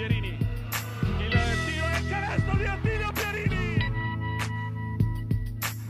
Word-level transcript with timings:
Pierini. 0.00 0.28
Il 1.18 1.28
tiro 1.28 1.86
e 1.86 1.98
il 1.98 2.08
canestro 2.08 2.56
di 2.56 2.64
Attilio 2.64 3.12
Pierini. 3.12 3.76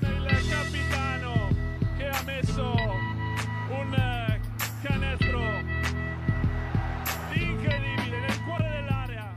Il 0.00 0.49
capitano 0.50 1.49
che 1.97 2.08
ha 2.08 2.23
messo 2.25 2.73
un 3.70 4.41
canestro 4.83 5.41
incredibile 7.34 8.18
nel 8.18 8.45
cuore 8.45 8.68
dell'area. 8.68 9.32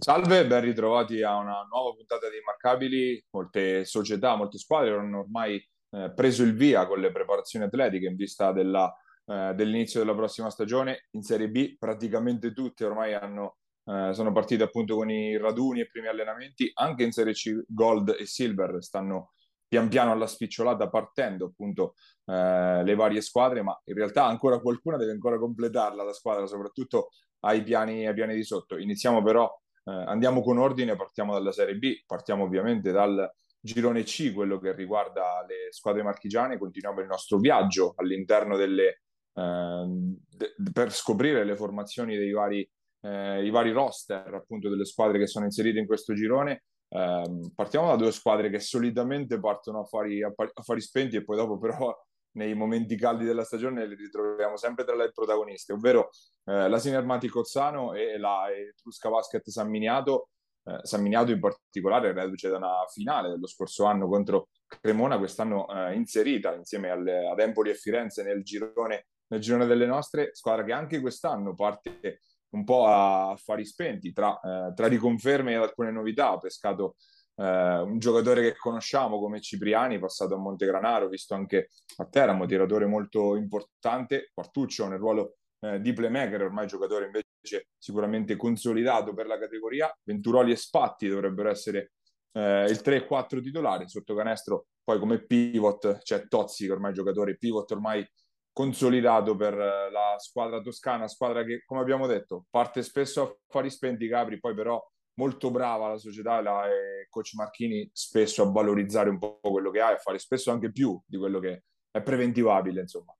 Salve, 0.00 0.46
ben 0.46 0.62
ritrovati 0.62 1.22
a 1.22 1.36
una 1.36 1.66
nuova 1.70 1.94
puntata 1.94 2.30
di 2.30 2.38
Immarcabili. 2.38 3.22
Molte 3.32 3.84
società, 3.84 4.36
molte 4.36 4.56
squadre 4.56 4.94
hanno 4.94 5.18
ormai 5.18 5.56
eh, 5.90 6.12
preso 6.14 6.42
il 6.44 6.54
via 6.54 6.86
con 6.86 6.98
le 6.98 7.12
preparazioni 7.12 7.66
atletiche 7.66 8.06
in 8.06 8.16
vista 8.16 8.52
della, 8.52 8.90
eh, 9.26 9.52
dell'inizio 9.54 10.00
della 10.00 10.14
prossima 10.14 10.50
stagione. 10.50 11.06
In 11.12 11.22
Serie 11.22 11.48
B 11.48 11.76
praticamente 11.78 12.52
tutte 12.52 12.84
ormai 12.84 13.14
hanno, 13.14 13.58
eh, 13.84 14.12
sono 14.12 14.32
partite 14.32 14.62
appunto 14.62 14.96
con 14.96 15.10
i 15.10 15.36
raduni 15.36 15.80
e 15.80 15.82
i 15.82 15.88
primi 15.88 16.08
allenamenti. 16.08 16.70
Anche 16.74 17.04
in 17.04 17.12
Serie 17.12 17.32
C 17.32 17.62
Gold 17.66 18.16
e 18.18 18.26
Silver 18.26 18.82
stanno 18.82 19.32
pian 19.68 19.88
piano 19.88 20.12
alla 20.12 20.28
spicciolata 20.28 20.88
partendo 20.88 21.46
appunto 21.46 21.94
eh, 22.26 22.82
le 22.84 22.94
varie 22.94 23.20
squadre, 23.20 23.62
ma 23.62 23.78
in 23.84 23.94
realtà 23.94 24.24
ancora 24.24 24.60
qualcuna 24.60 24.96
deve 24.96 25.10
ancora 25.10 25.38
completarla 25.38 26.04
la 26.04 26.12
squadra, 26.12 26.46
soprattutto 26.46 27.08
ai 27.40 27.62
piani, 27.62 28.06
ai 28.06 28.14
piani 28.14 28.34
di 28.34 28.44
sotto. 28.44 28.76
Iniziamo 28.78 29.22
però 29.22 29.52
eh, 29.84 29.90
andiamo 29.90 30.40
con 30.42 30.58
ordine, 30.58 30.94
partiamo 30.94 31.32
dalla 31.32 31.52
Serie 31.52 31.76
B, 31.76 32.04
partiamo 32.06 32.44
ovviamente 32.44 32.92
dal 32.92 33.28
girone 33.60 34.04
C, 34.04 34.32
quello 34.32 34.60
che 34.60 34.72
riguarda 34.72 35.44
le 35.46 35.72
squadre 35.72 36.04
marchigiane, 36.04 36.58
continuiamo 36.58 37.00
il 37.00 37.08
nostro 37.08 37.38
viaggio 37.38 37.94
all'interno 37.96 38.56
delle, 38.56 39.02
de- 39.36 40.54
per 40.72 40.92
scoprire 40.92 41.44
le 41.44 41.56
formazioni 41.56 42.16
dei 42.16 42.32
vari, 42.32 42.68
eh, 43.02 43.50
vari 43.50 43.72
roster 43.72 44.32
appunto 44.34 44.68
delle 44.68 44.84
squadre 44.84 45.18
che 45.18 45.26
sono 45.26 45.44
inserite 45.44 45.78
in 45.78 45.86
questo 45.86 46.14
girone. 46.14 46.64
Eh, 46.88 47.50
partiamo 47.54 47.88
da 47.88 47.96
due 47.96 48.12
squadre 48.12 48.48
che 48.48 48.60
solitamente 48.60 49.38
partono 49.40 49.80
a 49.80 49.84
fari, 49.84 50.22
a 50.22 50.32
fari 50.62 50.80
spenti 50.80 51.16
e 51.16 51.24
poi 51.24 51.36
dopo 51.36 51.58
però 51.58 51.94
nei 52.36 52.54
momenti 52.54 52.96
caldi 52.96 53.24
della 53.24 53.44
stagione 53.44 53.86
li 53.86 53.94
ritroviamo 53.94 54.56
sempre 54.56 54.84
tra 54.84 54.94
le 54.94 55.10
protagoniste, 55.10 55.72
ovvero 55.72 56.10
eh, 56.44 56.68
la 56.68 56.78
Sinermati 56.78 57.28
Cozzano 57.28 57.94
e 57.94 58.18
la 58.18 58.46
Etrusca 58.50 59.08
Basket 59.10 59.46
San 59.48 59.68
Miniato. 59.68 60.28
Eh, 60.64 60.80
San 60.82 61.02
Miniato 61.02 61.32
in 61.32 61.40
particolare 61.40 62.12
reduce 62.12 62.48
da 62.48 62.58
una 62.58 62.84
finale 62.92 63.30
dello 63.30 63.46
scorso 63.46 63.84
anno 63.84 64.06
contro 64.06 64.48
Cremona, 64.66 65.18
quest'anno 65.18 65.66
eh, 65.68 65.94
inserita 65.94 66.54
insieme 66.54 66.90
alle, 66.90 67.28
ad 67.28 67.40
Empoli 67.40 67.70
e 67.70 67.74
Firenze 67.74 68.22
nel 68.22 68.42
girone, 68.42 69.06
nel 69.28 69.40
girone 69.40 69.66
delle 69.66 69.86
nostre, 69.86 70.30
squadra 70.34 70.64
che 70.64 70.72
anche 70.72 71.00
quest'anno 71.00 71.54
parte 71.54 72.20
un 72.50 72.64
po' 72.64 72.86
a 72.86 73.36
fari 73.36 73.64
spenti 73.64 74.12
tra, 74.12 74.38
eh, 74.40 74.72
tra 74.74 74.86
riconferme 74.86 75.52
e 75.52 75.56
alcune 75.56 75.90
novità, 75.90 76.30
ha 76.30 76.38
pescato 76.38 76.96
eh, 77.36 77.78
un 77.78 77.98
giocatore 77.98 78.42
che 78.42 78.56
conosciamo 78.56 79.18
come 79.18 79.40
Cipriani, 79.40 79.98
passato 79.98 80.34
a 80.34 80.38
Montegranaro, 80.38 81.08
visto 81.08 81.34
anche 81.34 81.70
a 81.96 82.06
Teramo, 82.06 82.46
tiratore 82.46 82.86
molto 82.86 83.36
importante, 83.36 84.30
Quartuccio 84.32 84.86
nel 84.88 84.98
ruolo 84.98 85.36
eh, 85.60 85.80
di 85.80 85.92
playmaker, 85.92 86.42
ormai 86.42 86.66
giocatore 86.66 87.06
invece 87.06 87.68
sicuramente 87.76 88.36
consolidato 88.36 89.12
per 89.12 89.26
la 89.26 89.38
categoria, 89.38 89.94
Venturoli 90.02 90.52
e 90.52 90.56
Spatti 90.56 91.08
dovrebbero 91.08 91.50
essere 91.50 91.92
eh, 92.32 92.64
il 92.64 92.80
3-4 92.82 93.42
titolare, 93.42 93.88
sotto 93.88 94.14
canestro 94.14 94.66
poi 94.86 95.00
come 95.00 95.24
pivot 95.24 95.98
c'è 95.98 96.28
Tozzi 96.28 96.66
che 96.66 96.72
ormai 96.72 96.92
giocatore 96.92 97.36
pivot 97.36 97.68
ormai 97.72 98.08
consolidato 98.56 99.36
per 99.36 99.52
la 99.54 100.14
squadra 100.16 100.62
toscana, 100.62 101.08
squadra 101.08 101.44
che 101.44 101.62
come 101.66 101.82
abbiamo 101.82 102.06
detto 102.06 102.46
parte 102.48 102.82
spesso 102.82 103.22
a 103.22 103.36
fari 103.48 103.68
spenti 103.68 104.08
Capri, 104.08 104.40
poi 104.40 104.54
però 104.54 104.82
molto 105.18 105.50
brava 105.50 105.90
la 105.90 105.98
società 105.98 106.40
la, 106.40 106.66
e 106.66 107.06
coach 107.10 107.34
Marchini 107.34 107.86
spesso 107.92 108.42
a 108.42 108.50
valorizzare 108.50 109.10
un 109.10 109.18
po' 109.18 109.40
quello 109.42 109.70
che 109.70 109.80
ha 109.82 109.90
e 109.90 109.94
a 109.94 109.98
fare 109.98 110.18
spesso 110.18 110.50
anche 110.50 110.72
più 110.72 110.98
di 111.04 111.18
quello 111.18 111.38
che 111.38 111.64
è 111.90 112.00
preventivabile, 112.00 112.80
insomma. 112.80 113.14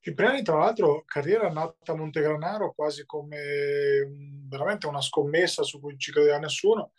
Cipriani, 0.00 0.42
tra 0.42 0.58
l'altro, 0.58 1.02
carriera 1.06 1.50
nata 1.50 1.92
a 1.92 1.96
Montegranaro 1.96 2.72
quasi 2.74 3.06
come 3.06 4.06
veramente 4.48 4.86
una 4.86 5.00
scommessa 5.00 5.62
su 5.62 5.80
cui 5.80 5.96
ci 5.96 6.12
credeva 6.12 6.38
nessuno. 6.38 6.92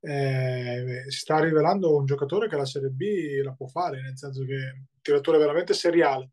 Eh, 0.00 1.04
si 1.08 1.18
sta 1.18 1.40
rivelando 1.40 1.96
un 1.96 2.04
giocatore 2.04 2.48
che 2.48 2.54
la 2.54 2.64
Serie 2.64 2.90
B 2.90 3.42
la 3.42 3.54
può 3.54 3.66
fare, 3.66 4.00
nel 4.00 4.16
senso 4.16 4.44
che 4.44 4.84
tiratore 5.08 5.38
veramente 5.38 5.72
seriale. 5.72 6.30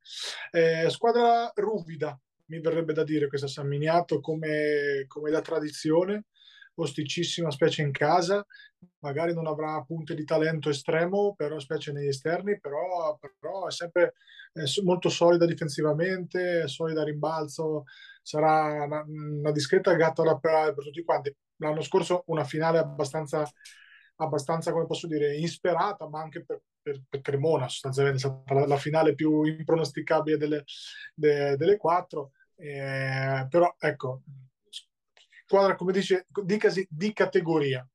Eh, 0.51 0.89
squadra 0.89 1.49
ruvida, 1.55 2.19
mi 2.47 2.59
verrebbe 2.59 2.93
da 2.93 3.03
dire 3.03 3.27
questa 3.27 3.47
San 3.47 3.67
Miniato 3.67 4.19
come, 4.19 5.05
come 5.07 5.31
da 5.31 5.41
tradizione 5.41 6.25
osticissima 6.77 7.51
specie 7.51 7.83
in 7.83 7.91
casa, 7.91 8.45
magari 8.99 9.33
non 9.33 9.47
avrà 9.47 9.81
punte 9.83 10.13
di 10.13 10.25
talento 10.25 10.69
estremo, 10.69 11.33
però 11.33 11.57
specie 11.57 11.93
negli 11.93 12.07
esterni, 12.07 12.59
però, 12.59 13.17
però 13.39 13.67
è 13.67 13.71
sempre 13.71 14.15
è 14.51 14.63
molto 14.83 15.07
solida 15.07 15.45
difensivamente, 15.45 16.67
solida 16.67 17.01
a 17.01 17.05
rimbalzo, 17.05 17.85
sarà 18.21 18.83
una, 18.83 19.05
una 19.07 19.51
discreta 19.53 19.93
gatta 19.95 20.23
da 20.23 20.37
per, 20.37 20.73
per 20.73 20.83
tutti 20.83 21.03
quanti. 21.03 21.33
L'anno 21.59 21.81
scorso 21.81 22.23
una 22.27 22.43
finale 22.43 22.77
abbastanza 22.77 23.49
abbastanza, 24.17 24.71
come 24.71 24.85
posso 24.85 25.07
dire, 25.07 25.35
insperata, 25.35 26.07
ma 26.07 26.21
anche 26.21 26.43
per, 26.45 26.61
per, 26.85 27.01
per 27.09 27.21
Cremona, 27.21 27.67
sostanzialmente 27.67 28.19
è 28.19 28.29
stata 28.29 28.53
la, 28.53 28.67
la 28.67 28.77
finale 28.77 29.15
più 29.15 29.41
impronosticabile 29.41 30.37
delle, 30.37 30.63
de, 31.15 31.57
delle 31.57 31.77
quattro. 31.77 32.33
Eh, 32.55 33.47
però 33.49 33.75
ecco, 33.79 34.21
squadra, 34.69 35.75
come 35.75 35.91
dice, 35.91 36.27
dicasi, 36.43 36.85
di 36.87 37.11
categoria. 37.11 37.87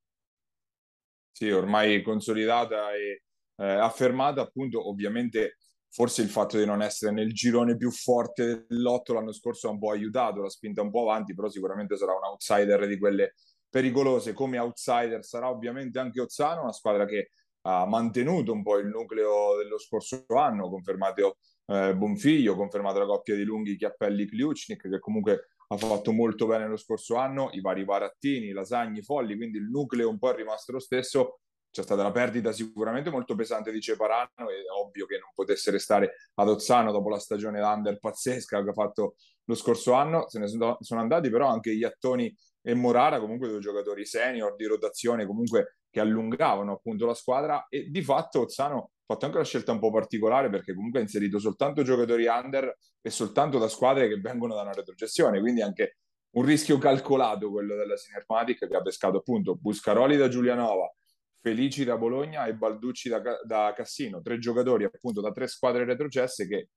Sì, 1.31 1.49
ormai 1.51 2.03
consolidata 2.03 2.93
e 2.93 3.23
eh, 3.57 3.65
affermata, 3.65 4.41
appunto, 4.41 4.89
ovviamente 4.89 5.59
forse 5.89 6.23
il 6.23 6.29
fatto 6.29 6.59
di 6.59 6.67
non 6.67 6.83
essere 6.83 7.13
nel 7.13 7.33
girone 7.33 7.77
più 7.77 7.91
forte 7.91 8.67
dell'otto 8.69 9.13
l'anno 9.13 9.33
scorso 9.33 9.69
ha 9.69 9.71
un 9.71 9.79
po' 9.79 9.93
aiutato, 9.93 10.43
l'ha 10.43 10.49
spinta 10.49 10.83
un 10.83 10.91
po' 10.91 11.03
avanti, 11.03 11.33
però 11.35 11.49
sicuramente 11.49 11.97
sarà 11.97 12.13
un 12.13 12.25
outsider 12.25 12.89
di 12.89 12.99
quelle 12.99 13.35
pericolose. 13.69 14.33
Come 14.33 14.59
outsider 14.59 15.25
sarà 15.25 15.49
ovviamente 15.49 16.01
anche 16.01 16.21
Ozzano, 16.21 16.63
una 16.63 16.73
squadra 16.73 17.07
che 17.07 17.31
ha 17.63 17.87
mantenuto 17.87 18.53
un 18.53 18.63
po' 18.63 18.79
il 18.79 18.87
nucleo 18.87 19.57
dello 19.57 19.79
scorso 19.79 20.25
anno, 20.29 20.69
confermato 20.69 21.39
eh, 21.67 21.95
Bonfiglio, 21.95 22.57
confermato 22.57 22.99
la 22.99 23.07
coppia 23.07 23.35
di 23.35 23.45
lunghi 23.45 23.77
Chiappelli 23.77 24.27
Kliuchnik, 24.27 24.89
che 24.89 24.99
comunque 24.99 25.51
ha 25.69 25.77
fatto 25.77 26.13
molto 26.13 26.47
bene 26.47 26.67
lo 26.67 26.77
scorso 26.77 27.17
anno, 27.17 27.51
i 27.53 27.61
vari 27.61 27.85
Barattini, 27.85 28.51
Lasagni, 28.51 29.03
Folli, 29.03 29.37
quindi 29.37 29.59
il 29.59 29.69
nucleo 29.71 30.09
un 30.09 30.19
po' 30.19 30.31
è 30.31 30.35
rimasto 30.35 30.73
lo 30.73 30.81
stesso. 30.81 31.41
C'è 31.71 31.83
stata 31.83 32.03
la 32.03 32.11
perdita 32.11 32.51
sicuramente 32.51 33.11
molto 33.11 33.37
pesante 33.37 33.71
di 33.71 33.81
Ceparano, 33.81 34.51
è 34.51 34.69
ovvio 34.77 35.07
che 35.07 35.19
non 35.19 35.31
potesse 35.33 35.71
restare 35.71 36.15
ad 36.35 36.49
Ozzano 36.49 36.91
dopo 36.91 37.09
la 37.09 37.21
stagione 37.21 37.61
under 37.61 38.01
pazzesca 38.01 38.61
che 38.65 38.71
ha 38.71 38.73
fatto 38.73 39.15
lo 39.45 39.55
scorso 39.55 39.93
anno. 39.93 40.29
Se 40.29 40.41
ne 40.41 40.49
sono 40.49 40.79
andati 40.91 41.31
però 41.31 41.47
anche 41.47 41.71
Iattoni 41.71 42.35
e 42.61 42.75
Morara, 42.75 43.21
comunque 43.21 43.49
due 43.49 43.61
giocatori 43.61 44.05
senior 44.05 44.57
di 44.57 44.65
rotazione, 44.65 45.25
comunque 45.27 45.80
che 45.91 46.01
allungavano 46.01 46.73
appunto 46.73 47.05
la 47.05 47.15
squadra 47.15 47.67
e 47.69 47.91
di 47.91 48.03
fatto 48.03 48.43
Ozzano 48.43 48.93
fatto 49.11 49.25
anche 49.25 49.39
una 49.39 49.47
scelta 49.47 49.73
un 49.73 49.81
po' 49.81 49.91
particolare 49.91 50.49
perché 50.51 50.73
comunque 50.73 51.01
ha 51.01 51.03
inserito 51.03 51.41
soltanto 51.41 51.83
giocatori 51.83 52.27
under 52.27 52.77
e 53.01 53.11
soltanto 53.11 53.59
da 53.59 53.69
squadre 53.69 54.09
che 54.09 54.21
vengono 54.21 54.55
da 54.55 54.63
una 54.63 54.73
retrocessione, 54.73 55.41
quindi 55.41 55.63
anche 55.63 55.97
un 56.37 56.45
rischio 56.45 56.79
calcolato 56.79 57.51
quello 57.51 57.75
della 57.75 57.97
Sinermatic 57.97 58.69
che 58.69 58.77
ha 58.77 58.83
pescato 58.83 59.19
appunto 59.19 59.57
Buscaroli 59.57 60.17
da 60.17 60.29
Giulianova, 60.29 60.95
Felici 61.41 61.85
da 61.85 61.97
Bologna 61.97 62.45
e 62.47 62.55
Balducci 62.55 63.09
da, 63.09 63.21
da 63.45 63.73
Cassino, 63.75 64.21
tre 64.21 64.39
giocatori 64.39 64.85
appunto 64.85 65.21
da 65.21 65.33
tre 65.33 65.49
squadre 65.49 65.85
retrocesse 65.85 66.47
che 66.47 66.69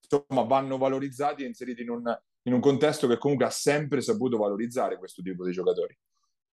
insomma 0.00 0.42
vanno 0.42 0.78
valorizzati 0.78 1.42
e 1.42 1.46
inseriti 1.46 1.82
in 1.82 1.90
un, 1.90 2.18
in 2.42 2.52
un 2.54 2.60
contesto 2.60 3.06
che 3.06 3.18
comunque 3.18 3.44
ha 3.44 3.50
sempre 3.50 4.00
saputo 4.00 4.38
valorizzare 4.38 4.96
questo 4.96 5.20
tipo 5.20 5.44
di 5.44 5.52
giocatori. 5.52 5.94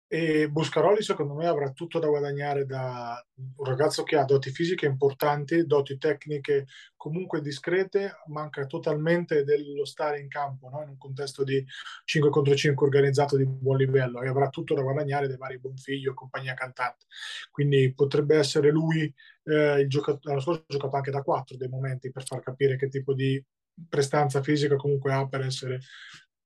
E 0.08 0.48
Buscaroli 0.48 1.02
secondo 1.02 1.34
me 1.34 1.48
avrà 1.48 1.72
tutto 1.72 1.98
da 1.98 2.06
guadagnare 2.06 2.64
da 2.64 3.20
un 3.56 3.64
ragazzo 3.64 4.04
che 4.04 4.16
ha 4.16 4.24
doti 4.24 4.50
fisiche 4.50 4.86
importanti, 4.86 5.66
doti 5.66 5.98
tecniche 5.98 6.66
comunque 6.96 7.40
discrete, 7.40 8.12
manca 8.26 8.66
totalmente 8.66 9.42
dello 9.42 9.84
stare 9.84 10.20
in 10.20 10.28
campo 10.28 10.68
no? 10.68 10.82
in 10.82 10.90
un 10.90 10.96
contesto 10.96 11.42
di 11.42 11.64
5 12.04 12.30
contro 12.30 12.54
5 12.54 12.86
organizzato 12.86 13.36
di 13.36 13.44
buon 13.46 13.78
livello 13.78 14.22
e 14.22 14.28
avrà 14.28 14.48
tutto 14.48 14.74
da 14.74 14.82
guadagnare 14.82 15.26
dai 15.26 15.38
vari 15.38 15.58
Bonfiglio 15.58 16.12
e 16.12 16.14
compagnia 16.14 16.54
cantante. 16.54 17.06
Quindi 17.50 17.92
potrebbe 17.92 18.36
essere 18.36 18.70
lui 18.70 19.12
eh, 19.42 19.80
il 19.80 19.88
giocatore, 19.88 20.20
l'anno 20.22 20.40
scorso 20.40 20.60
ha 20.60 20.72
giocato 20.72 20.96
anche 20.96 21.10
da 21.10 21.22
4 21.22 21.56
dei 21.56 21.68
momenti 21.68 22.12
per 22.12 22.24
far 22.24 22.40
capire 22.40 22.76
che 22.76 22.88
tipo 22.88 23.12
di 23.12 23.42
prestanza 23.88 24.40
fisica 24.40 24.76
comunque 24.76 25.12
ha 25.12 25.26
per 25.26 25.42
essere 25.42 25.80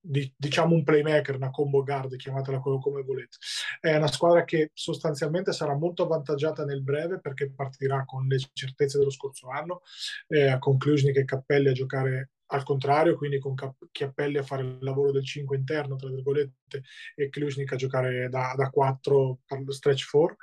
di, 0.00 0.32
diciamo 0.36 0.74
un 0.74 0.82
playmaker, 0.82 1.36
una 1.36 1.50
combo 1.50 1.82
guard, 1.82 2.16
chiamatela 2.16 2.60
come 2.60 3.02
volete. 3.02 3.36
È 3.80 3.94
una 3.94 4.06
squadra 4.06 4.44
che 4.44 4.70
sostanzialmente 4.72 5.52
sarà 5.52 5.76
molto 5.76 6.04
avvantaggiata 6.04 6.64
nel 6.64 6.82
breve 6.82 7.20
perché 7.20 7.52
partirà 7.52 8.04
con 8.04 8.26
le 8.26 8.38
certezze 8.52 8.98
dello 8.98 9.10
scorso 9.10 9.48
anno, 9.48 9.82
eh, 10.28 10.56
con 10.58 10.78
Klusnik 10.78 11.16
e 11.16 11.24
Cappelli 11.24 11.68
a 11.68 11.72
giocare 11.72 12.30
al 12.52 12.64
contrario, 12.64 13.16
quindi 13.16 13.38
con 13.38 13.54
Chiappelli 13.92 14.38
a 14.38 14.42
fare 14.42 14.62
il 14.62 14.78
lavoro 14.80 15.12
del 15.12 15.24
5 15.24 15.56
interno, 15.56 15.96
tra 15.96 16.08
virgolette, 16.08 16.82
e 17.14 17.28
Klusnik 17.28 17.72
a 17.72 17.76
giocare 17.76 18.28
da, 18.28 18.54
da 18.56 18.70
4 18.70 19.40
per 19.46 19.62
lo 19.62 19.72
stretch 19.72 20.08
4, 20.10 20.36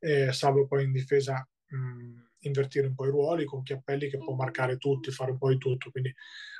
e 0.00 0.32
Salvo 0.32 0.66
poi 0.66 0.84
in 0.84 0.92
difesa 0.92 1.46
mh, 1.66 2.30
invertire 2.40 2.88
un 2.88 2.94
po' 2.94 3.06
i 3.06 3.10
ruoli 3.10 3.44
con 3.44 3.62
Chiappelli 3.62 4.08
che 4.08 4.18
può 4.18 4.34
marcare 4.34 4.76
tutti, 4.76 5.12
fare 5.12 5.30
un 5.30 5.38
po' 5.38 5.50
di 5.50 5.58
tutto, 5.58 5.90
quindi 5.90 6.12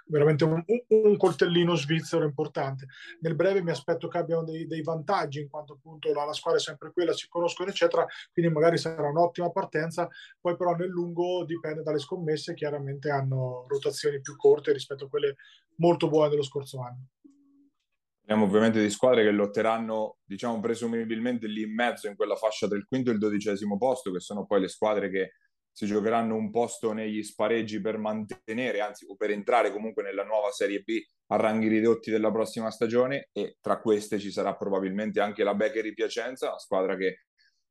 veramente 0.06 0.44
un, 0.44 0.62
un, 0.88 1.16
coltellino 1.16 1.74
svizzero 1.74 2.24
importante. 2.24 2.86
Nel 3.20 3.34
breve 3.34 3.62
mi 3.62 3.70
aspetto 3.70 4.08
che 4.08 4.18
abbiano 4.18 4.44
dei, 4.44 4.66
dei 4.66 4.82
vantaggi, 4.82 5.40
in 5.40 5.48
quanto 5.48 5.74
appunto 5.74 6.12
la, 6.12 6.24
la, 6.24 6.32
squadra 6.32 6.60
è 6.60 6.62
sempre 6.62 6.92
quella, 6.92 7.12
si 7.12 7.28
conoscono, 7.28 7.70
eccetera, 7.70 8.06
quindi 8.32 8.52
magari 8.52 8.78
sarà 8.78 9.08
un'ottima 9.08 9.50
partenza, 9.50 10.08
poi 10.40 10.56
però 10.56 10.74
nel 10.74 10.88
lungo 10.88 11.44
dipende 11.44 11.82
dalle 11.82 11.98
scommesse, 11.98 12.54
chiaramente 12.54 13.10
hanno 13.10 13.66
rotazioni 13.68 14.20
più 14.20 14.36
corte 14.36 14.72
rispetto 14.72 15.04
a 15.04 15.08
quelle 15.08 15.36
molto 15.76 16.08
buone 16.08 16.30
dello 16.30 16.42
scorso 16.42 16.80
anno. 16.80 17.08
Parliamo 18.24 18.44
ovviamente 18.44 18.80
di 18.80 18.88
squadre 18.88 19.24
che 19.24 19.30
lotteranno, 19.32 20.18
diciamo, 20.24 20.60
presumibilmente 20.60 21.48
lì 21.48 21.62
in 21.62 21.74
mezzo, 21.74 22.06
in 22.06 22.14
quella 22.14 22.36
fascia 22.36 22.66
il 22.66 22.86
quinto 22.86 23.10
e 23.10 23.14
il 23.14 23.18
dodicesimo 23.18 23.76
posto, 23.76 24.12
che 24.12 24.20
sono 24.20 24.46
poi 24.46 24.60
le 24.60 24.68
squadre 24.68 25.10
che 25.10 25.32
si 25.72 25.86
giocheranno 25.86 26.36
un 26.36 26.50
posto 26.50 26.92
negli 26.92 27.22
spareggi 27.22 27.80
per 27.80 27.96
mantenere, 27.98 28.80
anzi 28.80 29.06
o 29.08 29.16
per 29.16 29.30
entrare 29.30 29.72
comunque 29.72 30.02
nella 30.02 30.24
nuova 30.24 30.50
Serie 30.50 30.80
B 30.80 31.00
a 31.28 31.36
ranghi 31.36 31.68
ridotti 31.68 32.10
della 32.10 32.30
prossima 32.30 32.70
stagione 32.70 33.30
e 33.32 33.56
tra 33.60 33.80
queste 33.80 34.18
ci 34.18 34.30
sarà 34.30 34.54
probabilmente 34.54 35.20
anche 35.20 35.42
la 35.42 35.54
Beccheri 35.54 35.94
Piacenza, 35.94 36.48
una 36.48 36.58
squadra 36.58 36.96
che 36.96 37.22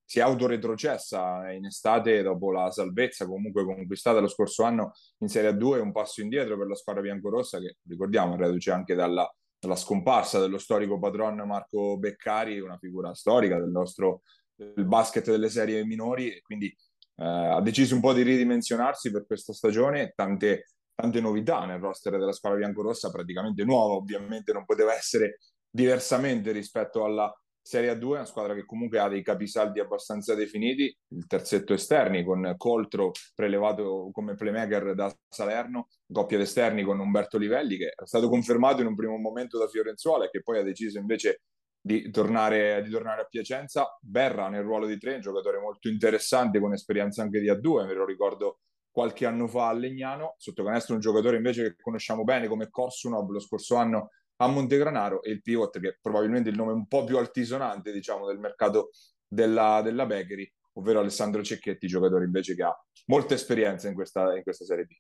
si 0.04 0.20
è 0.20 0.24
autoretrocessa 0.24 1.52
in 1.52 1.66
estate 1.66 2.22
dopo 2.22 2.52
la 2.52 2.70
salvezza 2.72 3.26
comunque 3.26 3.64
conquistata 3.64 4.20
lo 4.20 4.28
scorso 4.28 4.64
anno 4.64 4.92
in 5.20 5.30
Serie 5.30 5.52
A2, 5.52 5.80
un 5.80 5.92
passo 5.92 6.22
indietro 6.22 6.58
per 6.58 6.68
la 6.68 6.76
squadra 6.76 7.02
biancorossa 7.02 7.60
che 7.60 7.78
ricordiamo 7.88 8.36
reduce 8.36 8.72
anche 8.72 8.96
dalla, 8.96 9.32
dalla 9.58 9.76
scomparsa 9.76 10.40
dello 10.40 10.58
storico 10.58 11.00
patron 11.00 11.36
Marco 11.48 11.98
Beccari, 11.98 12.60
una 12.60 12.78
figura 12.78 13.14
storica 13.14 13.58
del 13.58 13.70
nostro 13.70 14.24
del 14.54 14.86
basket 14.86 15.26
delle 15.30 15.50
serie 15.50 15.86
minori, 15.86 16.40
quindi 16.42 16.76
eh, 17.22 17.26
ha 17.26 17.62
deciso 17.62 17.94
un 17.94 18.02
po' 18.02 18.14
di 18.14 18.24
ridimensionarsi 18.24 19.12
per 19.12 19.28
questa 19.28 19.54
stagione, 19.54 20.14
tante, 20.16 20.70
tante 20.96 21.22
novità 21.22 21.66
nel 21.66 21.80
roster 21.80 22.18
della 22.18 22.34
squadra 22.34 22.58
biancorossa, 22.58 23.12
praticamente 23.12 23.64
nuova, 23.64 23.94
ovviamente 23.94 24.52
non 24.52 24.66
poteva 24.66 24.96
essere 24.96 25.38
diversamente 25.70 26.52
rispetto 26.52 27.06
alla 27.06 27.32
Serie 27.64 27.94
A2, 27.94 28.06
una 28.06 28.26
squadra 28.26 28.56
che 28.56 28.66
comunque 28.66 28.98
ha 28.98 29.08
dei 29.08 29.22
capisaldi 29.22 29.80
abbastanza 29.80 30.34
definiti, 30.34 30.98
il 31.10 31.28
terzetto 31.28 31.74
esterni 31.74 32.24
con 32.24 32.56
Coltro 32.58 33.12
prelevato 33.36 34.10
come 34.12 34.34
playmaker 34.34 34.96
da 34.96 35.16
Salerno, 35.30 35.90
coppia 36.12 36.38
di 36.38 36.44
esterni 36.44 36.82
con 36.82 37.00
Umberto 37.00 37.38
Livelli 37.38 37.78
che 37.78 37.90
è 37.90 38.06
stato 38.06 38.30
confermato 38.30 38.82
in 38.82 38.88
un 38.88 38.96
primo 38.96 39.16
momento 39.18 39.60
da 39.60 39.68
Fiorenzuola 39.68 40.26
e 40.26 40.30
che 40.32 40.42
poi 40.42 40.58
ha 40.58 40.64
deciso 40.64 40.98
invece 40.98 41.44
di 41.82 42.12
tornare, 42.12 42.82
di 42.84 42.90
tornare, 42.90 43.22
a 43.22 43.26
Piacenza. 43.26 43.98
Berra 44.00 44.48
nel 44.50 44.64
ruolo 44.64 44.86
di 44.86 44.98
tre, 44.98 45.16
un 45.16 45.22
giocatore 45.22 45.60
molto 45.60 45.90
interessante 45.90 46.60
con 46.60 46.74
esperienza 46.74 47.24
anche 47.24 47.40
di 47.40 47.50
A2, 47.50 47.88
me 47.88 47.94
lo 47.94 48.06
ricordo 48.06 48.60
qualche 48.92 49.26
anno 49.26 49.48
fa 49.48 49.70
a 49.70 49.74
Legnano. 49.74 50.36
Sotto 50.38 50.64
canestro 50.64 50.94
un 50.94 51.02
giocatore 51.02 51.38
invece 51.38 51.64
che 51.64 51.76
conosciamo 51.82 52.24
bene 52.24 52.48
come 52.48 52.70
Korsunov 52.70 53.30
lo 53.30 53.40
scorso 53.40 53.76
anno 53.76 54.12
a 54.38 54.48
Montegranaro 54.48 55.24
e 55.24 55.32
il 55.32 55.42
pivot 55.42 55.80
che 55.80 55.90
è 55.90 55.98
probabilmente 56.02 56.50
il 56.50 56.56
nome 56.56 56.72
un 56.74 56.88
po' 56.88 57.04
più 57.04 57.18
altisonante 57.18 57.92
diciamo 57.92 58.26
del 58.26 58.40
mercato 58.40 58.90
della, 59.28 59.82
della 59.84 60.06
Bakery, 60.06 60.52
ovvero 60.74 61.00
Alessandro 61.00 61.44
Cecchetti, 61.44 61.88
giocatore 61.88 62.26
invece 62.26 62.56
che 62.56 62.64
ha 62.64 62.86
molta 63.06 63.34
esperienza 63.34 63.88
in 63.88 63.94
questa, 63.94 64.36
in 64.36 64.44
questa 64.44 64.66
Serie 64.66 64.86
B 64.86 64.94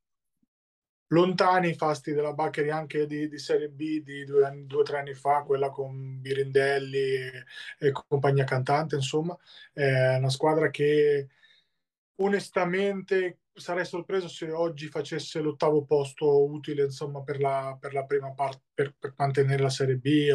lontani 1.11 1.69
i 1.69 1.75
fasti 1.75 2.13
della 2.13 2.33
Baccheri 2.33 2.69
anche 2.69 3.05
di, 3.05 3.27
di, 3.27 3.37
Serie 3.37 3.69
B 3.69 4.01
di 4.01 4.25
due 4.25 4.65
o 4.73 4.83
tre 4.83 4.99
anni 4.99 5.13
fa, 5.13 5.43
quella 5.43 5.69
con 5.69 6.19
Birindelli 6.21 6.97
e, 6.97 7.45
e, 7.79 7.91
compagnia 7.91 8.43
cantante, 8.43 8.95
insomma, 8.95 9.37
è 9.73 10.15
una 10.17 10.29
squadra 10.29 10.69
che 10.69 11.27
onestamente 12.15 13.39
sarei 13.53 13.85
sorpreso 13.85 14.29
se 14.29 14.49
oggi 14.51 14.87
facesse 14.87 15.41
l'ottavo 15.41 15.83
posto 15.83 16.45
utile, 16.45 16.83
insomma, 16.83 17.21
per 17.21 17.39
la, 17.39 17.77
per 17.79 17.93
la 17.93 18.05
prima 18.05 18.31
parte, 18.31 18.61
per, 18.73 18.95
per, 18.97 19.13
mantenere 19.17 19.61
la 19.61 19.69
Serie 19.69 19.97
B, 19.97 20.29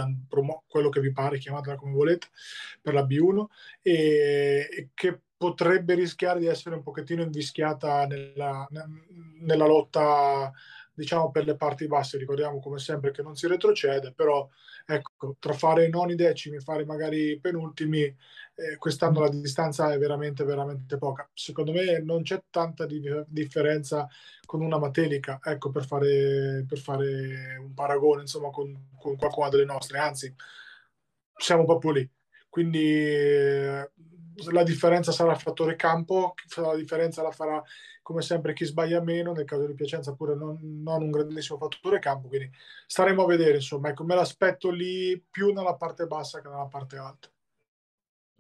quello 0.66 0.88
che 0.90 1.00
vi 1.00 1.12
pare, 1.12 1.38
chiamatela 1.38 1.76
come 1.76 1.92
volete, 1.92 2.28
per 2.82 2.92
la 2.92 3.02
B1, 3.04 3.46
e, 3.80 4.68
e 4.70 4.90
che 4.92 5.20
potrebbe 5.36 5.94
rischiare 5.94 6.40
di 6.40 6.46
essere 6.46 6.76
un 6.76 6.82
pochettino 6.82 7.22
invischiata 7.22 8.06
nella, 8.06 8.66
nella 9.40 9.66
lotta 9.66 10.52
diciamo 10.96 11.30
per 11.30 11.44
le 11.44 11.56
parti 11.56 11.86
basse. 11.86 12.18
Ricordiamo 12.18 12.58
come 12.58 12.78
sempre 12.78 13.10
che 13.10 13.22
non 13.22 13.36
si 13.36 13.46
retrocede 13.46 14.12
però 14.14 14.48
ecco 14.86 15.36
tra 15.38 15.52
fare 15.52 15.86
i 15.86 15.90
noni 15.90 16.14
decimi 16.14 16.56
e 16.56 16.60
fare 16.60 16.84
magari 16.84 17.32
i 17.32 17.40
penultimi 17.40 18.02
eh, 18.02 18.76
quest'anno 18.78 19.20
la 19.20 19.28
distanza 19.28 19.92
è 19.92 19.98
veramente 19.98 20.44
veramente 20.44 20.96
poca. 20.96 21.28
Secondo 21.34 21.72
me 21.72 22.00
non 22.00 22.22
c'è 22.22 22.42
tanta 22.50 22.86
di- 22.86 23.02
differenza 23.26 24.08
con 24.46 24.62
una 24.62 24.78
Matelica 24.78 25.38
ecco 25.42 25.70
per 25.70 25.84
fare, 25.84 26.64
per 26.66 26.78
fare 26.78 27.56
un 27.58 27.74
paragone 27.74 28.22
insomma 28.22 28.50
con, 28.50 28.88
con 28.98 29.16
qualcuna 29.16 29.50
delle 29.50 29.64
nostre. 29.66 29.98
Anzi 29.98 30.34
siamo 31.36 31.64
proprio 31.64 31.90
lì. 31.92 32.10
Quindi 32.48 32.78
eh, 32.80 33.90
la 34.50 34.62
differenza 34.62 35.12
sarà 35.12 35.32
il 35.32 35.40
fattore 35.40 35.76
campo, 35.76 36.34
la 36.56 36.74
differenza 36.76 37.22
la 37.22 37.30
farà 37.30 37.62
come 38.02 38.22
sempre 38.22 38.52
chi 38.52 38.64
sbaglia 38.64 39.00
meno, 39.02 39.32
nel 39.32 39.44
caso 39.44 39.66
di 39.66 39.74
Piacenza 39.74 40.14
pure 40.14 40.36
non, 40.36 40.58
non 40.62 41.02
un 41.02 41.10
grandissimo 41.10 41.58
fattore 41.58 41.98
campo, 41.98 42.28
quindi 42.28 42.50
staremo 42.86 43.24
a 43.24 43.26
vedere, 43.26 43.56
insomma, 43.56 43.88
ecco, 43.88 44.04
me 44.04 44.14
l'aspetto 44.14 44.70
lì 44.70 45.20
più 45.28 45.52
nella 45.52 45.74
parte 45.74 46.06
bassa 46.06 46.40
che 46.40 46.48
nella 46.48 46.66
parte 46.66 46.96
alta. 46.96 47.28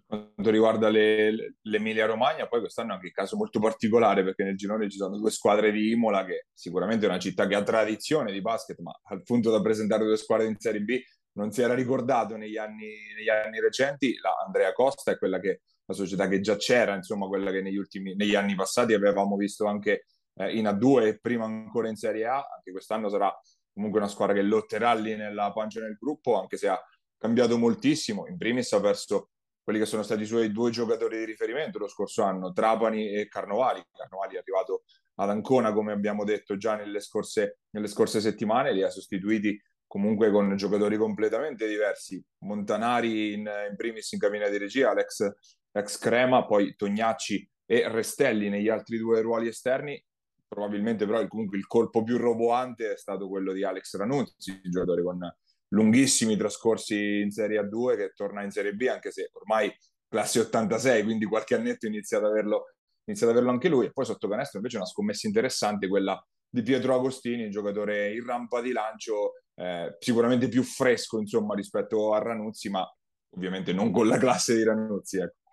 Quanto 0.06 0.50
riguarda 0.50 0.88
le, 0.88 1.56
l'Emilia 1.62 2.06
Romagna, 2.06 2.46
poi 2.46 2.60
quest'anno 2.60 2.92
è 2.92 2.94
anche 2.94 3.06
un 3.06 3.12
caso 3.12 3.36
molto 3.36 3.58
particolare 3.58 4.22
perché 4.22 4.44
nel 4.44 4.56
girone 4.56 4.88
ci 4.88 4.98
sono 4.98 5.18
due 5.18 5.32
squadre 5.32 5.72
di 5.72 5.90
Imola, 5.90 6.24
che 6.24 6.46
sicuramente 6.52 7.06
è 7.06 7.08
una 7.08 7.18
città 7.18 7.48
che 7.48 7.56
ha 7.56 7.62
tradizione 7.64 8.30
di 8.30 8.40
basket, 8.40 8.78
ma 8.78 8.96
al 9.06 9.24
punto 9.24 9.50
da 9.50 9.60
presentare 9.60 10.04
due 10.04 10.16
squadre 10.16 10.46
in 10.46 10.60
Serie 10.60 10.80
B 10.80 10.96
non 11.32 11.50
si 11.50 11.60
era 11.60 11.74
ricordato 11.74 12.36
negli 12.36 12.56
anni, 12.56 12.88
negli 13.16 13.28
anni 13.28 13.60
recenti. 13.60 14.16
La 14.20 14.32
Andrea 14.46 14.72
Costa 14.72 15.10
è 15.10 15.18
quella 15.18 15.40
che 15.40 15.62
la 15.86 15.94
società 15.94 16.28
che 16.28 16.40
già 16.40 16.56
c'era, 16.56 16.94
insomma, 16.94 17.26
quella 17.26 17.50
che 17.50 17.62
negli, 17.62 17.76
ultimi, 17.76 18.14
negli 18.14 18.34
anni 18.34 18.54
passati 18.54 18.92
avevamo 18.92 19.36
visto 19.36 19.66
anche 19.66 20.06
eh, 20.34 20.56
in 20.56 20.66
A2 20.66 21.06
e 21.06 21.18
prima 21.18 21.44
ancora 21.44 21.88
in 21.88 21.96
Serie 21.96 22.26
A. 22.26 22.36
Anche 22.36 22.72
quest'anno 22.72 23.08
sarà 23.08 23.32
comunque 23.72 24.00
una 24.00 24.08
squadra 24.08 24.34
che 24.34 24.42
lotterà 24.42 24.94
lì 24.94 25.16
nella 25.16 25.52
pancia 25.52 25.80
del 25.80 25.96
gruppo, 25.98 26.38
anche 26.38 26.56
se 26.56 26.68
ha 26.68 26.80
cambiato 27.16 27.56
moltissimo. 27.56 28.26
In 28.26 28.36
primis 28.36 28.72
ha 28.72 28.80
perso 28.80 29.30
quelli 29.62 29.80
che 29.80 29.86
sono 29.86 30.02
stati 30.02 30.22
i 30.22 30.26
suoi 30.26 30.52
due 30.52 30.70
giocatori 30.70 31.18
di 31.18 31.24
riferimento 31.24 31.78
lo 31.78 31.88
scorso 31.88 32.22
anno, 32.22 32.52
Trapani 32.52 33.12
e 33.12 33.26
Carnovali. 33.28 33.82
Carnovali 33.92 34.36
è 34.36 34.38
arrivato 34.38 34.84
ad 35.16 35.30
Ancona, 35.30 35.72
come 35.72 35.92
abbiamo 35.92 36.24
detto 36.24 36.56
già 36.56 36.76
nelle 36.76 37.00
scorse, 37.00 37.58
nelle 37.70 37.88
scorse 37.88 38.20
settimane, 38.20 38.72
li 38.72 38.82
ha 38.82 38.90
sostituiti 38.90 39.60
comunque 39.86 40.30
con 40.30 40.54
giocatori 40.56 40.96
completamente 40.96 41.66
diversi. 41.66 42.22
Montanari 42.44 43.32
in, 43.32 43.50
in 43.68 43.76
primis 43.76 44.12
in 44.12 44.18
cabina 44.18 44.48
di 44.48 44.58
regia, 44.58 44.90
Alex 44.90 45.32
ex 45.76 45.98
Crema, 45.98 46.46
poi 46.46 46.74
Tognacci 46.74 47.48
e 47.66 47.88
Restelli 47.88 48.48
negli 48.48 48.68
altri 48.68 48.98
due 48.98 49.20
ruoli 49.20 49.48
esterni. 49.48 50.02
Probabilmente 50.48 51.06
però 51.06 51.26
comunque 51.26 51.58
il 51.58 51.66
colpo 51.66 52.02
più 52.02 52.16
roboante 52.16 52.92
è 52.92 52.96
stato 52.96 53.28
quello 53.28 53.52
di 53.52 53.64
Alex 53.64 53.96
Ranuzzi, 53.96 54.60
giocatore 54.62 55.02
con 55.02 55.36
lunghissimi 55.70 56.36
trascorsi 56.36 57.20
in 57.20 57.32
Serie 57.32 57.60
A2 57.60 57.96
che 57.96 58.12
torna 58.14 58.42
in 58.42 58.50
Serie 58.50 58.74
B, 58.74 58.86
anche 58.88 59.10
se 59.10 59.30
ormai 59.32 59.74
classe 60.08 60.40
86, 60.40 61.02
quindi 61.02 61.24
qualche 61.24 61.56
annetto 61.56 61.86
inizia 61.86 62.18
ad 62.18 62.24
averlo, 62.24 62.66
inizia 63.06 63.26
ad 63.26 63.32
averlo 63.32 63.50
anche 63.50 63.68
lui. 63.68 63.86
E 63.86 63.92
poi 63.92 64.04
sotto 64.04 64.28
canestro 64.28 64.58
invece 64.58 64.76
una 64.76 64.86
scommessa 64.86 65.26
interessante, 65.26 65.88
quella 65.88 66.24
di 66.48 66.62
Pietro 66.62 66.94
Agostini, 66.94 67.50
giocatore 67.50 68.14
in 68.14 68.24
rampa 68.24 68.60
di 68.60 68.70
lancio, 68.70 69.32
eh, 69.56 69.96
sicuramente 69.98 70.48
più 70.48 70.62
fresco 70.62 71.18
insomma 71.18 71.54
rispetto 71.56 72.14
a 72.14 72.18
Ranuzzi, 72.22 72.70
ma 72.70 72.88
ovviamente 73.34 73.72
non 73.72 73.90
con 73.90 74.06
la 74.06 74.16
classe 74.16 74.54
di 74.54 74.62
Ranuzzi. 74.62 75.18
Ecco 75.18 75.45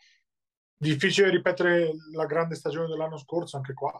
difficile 0.83 1.29
ripetere 1.29 1.91
la 2.13 2.25
grande 2.25 2.55
stagione 2.55 2.87
dell'anno 2.87 3.17
scorso 3.17 3.57
anche 3.57 3.73
qua. 3.73 3.91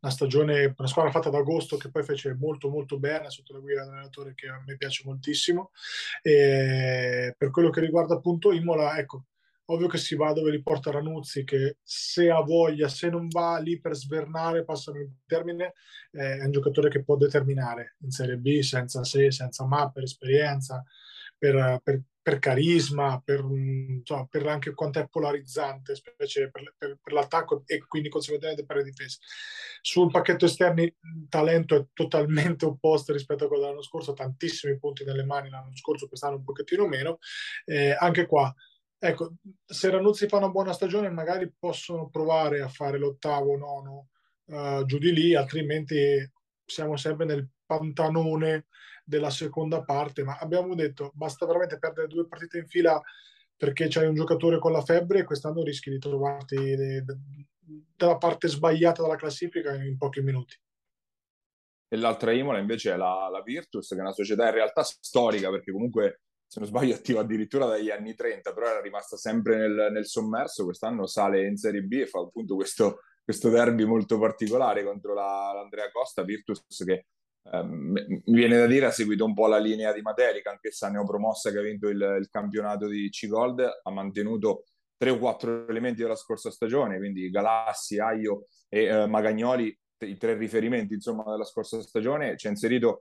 Una 0.00 0.12
stagione 0.12 0.74
una 0.76 0.88
squadra 0.88 1.10
fatta 1.10 1.28
ad 1.28 1.34
agosto 1.34 1.76
che 1.76 1.90
poi 1.90 2.04
fece 2.04 2.34
molto 2.34 2.68
molto 2.68 2.98
bene 2.98 3.30
sotto 3.30 3.52
la 3.52 3.58
guida 3.58 3.82
dell'allenatore 3.82 4.34
che 4.34 4.48
a 4.48 4.62
me 4.64 4.76
piace 4.76 5.02
moltissimo. 5.04 5.70
E 6.22 7.34
per 7.36 7.50
quello 7.50 7.70
che 7.70 7.80
riguarda 7.80 8.14
appunto 8.14 8.52
Imola 8.52 8.96
ecco 8.98 9.24
ovvio 9.66 9.86
che 9.86 9.98
si 9.98 10.16
va 10.16 10.32
dove 10.32 10.50
li 10.50 10.62
porta 10.62 10.90
Ranuzzi 10.90 11.44
che 11.44 11.78
se 11.82 12.30
ha 12.30 12.40
voglia 12.40 12.88
se 12.88 13.08
non 13.08 13.28
va 13.28 13.58
lì 13.58 13.80
per 13.80 13.94
svernare 13.94 14.64
passami 14.64 15.00
il 15.00 15.12
termine 15.24 15.74
eh, 16.12 16.38
è 16.38 16.44
un 16.44 16.50
giocatore 16.50 16.90
che 16.90 17.02
può 17.02 17.16
determinare 17.16 17.96
in 18.00 18.10
Serie 18.10 18.36
B 18.36 18.60
senza 18.60 19.04
se 19.04 19.30
senza 19.30 19.64
ma 19.64 19.90
per 19.90 20.02
esperienza 20.02 20.84
per, 21.42 21.80
per, 21.82 22.00
per 22.22 22.38
carisma, 22.38 23.20
per, 23.24 23.40
insomma, 23.40 24.26
per, 24.26 24.46
anche 24.46 24.74
quanto 24.74 25.00
è 25.00 25.08
polarizzante, 25.08 25.96
specie 25.96 26.52
per, 26.52 26.98
l'attacco 27.12 27.64
e 27.66 27.84
quindi 27.88 28.08
conseguentemente 28.08 28.64
per 28.64 28.76
le 28.76 28.84
difese. 28.84 29.18
Sul 29.80 30.08
pacchetto 30.12 30.44
esterni 30.44 30.84
il 30.84 31.26
talento 31.28 31.74
è 31.74 31.86
totalmente 31.92 32.64
opposto 32.64 33.12
rispetto 33.12 33.44
a 33.44 33.48
quello 33.48 33.64
dell'anno 33.64 33.82
scorso, 33.82 34.12
tantissimi 34.12 34.78
punti 34.78 35.02
nelle 35.02 35.24
mani 35.24 35.50
l'anno 35.50 35.74
scorso, 35.74 36.06
quest'anno 36.06 36.36
un 36.36 36.44
pochettino 36.44 36.86
meno. 36.86 37.18
Eh, 37.64 37.96
anche 37.98 38.26
qua 38.26 38.54
Ecco, 39.04 39.32
se 39.66 39.90
Ranuzzi 39.90 40.28
fa 40.28 40.36
una 40.36 40.48
buona 40.48 40.72
stagione 40.72 41.10
magari 41.10 41.52
possono 41.58 42.08
provare 42.08 42.60
a 42.60 42.68
fare 42.68 42.98
l'ottavo, 42.98 43.56
nono 43.56 44.10
uh, 44.44 44.84
giù 44.84 44.98
di 44.98 45.12
lì, 45.12 45.34
altrimenti 45.34 46.24
siamo 46.64 46.96
sempre 46.96 47.26
nel 47.26 47.48
pantanone 47.66 48.66
della 49.12 49.30
seconda 49.30 49.82
parte, 49.82 50.24
ma 50.24 50.38
abbiamo 50.38 50.74
detto 50.74 51.12
basta 51.14 51.44
veramente 51.44 51.78
perdere 51.78 52.06
due 52.06 52.26
partite 52.26 52.58
in 52.58 52.66
fila 52.66 53.00
perché 53.54 53.86
c'hai 53.88 54.06
un 54.06 54.14
giocatore 54.14 54.58
con 54.58 54.72
la 54.72 54.80
febbre 54.80 55.20
e 55.20 55.24
quest'anno 55.24 55.62
rischi 55.62 55.90
di 55.90 55.98
trovarti 55.98 57.04
dalla 57.94 58.16
parte 58.16 58.48
sbagliata 58.48 59.02
della 59.02 59.16
classifica 59.16 59.74
in 59.74 59.96
pochi 59.98 60.22
minuti. 60.22 60.58
E 61.88 61.96
l'altra 61.96 62.32
Imola 62.32 62.58
invece 62.58 62.94
è 62.94 62.96
la, 62.96 63.28
la 63.30 63.42
Virtus, 63.42 63.88
che 63.88 63.96
è 63.96 64.00
una 64.00 64.12
società 64.12 64.46
in 64.46 64.54
realtà 64.54 64.82
storica, 64.82 65.50
perché 65.50 65.70
comunque 65.70 66.22
se 66.52 66.58
non 66.58 66.68
sbaglio, 66.68 66.94
attiva 66.94 67.20
addirittura 67.20 67.66
dagli 67.66 67.90
anni 67.90 68.14
30, 68.14 68.52
però 68.52 68.68
era 68.68 68.80
rimasta 68.80 69.16
sempre 69.16 69.56
nel, 69.56 69.90
nel 69.92 70.06
sommerso. 70.06 70.64
Quest'anno 70.64 71.06
sale 71.06 71.46
in 71.46 71.56
Serie 71.56 71.82
B 71.82 71.92
e 71.92 72.06
fa 72.06 72.20
appunto 72.20 72.56
questo, 72.56 73.00
questo 73.24 73.48
derby 73.48 73.84
molto 73.84 74.18
particolare 74.18 74.84
contro 74.84 75.14
la, 75.14 75.52
l'Andrea 75.54 75.90
Costa, 75.90 76.24
Virtus 76.24 76.62
che 76.84 77.06
ehm, 77.50 77.92
mi 78.26 78.34
viene 78.34 78.58
da 78.58 78.66
dire 78.66 78.86
ha 78.86 78.90
seguito 78.90 79.24
un 79.24 79.34
po' 79.34 79.46
la 79.46 79.58
linea 79.58 79.92
di 79.92 80.02
Materica, 80.02 80.50
anch'essa 80.50 80.88
neopromossa 80.88 81.50
che 81.50 81.58
ha 81.58 81.62
vinto 81.62 81.88
il, 81.88 82.16
il 82.20 82.28
campionato 82.30 82.86
di 82.86 83.08
C-Gold, 83.08 83.80
ha 83.82 83.90
mantenuto 83.90 84.64
tre 84.96 85.10
o 85.10 85.18
quattro 85.18 85.66
elementi 85.68 86.02
della 86.02 86.14
scorsa 86.14 86.50
stagione, 86.50 86.98
quindi 86.98 87.28
Galassi, 87.30 87.98
Aio 87.98 88.46
e 88.68 88.84
eh, 88.84 89.06
Magagnoli, 89.06 89.76
i 89.98 90.16
tre 90.16 90.34
riferimenti 90.34 90.94
insomma 90.94 91.24
della 91.30 91.44
scorsa 91.44 91.80
stagione, 91.80 92.36
ci 92.36 92.46
ha 92.46 92.50
inserito 92.50 93.00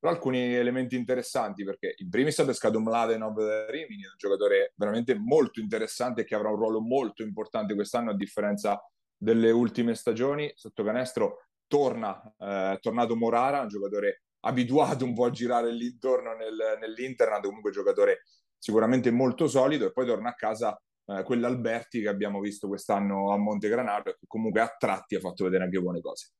però 0.00 0.12
alcuni 0.12 0.54
elementi 0.54 0.96
interessanti 0.96 1.62
perché 1.62 1.94
in 1.98 2.08
primis 2.08 2.38
ha 2.38 2.46
pescato 2.46 2.80
Mladenov 2.80 3.38
Rimini, 3.68 4.06
un 4.06 4.14
giocatore 4.16 4.72
veramente 4.74 5.14
molto 5.14 5.60
interessante 5.60 6.24
che 6.24 6.34
avrà 6.34 6.48
un 6.48 6.56
ruolo 6.56 6.80
molto 6.80 7.22
importante 7.22 7.74
quest'anno 7.74 8.12
a 8.12 8.16
differenza 8.16 8.82
delle 9.14 9.50
ultime 9.50 9.94
stagioni. 9.94 10.50
Sotto 10.54 10.82
canestro 10.82 11.49
torna, 11.70 12.20
eh, 12.36 12.78
tornato 12.80 13.14
Morara, 13.14 13.60
un 13.60 13.68
giocatore 13.68 14.22
abituato 14.40 15.04
un 15.04 15.14
po' 15.14 15.26
a 15.26 15.30
girare 15.30 15.70
l'intorno 15.70 16.34
nel, 16.34 16.78
nell'Internet, 16.80 17.44
comunque 17.44 17.70
un 17.70 17.76
giocatore 17.76 18.22
sicuramente 18.58 19.12
molto 19.12 19.46
solido 19.46 19.86
e 19.86 19.92
poi 19.92 20.04
torna 20.04 20.30
a 20.30 20.34
casa 20.34 20.76
eh, 21.06 21.22
quell'Alberti 21.22 22.00
che 22.00 22.08
abbiamo 22.08 22.40
visto 22.40 22.66
quest'anno 22.66 23.32
a 23.32 23.38
Montegranaro 23.38 24.10
e 24.10 24.16
che 24.18 24.26
comunque 24.26 24.60
a 24.60 24.74
tratti 24.76 25.14
ha 25.14 25.20
fatto 25.20 25.44
vedere 25.44 25.62
anche 25.62 25.78
buone 25.78 26.00
cose. 26.00 26.32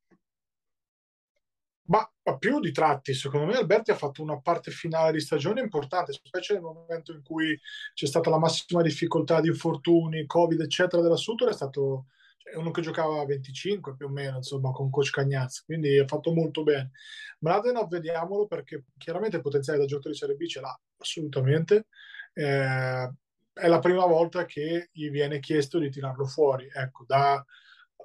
Ma 1.83 2.09
a 2.23 2.37
più 2.37 2.59
di 2.59 2.73
tratti, 2.73 3.13
secondo 3.13 3.45
me 3.45 3.55
Alberti 3.55 3.91
ha 3.91 3.95
fatto 3.95 4.21
una 4.21 4.39
parte 4.39 4.71
finale 4.71 5.13
di 5.13 5.21
stagione 5.21 5.61
importante, 5.61 6.11
specie 6.11 6.53
nel 6.53 6.61
momento 6.61 7.13
in 7.13 7.23
cui 7.23 7.57
c'è 7.93 8.05
stata 8.05 8.29
la 8.29 8.37
massima 8.37 8.81
difficoltà 8.81 9.39
di 9.39 9.47
infortuni, 9.47 10.25
Covid, 10.25 10.59
eccetera, 10.59 11.01
della 11.01 11.15
Sutor, 11.15 11.49
è 11.49 11.53
stato 11.53 12.07
uno 12.55 12.71
che 12.71 12.81
giocava 12.81 13.21
a 13.21 13.25
25 13.25 13.95
più 13.95 14.07
o 14.07 14.09
meno, 14.09 14.37
insomma, 14.37 14.71
con 14.71 14.89
coach 14.89 15.11
Cagnazzi, 15.11 15.63
quindi 15.65 15.97
ha 15.97 16.07
fatto 16.07 16.33
molto 16.33 16.63
bene. 16.63 16.91
Mladenov, 17.39 17.89
vediamolo, 17.89 18.47
perché 18.47 18.85
chiaramente 18.97 19.37
il 19.37 19.41
potenziale 19.41 19.79
da 19.79 19.85
giocatore 19.85 20.13
di 20.13 20.19
Serie 20.19 20.35
B 20.35 20.45
ce 20.45 20.59
l'ha, 20.61 20.79
assolutamente. 20.97 21.87
Eh, 22.33 23.11
è 23.53 23.67
la 23.67 23.79
prima 23.79 24.05
volta 24.05 24.45
che 24.45 24.89
gli 24.91 25.09
viene 25.09 25.39
chiesto 25.39 25.79
di 25.79 25.89
tirarlo 25.89 26.25
fuori, 26.25 26.69
ecco, 26.73 27.03
da 27.05 27.43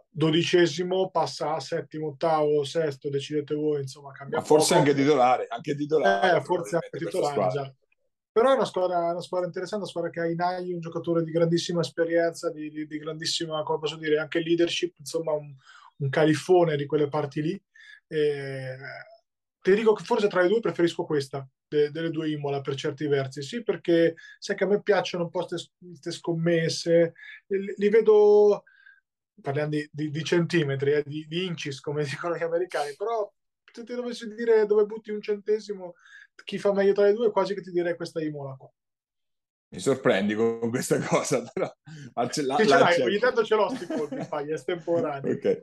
dodicesimo 0.09 1.11
passa 1.11 1.55
a 1.55 1.61
settimo, 1.61 2.09
ottavo, 2.09 2.65
sesto, 2.65 3.11
decidete 3.11 3.55
voi, 3.55 3.83
insomma, 3.83 4.13
cambia. 4.13 4.39
Ma 4.39 4.45
forse 4.45 4.75
poco. 4.75 4.79
anche 4.81 4.95
titolare, 4.95 5.47
anche 5.49 5.75
titolare. 5.77 6.39
Eh, 6.39 6.41
forse 6.41 6.77
anche 6.77 6.99
titolare, 6.99 7.49
già. 7.53 7.75
Però 8.37 8.51
è 8.51 8.55
una 8.55 8.67
squadra, 8.67 9.13
una 9.13 9.23
squadra 9.23 9.47
interessante, 9.47 9.85
una 9.85 9.91
squadra 9.91 10.11
che 10.11 10.21
ha 10.21 10.27
in 10.27 10.33
Inai, 10.33 10.75
un 10.75 10.81
giocatore 10.81 11.25
di 11.25 11.31
grandissima 11.31 11.81
esperienza, 11.81 12.51
di, 12.51 12.69
di, 12.69 12.87
di, 12.87 12.99
grandissima, 12.99 13.63
come 13.63 13.79
posso 13.79 13.97
dire, 13.97 14.19
anche 14.19 14.41
leadership, 14.41 14.95
insomma, 14.99 15.33
un, 15.33 15.55
un 15.97 16.09
califone 16.11 16.77
di 16.77 16.85
quelle 16.85 17.09
parti 17.09 17.41
lì. 17.41 17.65
E, 18.07 18.77
ti 19.59 19.75
dico 19.75 19.95
che 19.95 20.05
forse 20.05 20.29
tra 20.29 20.43
le 20.43 20.49
due 20.49 20.61
preferisco 20.61 21.05
questa, 21.05 21.49
de, 21.67 21.91
delle 21.91 22.11
due 22.11 22.29
Imola 22.29 22.61
per 22.61 22.75
certi 22.75 23.07
versi, 23.07 23.41
sì, 23.41 23.63
perché 23.63 24.17
sai 24.39 24.55
che 24.55 24.65
a 24.65 24.67
me 24.67 24.83
piacciono 24.83 25.25
un 25.25 25.31
po' 25.31 25.47
queste 25.47 26.11
scommesse, 26.11 27.15
li, 27.47 27.73
li 27.75 27.89
vedo 27.89 28.65
parliamo 29.41 29.71
di, 29.71 29.89
di, 29.91 30.11
di 30.11 30.23
centimetri, 30.23 30.93
eh, 30.93 31.03
di, 31.07 31.25
di, 31.27 31.47
inches 31.47 31.81
come 31.81 32.05
dicono 32.05 32.37
gli 32.37 32.43
americani, 32.43 32.95
però 32.99 33.33
se 33.73 33.83
ti 33.83 33.95
dovessi 33.95 34.29
dire 34.35 34.67
dove 34.67 34.85
butti 34.85 35.11
un 35.11 35.23
centesimo, 35.23 35.95
chi 36.45 36.59
fa 36.59 36.73
meglio 36.73 36.93
tra 36.93 37.05
le 37.05 37.13
due, 37.13 37.31
quasi 37.31 37.55
che 37.55 37.63
ti 37.63 37.71
direi 37.71 37.97
questa 37.97 38.23
Imola 38.23 38.55
qua. 38.57 38.71
Mi 39.69 39.81
sorprendi 39.81 40.35
con 40.35 40.71
questa 40.71 40.99
cosa, 41.07 41.43
però 41.53 41.71
la, 42.15 42.31
la, 42.45 42.95
ogni 43.03 43.19
tanto 43.19 43.45
ce 43.45 43.55
l'ho 43.55 43.69
sti 43.69 43.87
colpi, 43.87 44.23
fai, 44.25 44.51
è 44.51 44.53
estemporaneo. 44.53 45.33
okay. 45.33 45.63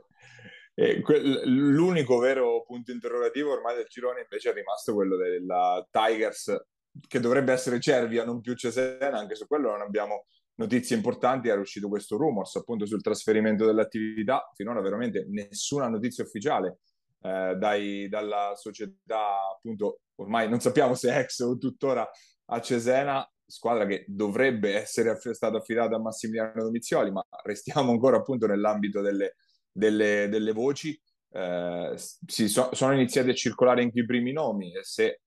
Que- 0.75 1.45
l'unico 1.45 2.17
vero 2.17 2.63
punto 2.65 2.91
interrogativo 2.91 3.51
ormai 3.51 3.75
del 3.75 3.85
girone 3.87 4.21
invece 4.21 4.49
è 4.49 4.53
rimasto 4.53 4.93
quello 4.93 5.15
della 5.15 5.87
Tigers, 5.89 6.65
che 7.07 7.19
dovrebbe 7.19 7.53
essere 7.53 7.79
Cervia, 7.79 8.25
non 8.25 8.41
più 8.41 8.55
Cesena, 8.55 9.17
anche 9.17 9.35
su 9.35 9.45
quello 9.45 9.69
non 9.69 9.81
abbiamo 9.81 10.25
notizie 10.55 10.95
importanti 10.95 11.49
era 11.49 11.59
uscito 11.59 11.87
questo 11.87 12.17
rumors 12.17 12.55
appunto 12.55 12.85
sul 12.85 13.01
trasferimento 13.01 13.65
dell'attività, 13.65 14.51
finora 14.55 14.81
veramente 14.81 15.25
nessuna 15.29 15.87
notizia 15.87 16.23
ufficiale 16.23 16.79
eh, 17.23 17.55
dai, 17.57 18.09
dalla 18.09 18.53
società 18.55 19.51
appunto 19.55 20.01
ormai 20.15 20.49
non 20.49 20.59
sappiamo 20.59 20.93
se 20.93 21.17
ex 21.17 21.39
o 21.39 21.57
tuttora 21.57 22.07
a 22.45 22.61
Cesena, 22.61 23.27
squadra 23.45 23.85
che 23.85 24.03
dovrebbe 24.07 24.75
essere 24.75 25.17
stata 25.33 25.57
affidata 25.57 25.95
a 25.95 25.99
Massimiliano 25.99 26.63
Domizioli, 26.63 27.11
ma 27.11 27.25
restiamo 27.43 27.91
ancora 27.91 28.17
appunto 28.17 28.45
nell'ambito 28.45 29.01
delle, 29.01 29.35
delle, 29.71 30.27
delle 30.29 30.51
voci. 30.51 30.99
Eh, 31.31 31.93
si 31.95 32.47
so, 32.47 32.69
sono 32.73 32.93
iniziati 32.93 33.29
a 33.29 33.33
circolare 33.33 33.81
anche 33.81 34.01
i 34.01 34.05
primi 34.05 34.33
nomi 34.33 34.75
e 34.75 34.83
se 34.83 35.21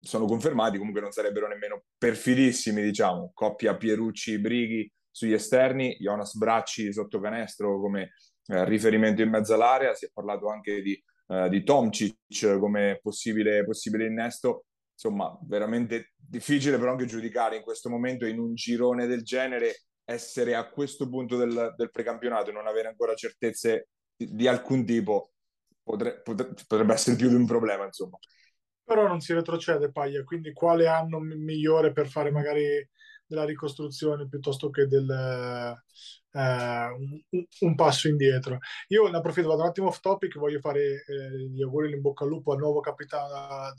sono 0.00 0.24
confermati, 0.24 0.78
comunque 0.78 1.00
non 1.00 1.12
sarebbero 1.12 1.46
nemmeno 1.46 1.84
perfidissimi, 1.96 2.82
diciamo, 2.82 3.30
coppia 3.34 3.76
Pierucci-Brighi 3.76 4.92
sugli 5.08 5.34
esterni, 5.34 5.96
Jonas 6.00 6.36
Bracci 6.36 6.92
sotto 6.92 7.20
canestro 7.20 7.78
come 7.78 8.12
eh, 8.46 8.64
riferimento 8.64 9.22
in 9.22 9.30
mezzo 9.30 9.54
all'area, 9.54 9.94
si 9.94 10.06
è 10.06 10.10
parlato 10.12 10.48
anche 10.48 10.82
di, 10.82 11.00
eh, 11.28 11.48
di 11.48 11.62
Tomcic 11.62 12.58
come 12.58 12.98
possibile, 13.02 13.64
possibile 13.64 14.06
innesto, 14.06 14.66
insomma, 14.92 15.36
veramente 15.42 16.12
difficile 16.16 16.78
però 16.78 16.92
anche 16.92 17.06
giudicare 17.06 17.56
in 17.56 17.62
questo 17.62 17.88
momento 17.88 18.26
in 18.26 18.38
un 18.38 18.54
girone 18.54 19.06
del 19.06 19.22
genere 19.22 19.82
essere 20.04 20.54
a 20.54 20.68
questo 20.68 21.08
punto 21.08 21.36
del, 21.36 21.74
del 21.76 21.90
precampionato 21.90 22.50
e 22.50 22.52
non 22.52 22.66
avere 22.66 22.88
ancora 22.88 23.14
certezze 23.14 23.88
di, 24.16 24.34
di 24.34 24.46
alcun 24.48 24.84
tipo 24.84 25.32
potre, 25.82 26.20
potre, 26.20 26.52
potrebbe 26.66 26.92
essere 26.92 27.16
più 27.16 27.28
di 27.28 27.34
un 27.34 27.46
problema, 27.46 27.84
insomma. 27.84 28.18
Però 28.84 29.06
non 29.06 29.20
si 29.20 29.32
retrocede 29.32 29.92
Paglia, 29.92 30.24
quindi 30.24 30.52
quale 30.52 30.86
anno 30.88 31.18
migliore 31.20 31.92
per 31.92 32.08
fare 32.08 32.30
magari 32.30 32.86
della 33.24 33.44
ricostruzione 33.44 34.28
piuttosto 34.28 34.70
che 34.70 34.86
del, 34.86 35.06
eh, 36.32 36.86
un, 37.30 37.44
un, 37.60 37.74
passo 37.74 38.08
indietro. 38.08 38.58
Io 38.88 39.08
ne 39.08 39.18
approfitto, 39.18 39.48
vado 39.48 39.62
un 39.62 39.68
attimo 39.68 39.88
off 39.88 40.00
topic, 40.00 40.38
voglio 40.38 40.60
fare 40.60 41.04
eh, 41.06 41.38
gli 41.50 41.62
auguri 41.62 41.92
in 41.92 42.00
bocca 42.00 42.24
al 42.24 42.30
lupo 42.30 42.52
al 42.52 42.58
nuovo 42.58 42.80
capitano 42.80 43.28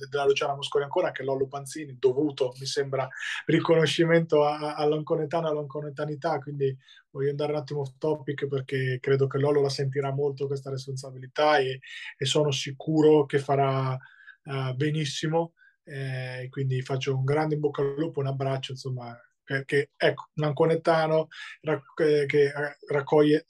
della 0.09 0.25
Luciana 0.25 0.55
Mosconi 0.55 0.83
ancora, 0.83 1.11
che 1.11 1.23
è 1.23 1.25
Lollo 1.25 1.47
Panzini, 1.47 1.97
dovuto, 1.99 2.53
mi 2.59 2.65
sembra, 2.65 3.07
riconoscimento 3.45 4.45
all'anconetano 4.45 5.47
e 5.47 5.51
all'anconetanità, 5.51 6.39
quindi 6.39 6.75
voglio 7.09 7.29
andare 7.29 7.51
un 7.51 7.57
attimo 7.59 7.81
off 7.81 7.93
topic 7.97 8.47
perché 8.47 8.97
credo 8.99 9.27
che 9.27 9.37
Lollo 9.37 9.61
la 9.61 9.69
sentirà 9.69 10.11
molto 10.11 10.47
questa 10.47 10.69
responsabilità 10.69 11.57
e, 11.57 11.79
e 12.17 12.25
sono 12.25 12.51
sicuro 12.51 13.25
che 13.25 13.39
farà 13.39 13.97
uh, 14.43 14.73
benissimo. 14.75 15.53
Eh, 15.85 16.47
quindi 16.49 16.81
faccio 16.81 17.13
un 17.13 17.25
grande 17.25 17.55
in 17.55 17.59
bocca 17.59 17.81
al 17.81 17.95
lupo, 17.97 18.21
un 18.21 18.27
abbraccio, 18.27 18.71
insomma, 18.71 19.13
perché 19.43 19.91
ecco, 19.95 20.29
un 20.35 20.43
anconettano 20.45 21.27
rac- 21.61 21.99
eh, 21.99 22.25
che 22.25 22.51
raccoglie 22.87 23.45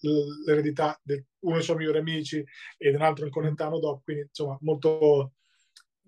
l'eredità 0.46 1.00
di 1.02 1.24
uno 1.40 1.56
dei 1.56 1.64
suoi 1.64 1.78
migliori 1.78 2.00
amici 2.00 2.44
e 2.78 2.96
un 2.96 3.02
altro 3.02 3.26
anconettano 3.26 3.80
dopo, 3.80 4.02
quindi 4.04 4.24
insomma 4.24 4.58
molto 4.62 5.34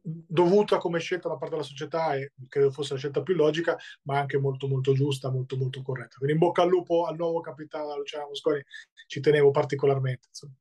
dovuta 0.08 0.78
come 0.78 1.00
scelta 1.00 1.28
da 1.28 1.38
parte 1.38 1.56
della 1.56 1.68
società 1.68 2.16
e 2.16 2.32
credo 2.48 2.72
fosse 2.72 2.94
la 2.94 3.00
scelta 3.00 3.24
più 3.24 3.34
logica, 3.34 3.76
ma 4.04 4.20
anche 4.20 4.38
molto 4.38 4.68
molto 4.68 4.94
giusta, 4.94 5.32
molto 5.32 5.58
molto 5.58 5.82
corretta. 5.82 6.18
Quindi 6.18 6.34
in 6.34 6.40
bocca 6.40 6.62
al 6.62 6.70
lupo 6.70 7.06
al 7.06 7.16
nuovo 7.16 7.40
capitano 7.40 7.98
Luciano 7.98 8.28
Mosconi, 8.28 8.64
ci 9.08 9.20
tenevo 9.20 9.52
particolarmente. 9.52 10.28
Insomma 10.28 10.54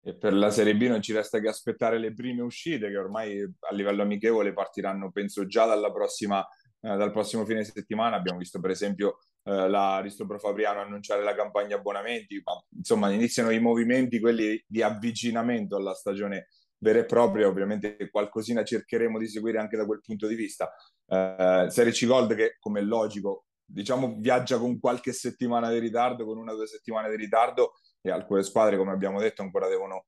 e 0.00 0.14
per 0.14 0.32
la 0.32 0.50
Serie 0.50 0.76
B 0.76 0.82
non 0.86 1.02
ci 1.02 1.12
resta 1.12 1.40
che 1.40 1.48
aspettare 1.48 1.98
le 1.98 2.14
prime 2.14 2.40
uscite 2.40 2.88
che 2.88 2.96
ormai 2.96 3.42
a 3.42 3.74
livello 3.74 4.02
amichevole 4.02 4.52
partiranno 4.52 5.10
penso 5.10 5.44
già 5.46 5.66
dalla 5.66 5.90
prossima 5.90 6.46
eh, 6.80 6.96
dal 6.96 7.12
prossimo 7.12 7.44
fine 7.44 7.64
settimana. 7.64 8.16
Abbiamo 8.16 8.38
visto 8.38 8.60
per 8.60 8.70
esempio 8.70 9.18
eh, 9.44 9.68
l'Aristopro 9.68 10.38
Fabriano 10.38 10.80
annunciare 10.80 11.22
la 11.22 11.34
campagna 11.34 11.76
abbonamenti, 11.76 12.40
ma 12.44 12.52
insomma 12.76 13.10
iniziano 13.10 13.50
i 13.50 13.60
movimenti, 13.60 14.20
quelli 14.20 14.62
di 14.66 14.82
avvicinamento 14.82 15.76
alla 15.76 15.94
stagione 15.94 16.48
vera 16.80 17.00
e 17.00 17.06
propria, 17.06 17.48
ovviamente 17.48 18.08
qualcosina 18.10 18.62
cercheremo 18.62 19.18
di 19.18 19.26
seguire 19.26 19.58
anche 19.58 19.76
da 19.76 19.84
quel 19.84 20.00
punto 20.00 20.26
di 20.26 20.34
vista. 20.34 20.72
Eh, 21.06 21.66
Serie 21.70 21.92
C 21.92 22.06
Gold 22.06 22.34
che, 22.34 22.56
come 22.58 22.80
è 22.80 22.82
logico, 22.82 23.46
diciamo 23.64 24.16
viaggia 24.18 24.58
con 24.58 24.78
qualche 24.78 25.12
settimana 25.12 25.70
di 25.70 25.78
ritardo, 25.78 26.24
con 26.24 26.38
una 26.38 26.52
o 26.52 26.56
due 26.56 26.66
settimane 26.66 27.10
di 27.10 27.16
ritardo 27.16 27.74
e 28.00 28.10
alcune 28.10 28.42
squadre, 28.42 28.76
come 28.76 28.92
abbiamo 28.92 29.20
detto, 29.20 29.42
ancora 29.42 29.68
devono 29.68 30.06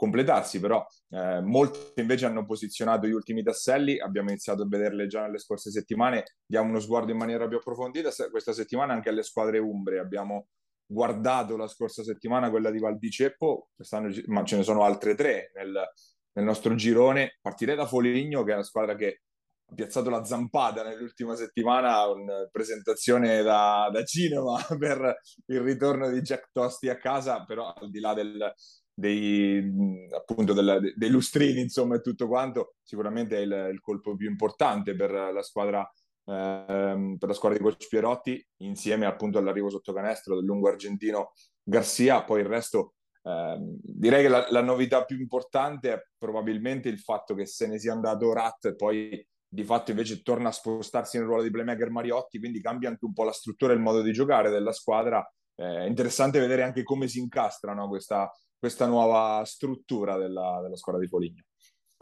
completarsi, 0.00 0.60
però 0.60 0.82
eh, 1.10 1.42
molte 1.42 2.00
invece 2.00 2.24
hanno 2.24 2.46
posizionato 2.46 3.06
gli 3.06 3.12
ultimi 3.12 3.42
tasselli, 3.42 3.98
abbiamo 3.98 4.30
iniziato 4.30 4.62
a 4.62 4.66
vederle 4.66 5.06
già 5.06 5.20
nelle 5.20 5.38
scorse 5.38 5.70
settimane, 5.70 6.36
diamo 6.46 6.70
uno 6.70 6.80
sguardo 6.80 7.12
in 7.12 7.18
maniera 7.18 7.46
più 7.46 7.58
approfondita 7.58 8.10
questa 8.30 8.54
settimana 8.54 8.94
anche 8.94 9.10
alle 9.10 9.22
squadre 9.22 9.58
umbre, 9.58 9.98
abbiamo 9.98 10.46
guardato 10.86 11.58
la 11.58 11.68
scorsa 11.68 12.02
settimana 12.02 12.48
quella 12.48 12.70
di 12.70 12.78
Val 12.78 12.96
di 12.96 13.10
Ceppo, 13.10 13.68
ma 14.28 14.42
ce 14.42 14.56
ne 14.56 14.62
sono 14.62 14.84
altre 14.84 15.14
tre 15.14 15.52
nel, 15.54 15.86
nel 16.32 16.44
nostro 16.46 16.74
girone, 16.74 17.36
partirei 17.42 17.76
da 17.76 17.84
Foligno 17.84 18.42
che 18.42 18.52
è 18.52 18.56
la 18.56 18.62
squadra 18.62 18.94
che 18.94 19.20
ha 19.66 19.74
piazzato 19.74 20.08
la 20.08 20.24
zampata 20.24 20.82
nell'ultima 20.82 21.36
settimana, 21.36 22.06
una 22.06 22.48
presentazione 22.50 23.42
da, 23.42 23.90
da 23.92 24.02
cinema 24.02 24.56
per 24.78 25.20
il 25.48 25.60
ritorno 25.60 26.08
di 26.08 26.22
Jack 26.22 26.48
Tosti 26.52 26.88
a 26.88 26.96
casa, 26.96 27.44
però 27.44 27.70
al 27.70 27.90
di 27.90 28.00
là 28.00 28.14
del, 28.14 28.54
dei, 29.00 30.08
appunto 30.14 30.52
del, 30.52 30.92
dei 30.94 31.10
lustrini, 31.10 31.60
insomma, 31.60 31.96
e 31.96 32.00
tutto 32.00 32.28
quanto, 32.28 32.74
sicuramente 32.82 33.36
è 33.36 33.40
il, 33.40 33.70
il 33.72 33.80
colpo 33.80 34.14
più 34.14 34.28
importante 34.28 34.94
per 34.94 35.10
la 35.10 35.42
squadra 35.42 35.90
ehm, 36.30 37.16
per 37.18 37.28
la 37.28 37.34
squadra 37.34 37.58
di 37.58 37.64
Coach 37.64 37.88
Pierotti, 37.88 38.46
insieme 38.58 39.06
appunto 39.06 39.38
all'arrivo 39.38 39.68
sotto 39.68 39.92
canestro 39.92 40.36
del 40.36 40.44
lungo 40.44 40.68
argentino 40.68 41.32
Garcia, 41.62 42.22
poi 42.24 42.40
il 42.40 42.46
resto 42.46 42.94
ehm, 43.22 43.78
direi 43.82 44.22
che 44.22 44.28
la, 44.28 44.46
la, 44.50 44.62
novità 44.62 45.04
più 45.04 45.18
importante 45.18 45.92
è 45.92 46.02
probabilmente 46.16 46.88
il 46.88 46.98
fatto 46.98 47.34
che 47.34 47.46
se 47.46 47.66
ne 47.66 47.78
sia 47.78 47.92
andato 47.92 48.32
Rat 48.32 48.74
poi 48.76 49.24
di 49.52 49.64
fatto 49.64 49.90
invece 49.90 50.22
torna 50.22 50.50
a 50.50 50.52
spostarsi 50.52 51.18
nel 51.18 51.26
ruolo 51.26 51.42
di 51.42 51.50
playmaker 51.50 51.90
Mariotti, 51.90 52.38
quindi 52.38 52.60
cambia 52.60 52.88
anche 52.88 53.04
un 53.04 53.12
po' 53.12 53.24
la 53.24 53.32
struttura 53.32 53.72
e 53.72 53.76
il 53.76 53.82
modo 53.82 54.00
di 54.00 54.12
giocare 54.12 54.48
della 54.48 54.72
squadra. 54.72 55.28
È 55.54 55.62
eh, 55.62 55.86
interessante 55.88 56.38
vedere 56.38 56.62
anche 56.62 56.84
come 56.84 57.08
si 57.08 57.18
incastra 57.18 57.74
no? 57.74 57.88
questa, 57.88 58.30
questa 58.60 58.86
nuova 58.86 59.42
struttura 59.46 60.18
della, 60.18 60.60
della 60.62 60.76
squadra 60.76 61.00
di 61.00 61.08
Foligno. 61.08 61.44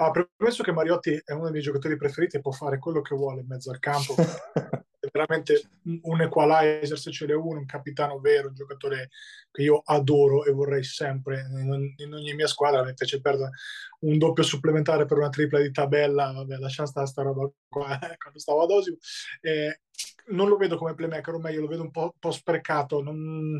Ah, 0.01 0.11
premesso 0.11 0.63
che 0.63 0.73
Mariotti 0.73 1.21
è 1.25 1.33
uno 1.33 1.45
dei 1.45 1.53
miei 1.53 1.63
giocatori 1.63 1.97
preferiti 1.97 2.37
e 2.37 2.41
può 2.41 2.53
fare 2.53 2.79
quello 2.79 3.01
che 3.01 3.15
vuole 3.15 3.41
in 3.41 3.47
mezzo 3.47 3.71
al 3.71 3.79
campo, 3.79 4.15
è 5.01 5.09
veramente 5.13 5.71
un 6.03 6.21
equalizer 6.21 6.99
se 6.99 7.11
ce 7.11 7.27
n'è 7.27 7.35
uno, 7.35 7.59
un 7.59 7.67
capitano 7.67 8.19
vero, 8.19 8.49
un 8.49 8.55
giocatore 8.55 9.11
che 9.51 9.63
io 9.63 9.81
adoro 9.85 10.45
e 10.45 10.53
vorrei 10.53 10.85
sempre 10.85 11.47
in, 11.97 12.13
ogni 12.13 12.35
mia 12.35 12.47
squadra. 12.47 12.85
Mi 12.85 12.95
piace 12.95 13.21
perdere 13.21 13.51
un 14.01 14.19
doppio 14.19 14.43
supplementare 14.43 15.05
per 15.05 15.19
una 15.19 15.31
tripla 15.31 15.61
di 15.61 15.71
tabella, 15.71 16.33
vabbè, 16.33 16.59
lasciamo 16.59 16.89
stare 16.89 17.07
sta 17.07 17.23
roba 17.23 17.49
qua 17.69 17.99
eh, 18.13 18.17
quando 18.19 18.39
stavo 18.39 18.63
ad 18.63 18.71
Osimo. 18.71 18.97
Eh, 19.41 19.81
non 20.27 20.49
lo 20.49 20.57
vedo 20.57 20.77
come 20.77 20.95
playmaker, 20.95 21.35
o 21.35 21.39
meglio, 21.39 21.63
lo 21.63 21.69
vedo 21.69 21.83
un 21.83 21.91
po', 21.91 22.03
un 22.03 22.19
po 22.19 22.31
sprecato. 22.31 23.03
Non 23.03 23.59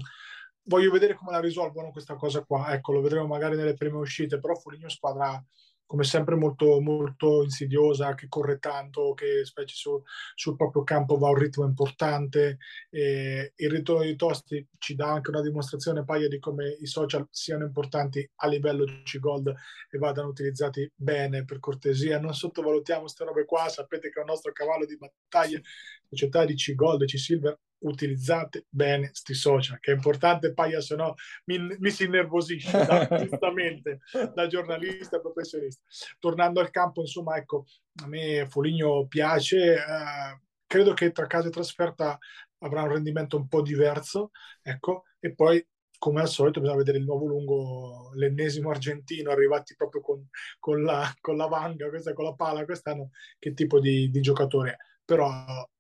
voglio 0.69 0.91
vedere 0.91 1.15
come 1.15 1.33
la 1.33 1.41
risolvono 1.41 1.91
questa 1.91 2.15
cosa 2.15 2.45
qua. 2.45 2.73
Ecco, 2.73 2.93
lo 2.93 3.01
vedremo 3.01 3.27
magari 3.27 3.57
nelle 3.57 3.75
prime 3.75 3.97
uscite, 3.97 4.39
però 4.39 4.55
Foligno 4.55 4.89
squadra 4.89 5.43
come 5.89 6.05
sempre 6.05 6.35
molto, 6.35 6.81
molto 6.83 7.43
insidiosa, 7.43 8.15
che 8.15 8.29
corre 8.29 8.59
tanto, 8.59 9.15
che 9.15 9.43
specie 9.47 9.75
su, 9.75 10.03
sul 10.35 10.55
proprio 10.55 10.85
campo 10.85 11.17
va 11.17 11.29
a 11.29 11.31
un 11.31 11.39
ritmo 11.39 11.65
importante. 11.65 12.59
E 12.91 13.55
il 13.57 13.71
ritorno 13.71 14.03
di 14.05 14.15
Tosti 14.15 14.69
ci 14.77 14.95
dà 14.95 15.11
anche 15.11 15.31
una 15.31 15.41
dimostrazione 15.41 16.05
paia 16.05 16.29
di 16.29 16.39
come 16.39 16.77
i 16.81 16.87
social 16.87 17.27
siano 17.31 17.65
importanti 17.65 18.31
a 18.37 18.49
livello 18.49 18.85
C-Gold 19.03 19.55
e 19.91 19.97
vadano 19.97 20.29
utilizzati 20.29 20.91
bene, 20.95 21.47
per 21.47 21.59
cortesia. 21.59 22.21
Non 22.21 22.35
sottovalutiamo 22.35 23.01
queste 23.01 23.25
robe 23.25 23.47
qua, 23.47 23.71
sapete 23.71 24.11
che 24.11 24.19
è 24.19 24.23
il 24.23 24.29
nostro 24.29 24.53
cavallo 24.53 24.85
di 24.85 24.99
battaglia, 24.99 25.59
società 26.07 26.45
di 26.45 26.55
C-Gold 26.55 27.01
e 27.01 27.07
C-Silver 27.07 27.59
utilizzate 27.81 28.67
bene 28.69 29.11
sti 29.13 29.35
social, 29.35 29.79
che 29.79 29.93
è 29.93 29.95
importante, 29.95 30.53
paia, 30.53 30.81
se 30.81 30.97
no 30.97 31.15
mi, 31.45 31.59
mi 31.79 31.91
si 31.91 32.05
innervosisce 32.05 32.71
da, 32.71 33.07
giustamente 33.25 34.01
da 34.35 34.47
giornalista 34.47 35.17
e 35.17 35.21
professionista. 35.21 35.83
Tornando 36.19 36.61
al 36.61 36.71
campo, 36.71 37.01
insomma, 37.01 37.37
ecco, 37.37 37.67
a 38.03 38.07
me 38.07 38.47
Foligno 38.49 39.07
piace, 39.07 39.75
eh, 39.75 40.41
credo 40.67 40.93
che 40.95 41.13
tra 41.13 41.27
casa 41.27 41.49
e 41.49 41.53
trasferta 41.53 42.19
avrà 42.59 42.83
un 42.83 42.93
rendimento 42.93 43.37
un 43.37 43.47
po' 43.49 43.63
diverso, 43.63 44.31
ecco, 44.63 45.05
e 45.21 45.35
poi 45.35 45.65
come 45.99 46.21
al 46.21 46.29
solito 46.29 46.61
bisogna 46.61 46.79
vedere 46.79 46.99
il 46.99 47.05
nuovo 47.05 47.27
lungo, 47.27 48.13
l'ennesimo 48.15 48.71
argentino, 48.71 49.31
arrivati 49.31 49.75
proprio 49.75 50.01
con, 50.01 50.29
con, 50.59 50.83
la, 50.83 51.13
con 51.21 51.37
la 51.37 51.47
vanga, 51.47 51.89
questa 51.89 52.13
con 52.13 52.25
la 52.25 52.35
pala 52.35 52.65
quest'anno, 52.65 53.11
che 53.39 53.53
tipo 53.53 53.81
di, 53.81 54.09
di 54.09 54.21
giocatore 54.21 54.71
è. 54.71 54.77
Però 55.05 55.29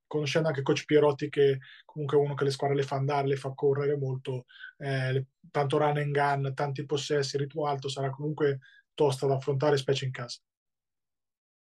conoscendo 0.08 0.48
anche 0.48 0.62
coach 0.62 0.84
Pierotti 0.84 1.28
che 1.28 1.58
comunque 1.84 2.18
è 2.18 2.20
uno 2.20 2.34
che 2.34 2.44
le 2.44 2.50
squadre 2.50 2.74
le 2.74 2.82
fa 2.82 2.96
andare, 2.96 3.28
le 3.28 3.36
fa 3.36 3.52
correre 3.54 3.96
molto, 3.96 4.46
eh, 4.78 5.26
tanto 5.50 5.78
run 5.78 5.98
and 5.98 6.12
gun, 6.12 6.52
tanti 6.54 6.84
possessi, 6.84 7.38
ritmo 7.38 7.66
alto, 7.66 7.88
sarà 7.88 8.10
comunque 8.10 8.58
tosta 8.94 9.26
da 9.26 9.34
affrontare, 9.34 9.76
specie 9.76 10.06
in 10.06 10.10
casa. 10.10 10.38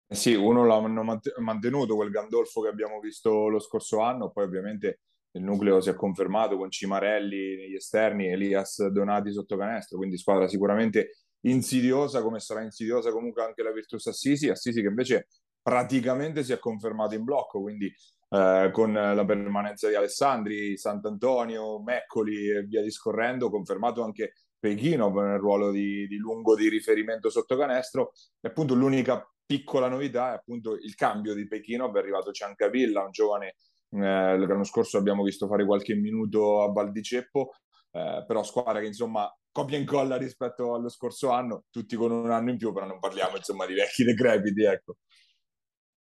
Eh 0.09 0.15
sì, 0.15 0.35
uno 0.35 0.65
l'hanno 0.65 1.21
mantenuto 1.39 1.97
quel 1.97 2.11
Gandolfo 2.11 2.63
che 2.63 2.69
abbiamo 2.69 3.01
visto 3.01 3.49
lo 3.49 3.59
scorso 3.59 4.01
anno, 4.01 4.31
poi 4.31 4.45
ovviamente 4.45 5.01
il 5.33 5.43
nucleo 5.43 5.81
si 5.81 5.91
è 5.91 5.95
confermato 5.95 6.57
con 6.57 6.71
Cimarelli 6.71 7.57
negli 7.57 7.75
esterni, 7.75 8.29
Elias 8.29 8.87
Donati 8.87 9.33
sotto 9.33 9.57
canestro, 9.57 9.99
quindi 9.99 10.17
squadra 10.17 10.49
sicuramente 10.49 11.19
insidiosa 11.41 12.23
come 12.23 12.41
sarà 12.41 12.63
insidiosa 12.63 13.11
comunque 13.11 13.43
anche 13.43 13.63
la 13.63 13.73
Virtus 13.73 14.07
Assisi, 14.07 14.49
Assisi 14.49 14.81
che 14.81 14.89
invece 14.89 15.27
praticamente 15.61 16.45
si 16.45 16.53
è 16.53 16.59
confermato 16.59 17.15
in 17.15 17.25
blocco, 17.25 17.61
quindi 17.61 17.93
eh, 18.29 18.71
con 18.73 18.93
la 18.93 19.25
permanenza 19.25 19.89
di 19.89 19.95
Alessandri, 19.95 20.77
Sant'Antonio, 20.77 21.83
Meccoli 21.83 22.51
e 22.51 22.63
via 22.63 22.83
discorrendo, 22.83 23.51
confermato 23.51 24.03
anche 24.03 24.33
Pechino 24.59 25.11
nel 25.11 25.39
ruolo 25.39 25.71
di, 25.71 26.07
di 26.07 26.17
lungo 26.17 26.55
di 26.55 26.69
riferimento 26.69 27.31
sotto 27.31 27.57
canestro. 27.57 28.13
E 28.41 28.49
appunto 28.49 28.75
l'unica 28.75 29.29
piccola 29.45 29.89
novità 29.89 30.33
è 30.33 30.35
appunto 30.35 30.75
il 30.75 30.95
cambio 30.95 31.35
di 31.35 31.47
Pechino, 31.47 31.93
è 31.93 31.99
arrivato 31.99 32.33
Ciancavilla, 32.33 33.05
un 33.05 33.11
giovane 33.11 33.55
eh, 33.91 34.37
l'anno 34.39 34.65
scorso 34.65 34.99
abbiamo 34.99 35.23
visto 35.23 35.47
fare 35.47 35.65
qualche 35.65 35.95
minuto 35.95 36.63
a 36.63 36.73
Valdiceppo, 36.73 37.53
eh, 37.93 38.25
però 38.27 38.43
squadra 38.43 38.81
che 38.81 38.87
insomma 38.87 39.33
copia 39.51 39.77
e 39.79 39.81
incolla 39.81 40.17
rispetto 40.17 40.75
allo 40.75 40.89
scorso 40.89 41.31
anno, 41.31 41.65
tutti 41.71 41.97
con 41.97 42.11
un 42.11 42.31
anno 42.31 42.51
in 42.51 42.59
più, 42.59 42.73
però 42.73 42.87
non 42.87 42.99
parliamo 42.99 43.37
insomma 43.37 43.65
di 43.67 43.75
vecchi 43.75 44.05
decrepiti, 44.05 44.65
ecco. 44.65 44.97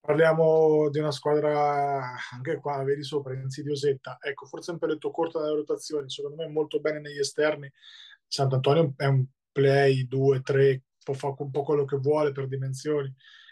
Parliamo 0.05 0.91
di 0.91 0.99
una 0.99 1.11
squadra 1.11 2.15
anche 2.31 2.57
qua, 2.57 2.83
vedi 2.85 3.03
sopra, 3.03 3.33
insidiosetta. 3.33 4.19
Ecco, 4.21 4.45
forse 4.45 4.73
un 4.73 4.79
peletto 4.79 5.11
corto 5.11 5.41
nelle 5.41 5.55
rotazioni, 5.55 6.11
secondo 6.11 6.37
me 6.37 6.47
molto 6.47 6.79
bene 6.79 7.01
negli 7.01 7.19
esterni. 7.19 7.73
Sant'Antonio 8.27 8.93
è 8.99 9.07
un 9.07 9.25
play 9.51 10.07
2-3, 10.07 10.83
può 11.03 11.15
fare 11.15 11.35
un 11.39 11.51
po' 11.51 11.63
quello 11.63 11.87
che 11.87 11.97
vuole 11.97 12.33
per 12.33 12.49
dimensioni. 12.49 13.11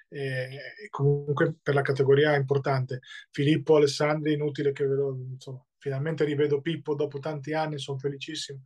E 0.08 0.88
comunque 0.90 1.56
per 1.62 1.72
la 1.72 1.80
categoria 1.80 2.34
è 2.34 2.36
importante. 2.36 3.00
Filippo 3.30 3.76
Alessandri, 3.76 4.34
inutile 4.34 4.72
che 4.72 4.86
vedo, 4.86 5.16
insomma, 5.30 5.64
finalmente 5.82 6.22
rivedo 6.24 6.60
Pippo 6.60 6.94
dopo 6.94 7.18
tanti 7.18 7.52
anni, 7.54 7.76
sono 7.76 7.98
felicissimo. 7.98 8.60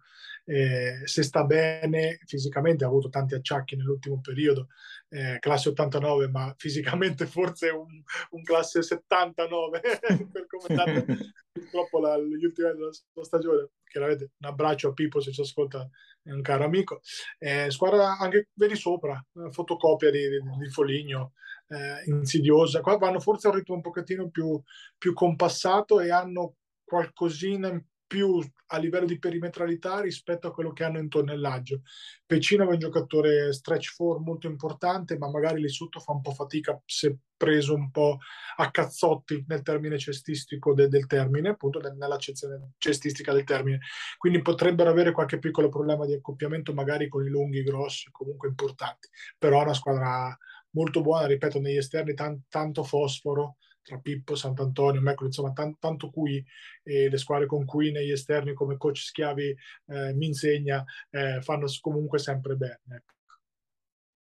Eh, 0.45 1.01
se 1.05 1.23
sta 1.23 1.45
bene 1.45 2.19
fisicamente, 2.27 2.85
ha 2.85 2.89
avuto 2.89 3.09
tanti 3.09 3.35
acciacchi 3.35 3.75
nell'ultimo 3.75 4.21
periodo, 4.21 4.69
eh, 5.09 5.39
classe 5.41 5.71
89, 5.71 6.29
ma 6.29 6.55
fisicamente 6.59 7.27
forse 7.27 7.71
un, 7.71 7.89
un 8.31 8.43
classe 8.43 8.83
79 8.83 9.81
per 10.31 10.47
come 10.47 10.85
è 10.85 11.05
purtroppo 11.51 12.01
la, 12.01 12.19
gli 12.19 12.45
ultimi 12.45 12.69
anni 12.69 12.81
della 12.81 13.25
stagione. 13.25 13.71
Chiaramente 13.83 14.33
un 14.39 14.49
abbraccio 14.49 14.89
a 14.89 14.93
Pippo 14.93 15.21
se 15.21 15.33
ci 15.33 15.41
ascolta, 15.41 15.89
è 16.23 16.33
un 16.33 16.43
caro 16.43 16.65
amico. 16.65 17.01
Eh, 17.39 17.71
squadra 17.71 18.19
anche, 18.19 18.51
vedi 18.53 18.77
sopra, 18.77 19.25
fotocopia 19.51 20.11
di, 20.11 20.29
di, 20.29 20.39
di 20.59 20.69
Foligno, 20.69 21.33
eh, 21.69 22.03
insidiosa. 22.11 22.83
Qua 22.83 22.99
vanno 22.99 23.21
forse 23.21 23.47
a 23.47 23.51
un 23.53 23.57
ritmo 23.57 23.77
un 23.77 23.81
pochettino 23.81 24.29
più, 24.29 24.61
più 24.99 25.15
compassato 25.15 25.99
e 26.01 26.11
hanno 26.11 26.57
qualcosina 26.87 27.69
in 27.69 27.83
più 28.07 28.41
a 28.69 28.79
livello 28.79 29.07
di 29.07 29.19
perimetralità 29.19 30.01
rispetto 30.01 30.47
a 30.47 30.53
quello 30.53 30.73
che 30.73 30.85
hanno 30.85 30.99
in 30.99 31.09
tonnellaggio. 31.09 31.83
Pecino 32.25 32.65
è 32.65 32.73
un 32.73 32.79
giocatore 32.79 33.53
stretch 33.53 33.93
four 33.93 34.21
molto 34.21 34.47
importante, 34.47 35.19
ma 35.19 35.29
magari 35.29 35.61
lì 35.61 35.69
sotto 35.69 35.99
fa 36.01 36.13
un 36.13 36.21
po' 36.21 36.33
fatica 36.33 36.81
se 36.85 37.19
preso 37.37 37.75
un 37.75 37.91
po' 37.91 38.19
a 38.57 38.71
cazzotti 38.71 39.45
nel 39.49 39.63
termine 39.63 39.99
cestistico 39.99 40.73
de- 40.73 40.89
del 40.89 41.07
termine, 41.07 41.51
appunto 41.51 41.81
nell'accezione 41.81 42.73
cestistica 42.79 43.33
del 43.33 43.45
termine. 43.45 43.81
Quindi 44.17 44.41
potrebbero 44.41 44.91
avere 44.91 45.13
qualche 45.13 45.39
piccolo 45.39 45.69
problema 45.69 46.07
di 46.07 46.15
accoppiamento 46.15 46.73
magari 46.73 47.09
con 47.09 47.25
i 47.25 47.29
lunghi 47.29 47.63
grossi, 47.63 48.11
comunque 48.11 48.49
importanti. 48.49 49.09
Però 49.37 49.61
è 49.61 49.65
una 49.65 49.75
squadra 49.75 50.37
molto 50.71 51.03
buona, 51.03 51.27
ripeto, 51.27 51.61
negli 51.61 51.77
esterni 51.77 52.15
tan- 52.15 52.43
tanto 52.49 52.85
fosforo, 52.85 53.57
tra 53.87 53.99
Pippo, 53.99 54.35
Sant'Antonio, 54.35 55.01
Mercury, 55.01 55.29
insomma 55.29 55.53
t- 55.53 55.79
tanto 55.79 56.11
cui 56.11 56.45
e 56.83 57.09
le 57.09 57.19
squadre 57.19 57.47
con 57.47 57.65
cui 57.65 57.93
negli 57.93 58.11
esterni 58.11 58.53
come 58.53 58.77
coach 58.77 58.99
Schiavi 58.99 59.57
eh, 59.87 60.13
mi 60.15 60.27
insegna 60.27 60.85
eh, 61.11 61.41
fanno 61.41 61.67
comunque 61.81 62.19
sempre 62.19 62.57
bene. 62.57 62.81
Ecco. 62.91 63.15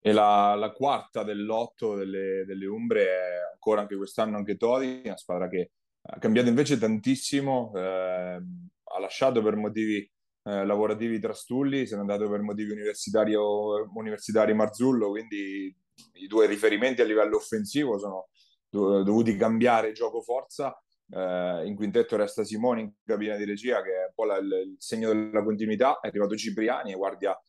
E 0.05 0.11
la, 0.11 0.53
la, 0.55 0.71
quarta 0.71 1.23
dell'otto 1.23 1.95
delle, 1.95 2.43
delle 2.45 2.65
Umbre 2.65 3.05
è 3.05 3.51
ancora 3.53 3.81
anche 3.81 3.95
quest'anno 3.95 4.35
anche 4.35 4.57
Todi, 4.57 5.03
una 5.05 5.15
squadra 5.15 5.47
che 5.47 5.71
ha 6.01 6.19
cambiato 6.19 6.49
invece 6.49 6.77
tantissimo, 6.77 7.71
eh, 7.73 8.41
ha 8.83 8.99
lasciato 8.99 9.41
per 9.41 9.55
motivi 9.55 9.99
eh, 10.43 10.65
lavorativi 10.65 11.19
Trastulli, 11.19 11.87
se 11.87 11.95
n'è 11.95 12.01
andato 12.01 12.29
per 12.29 12.41
motivi 12.41 12.71
universitari 12.71 14.53
Marzullo, 14.53 15.09
quindi 15.09 15.73
i 16.15 16.27
due 16.27 16.47
riferimenti 16.47 17.01
a 17.01 17.05
livello 17.05 17.37
offensivo 17.37 17.97
sono 17.97 18.27
dovuti 18.73 19.35
cambiare 19.35 19.91
gioco 19.91 20.21
forza. 20.21 20.77
Eh, 21.09 21.63
in 21.65 21.75
quintetto 21.75 22.15
resta 22.15 22.43
Simone 22.43 22.81
in 22.81 22.91
cabina 23.03 23.35
di 23.35 23.45
regia, 23.45 23.81
che 23.81 23.91
è 23.91 24.05
un 24.07 24.13
po' 24.15 24.25
la, 24.25 24.37
il, 24.37 24.75
segno 24.77 25.13
della 25.13 25.43
continuità. 25.43 25.99
È 25.99 26.07
arrivato 26.07 26.35
Cipriani, 26.35 26.93
guardia 26.93 27.39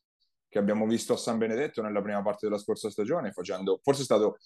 che 0.48 0.58
abbiamo 0.60 0.86
visto 0.86 1.14
a 1.14 1.16
San 1.16 1.38
Benedetto 1.38 1.82
nella 1.82 2.00
prima 2.00 2.22
parte 2.22 2.46
della 2.46 2.58
scorsa 2.58 2.88
stagione, 2.88 3.32
facendo 3.32 3.80
forse 3.82 4.02
è 4.02 4.04
stato 4.04 4.36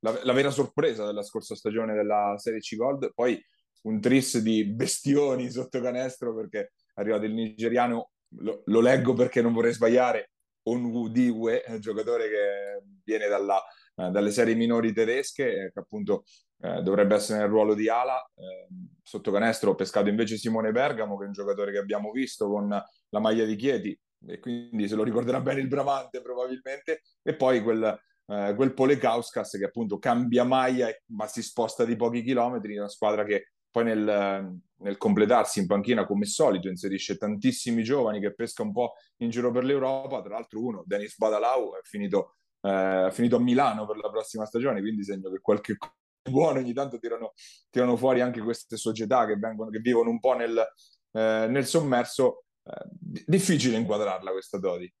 la, 0.00 0.16
la 0.22 0.32
vera 0.32 0.50
sorpresa 0.50 1.04
della 1.04 1.22
scorsa 1.22 1.56
stagione 1.56 1.94
della 1.94 2.34
Serie 2.38 2.60
C 2.60 2.76
Gold. 2.76 3.12
Poi 3.14 3.42
un 3.82 4.00
tris 4.00 4.38
di 4.38 4.64
bestioni 4.64 5.50
sotto 5.50 5.80
canestro 5.80 6.34
perché 6.34 6.60
è 6.60 7.00
arrivato 7.00 7.24
il 7.24 7.34
nigeriano, 7.34 8.10
lo, 8.38 8.62
lo 8.66 8.80
leggo 8.80 9.14
perché 9.14 9.42
non 9.42 9.52
vorrei 9.52 9.72
sbagliare, 9.72 10.30
Onwudiwe, 10.68 11.64
giocatore 11.78 12.28
che 12.28 12.82
viene 13.04 13.28
dalla, 13.28 13.62
dalle 13.96 14.30
serie 14.30 14.54
minori 14.54 14.92
tedesche, 14.92 15.70
che 15.72 15.78
appunto 15.80 16.24
eh, 16.60 16.82
dovrebbe 16.82 17.14
essere 17.14 17.40
nel 17.40 17.48
ruolo 17.48 17.74
di 17.74 17.88
ala. 17.88 18.18
Eh, 18.34 18.68
sotto 19.02 19.30
canestro 19.30 19.70
ho 19.70 19.74
pescato 19.74 20.08
invece 20.08 20.36
Simone 20.36 20.72
Bergamo, 20.72 21.16
che 21.16 21.24
è 21.24 21.26
un 21.26 21.32
giocatore 21.32 21.72
che 21.72 21.78
abbiamo 21.78 22.10
visto 22.10 22.48
con 22.48 22.68
la 22.68 23.20
maglia 23.20 23.44
di 23.44 23.56
Chieti, 23.56 23.98
e 24.26 24.38
quindi 24.38 24.88
se 24.88 24.94
lo 24.94 25.02
ricorderà 25.02 25.40
bene 25.40 25.60
il 25.60 25.68
Bramante 25.68 26.20
probabilmente, 26.20 27.02
e 27.22 27.34
poi 27.34 27.62
quel, 27.62 27.98
eh, 28.26 28.54
quel 28.54 28.74
Polekauskas 28.74 29.50
che 29.52 29.64
appunto 29.64 29.98
cambia 29.98 30.44
maglia 30.44 30.88
ma 31.06 31.26
si 31.26 31.42
sposta 31.42 31.84
di 31.84 31.96
pochi 31.96 32.22
chilometri, 32.22 32.76
una 32.76 32.88
squadra 32.88 33.24
che 33.24 33.50
poi 33.70 33.84
nel, 33.84 34.58
nel, 34.78 34.96
completarsi 34.96 35.60
in 35.60 35.66
panchina 35.66 36.06
come 36.06 36.24
solito 36.24 36.68
inserisce 36.68 37.18
tantissimi 37.18 37.82
giovani 37.82 38.20
che 38.20 38.32
pesca 38.32 38.62
un 38.62 38.72
po' 38.72 38.94
in 39.18 39.28
giro 39.28 39.50
per 39.50 39.64
l'Europa, 39.64 40.22
tra 40.22 40.34
l'altro 40.34 40.64
uno, 40.64 40.82
Denis 40.86 41.16
Badalau, 41.18 41.74
è 41.74 41.80
finito, 41.82 42.36
eh, 42.66 43.06
è 43.06 43.10
finito 43.12 43.36
a 43.36 43.40
Milano 43.40 43.86
per 43.86 43.96
la 43.96 44.10
prossima 44.10 44.44
stagione, 44.44 44.80
quindi 44.80 45.04
segno 45.04 45.30
che 45.30 45.40
qualche 45.40 45.76
buono 46.28 46.58
ogni 46.58 46.72
tanto 46.72 46.98
tirano, 46.98 47.34
tirano 47.70 47.96
fuori 47.96 48.20
anche 48.20 48.40
queste 48.40 48.76
società 48.76 49.26
che, 49.26 49.36
vengono, 49.36 49.70
che 49.70 49.78
vivono 49.78 50.10
un 50.10 50.18
po' 50.18 50.34
nel, 50.34 50.58
eh, 51.12 51.46
nel 51.48 51.66
sommerso, 51.66 52.44
eh, 52.64 52.84
difficile 53.26 53.76
inquadrarla 53.76 54.32
questa 54.32 54.58
Dodi. 54.58 54.92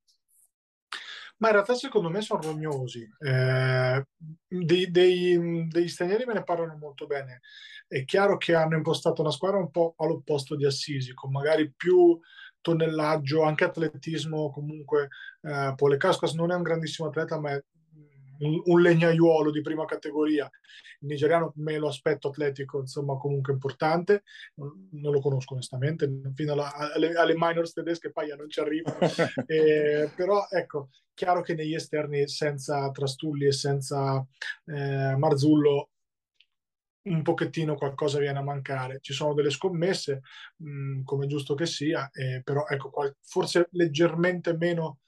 Ma 1.38 1.48
in 1.48 1.54
realtà 1.54 1.74
secondo 1.74 2.08
me 2.08 2.22
sono 2.22 2.40
rognosi. 2.40 3.06
Eh, 3.18 4.06
dei, 4.46 4.90
dei, 4.90 5.66
degli 5.68 5.88
stranieri 5.88 6.24
me 6.24 6.32
ne 6.32 6.44
parlano 6.44 6.76
molto 6.78 7.06
bene. 7.06 7.40
È 7.86 8.04
chiaro 8.04 8.38
che 8.38 8.54
hanno 8.54 8.76
impostato 8.76 9.20
una 9.20 9.30
squadra 9.30 9.58
un 9.58 9.70
po' 9.70 9.94
all'opposto 9.98 10.56
di 10.56 10.64
Assisi, 10.64 11.12
con 11.12 11.30
magari 11.30 11.70
più 11.74 12.18
tonnellaggio, 12.66 13.42
anche 13.42 13.62
atletismo. 13.62 14.50
Comunque, 14.50 15.08
eh, 15.42 15.72
Polekaskas 15.76 16.32
non 16.34 16.50
è 16.50 16.54
un 16.56 16.62
grandissimo 16.62 17.08
atleta, 17.08 17.38
ma 17.38 17.52
è 17.52 17.62
un, 18.40 18.60
un 18.64 18.80
legnaiuolo 18.80 19.52
di 19.52 19.60
prima 19.60 19.84
categoria. 19.84 20.50
Il 21.00 21.08
nigeriano 21.08 21.52
me 21.56 21.78
lo 21.78 21.86
aspetto 21.86 22.28
atletico, 22.28 22.80
insomma, 22.80 23.16
comunque 23.16 23.52
importante. 23.52 24.24
Non, 24.56 24.88
non 24.92 25.12
lo 25.12 25.20
conosco 25.20 25.54
onestamente, 25.54 26.10
fino 26.34 26.54
alla, 26.54 26.74
alle, 26.74 27.12
alle, 27.14 27.34
minors 27.36 27.72
tedesche 27.72 28.10
paia 28.10 28.34
non 28.34 28.50
ci 28.50 28.58
arrivo. 28.58 28.92
eh, 29.46 30.10
però 30.16 30.46
ecco, 30.50 30.88
chiaro 31.14 31.42
che 31.42 31.54
negli 31.54 31.74
esterni 31.74 32.26
senza 32.26 32.90
Trastulli 32.90 33.46
e 33.46 33.52
senza 33.52 34.26
eh, 34.64 35.14
Marzullo 35.16 35.90
un 37.06 37.22
pochettino 37.22 37.74
qualcosa 37.74 38.18
viene 38.18 38.38
a 38.38 38.42
mancare. 38.42 38.98
Ci 39.00 39.12
sono 39.12 39.34
delle 39.34 39.50
scommesse, 39.50 40.22
mh, 40.56 41.02
come 41.02 41.26
giusto 41.26 41.54
che 41.54 41.66
sia, 41.66 42.10
eh, 42.12 42.42
però 42.42 42.66
ecco, 42.68 42.90
qual- 42.90 43.16
forse 43.22 43.68
leggermente 43.72 44.56
meno 44.56 44.98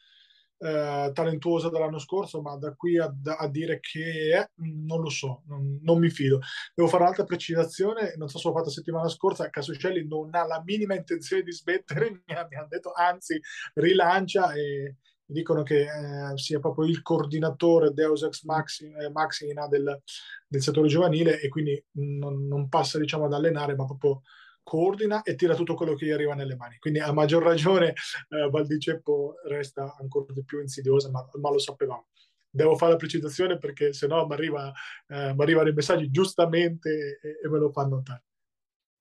eh, 0.59 1.11
talentuosa 1.13 1.71
dell'anno 1.71 1.99
scorso, 1.99 2.41
ma 2.41 2.57
da 2.57 2.75
qui 2.75 2.99
a, 2.99 3.13
a 3.37 3.49
dire 3.49 3.79
che 3.81 4.31
è, 4.35 4.51
non 4.57 5.01
lo 5.01 5.09
so, 5.09 5.43
non, 5.47 5.79
non, 5.83 5.99
mi 5.99 6.11
fido. 6.11 6.41
Devo 6.75 6.89
fare 6.89 7.05
un'altra 7.05 7.25
precisazione, 7.25 8.15
non 8.17 8.29
so 8.29 8.39
se 8.39 8.49
l'ho 8.49 8.55
fatta 8.55 8.71
settimana 8.71 9.09
scorsa, 9.09 9.51
Casucelli 9.51 10.07
non 10.07 10.35
ha 10.35 10.45
la 10.47 10.63
minima 10.65 10.95
intenzione 10.95 11.43
di 11.43 11.53
smettere, 11.53 12.11
mi, 12.27 12.35
ha, 12.35 12.47
mi 12.49 12.57
hanno 12.57 12.69
detto 12.69 12.93
anzi 12.93 13.41
rilancia 13.75 14.53
e 14.53 14.97
dicono 15.31 15.63
che 15.63 15.83
eh, 15.83 16.39
sia 16.39 16.59
proprio 16.59 16.87
il 16.87 17.03
coordinatore 17.03 17.93
Deus 17.93 18.23
Ex 18.23 18.45
Maxi, 18.45 18.91
eh, 18.91 19.11
Maxina 19.11 19.69
del, 19.69 20.03
del 20.47 20.63
settore 20.63 20.89
giovanile 20.89 21.39
e 21.41 21.49
quindi 21.49 21.83
non, 21.93 22.47
non 22.47 22.69
passa 22.69 22.99
diciamo 22.99 23.27
ad 23.27 23.35
allenare, 23.35 23.77
ma 23.77 23.85
proprio 23.85 24.23
coordina 24.63 25.23
e 25.23 25.35
tira 25.35 25.55
tutto 25.55 25.75
quello 25.75 25.95
che 25.95 26.07
gli 26.07 26.11
arriva 26.11 26.35
nelle 26.35 26.57
mani. 26.57 26.79
Quindi 26.79 27.01
a 27.01 27.13
maggior 27.13 27.43
ragione 27.43 27.89
eh, 28.29 28.49
Valdiceppo 28.51 29.37
resta 29.47 29.97
ancora 30.01 30.33
di 30.33 30.45
più 30.45 30.61
insidiosa, 30.61 31.11
ma, 31.11 31.27
ma, 31.41 31.51
lo 31.51 31.59
sapevamo. 31.59 32.09
Devo 32.51 32.77
fare 32.77 32.93
la 32.93 32.99
precisazione 32.99 33.59
perché 33.59 33.93
se 33.93 34.07
no 34.07 34.27
mi 34.27 34.33
arriva, 34.33 34.73
eh, 35.09 35.35
arrivano 35.37 35.69
i 35.69 35.75
messaggi 35.75 36.11
giustamente 36.11 37.19
e, 37.23 37.39
e 37.45 37.49
me 37.49 37.59
lo 37.59 37.71
fanno 37.71 37.97
notare. 37.97 38.25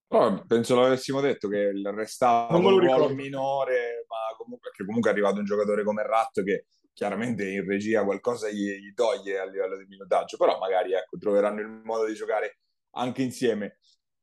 Oh, 0.10 0.46
penso 0.48 0.80
l'avessimo 0.80 1.20
detto 1.20 1.50
che 1.50 1.70
restava 1.94 2.56
un 2.56 2.80
ruolo 2.80 3.10
minore, 3.10 4.06
comunque, 4.48 4.70
perché 4.70 4.86
comunque 4.86 5.10
è 5.10 5.14
arrivato 5.14 5.40
un 5.40 5.46
giocatore 5.46 5.84
come 5.84 6.04
Ratto 6.04 6.44
che 6.44 6.66
chiaramente 6.94 7.48
in 7.48 7.66
regia 7.66 8.04
qualcosa 8.04 8.50
gli, 8.50 8.72
gli 8.80 8.94
toglie 8.94 9.40
a 9.40 9.46
livello 9.46 9.78
di 9.78 9.86
minutaggio, 9.88 10.38
però 10.38 10.58
magari 10.58 10.94
ecco, 10.94 11.18
troveranno 11.18 11.62
il 11.62 11.68
modo 11.84 12.06
di 12.06 12.14
giocare 12.14 12.60
anche 12.92 13.22
insieme 13.22 13.78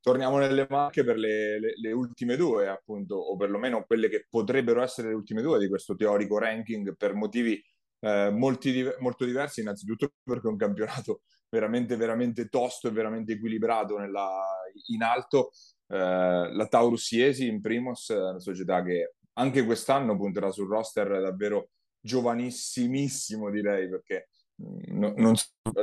torniamo 0.05 0.37
nelle 0.37 0.67
macchie 0.69 1.03
per 1.03 1.17
le, 1.17 1.59
le, 1.59 1.73
le, 1.77 1.93
ultime 1.93 2.37
due, 2.37 2.69
appunto, 2.69 3.15
o 3.17 3.37
perlomeno 3.37 3.85
quelle 3.87 4.11
che 4.11 4.27
potrebbero 4.29 4.83
essere 4.83 5.09
le 5.09 5.15
ultime 5.15 5.41
due 5.41 5.59
di 5.59 5.67
questo 5.67 5.97
teorico 5.97 6.37
ranking 6.39 6.95
per 6.95 7.15
motivi 7.15 7.59
eh, 8.01 8.29
molti, 8.31 8.87
molto 8.99 9.25
diversi. 9.25 9.63
Innanzitutto 9.63 10.13
perché 10.23 10.47
è 10.47 10.51
un 10.51 10.59
campionato 10.59 11.23
veramente, 11.49 11.97
veramente 11.97 12.49
tosto 12.49 12.89
e 12.89 12.91
veramente 12.91 13.33
equilibrato 13.33 13.97
nella, 13.97 14.45
in 14.89 15.03
alto. 15.03 15.53
Eh, 15.87 15.97
la 15.97 16.67
Taurus 16.69 17.11
Iesi 17.13 17.49
in 17.49 17.63
Primos, 17.63 18.09
una 18.09 18.41
società 18.41 18.83
che 18.83 19.15
anche 19.35 19.65
quest'anno 19.65 20.17
punterà 20.17 20.51
sul 20.51 20.69
roster 20.69 21.21
davvero 21.21 21.71
giovanissimissimo, 22.01 23.51
direi, 23.51 23.89
perché 23.89 24.29
No, 24.57 25.13
non, 25.17 25.35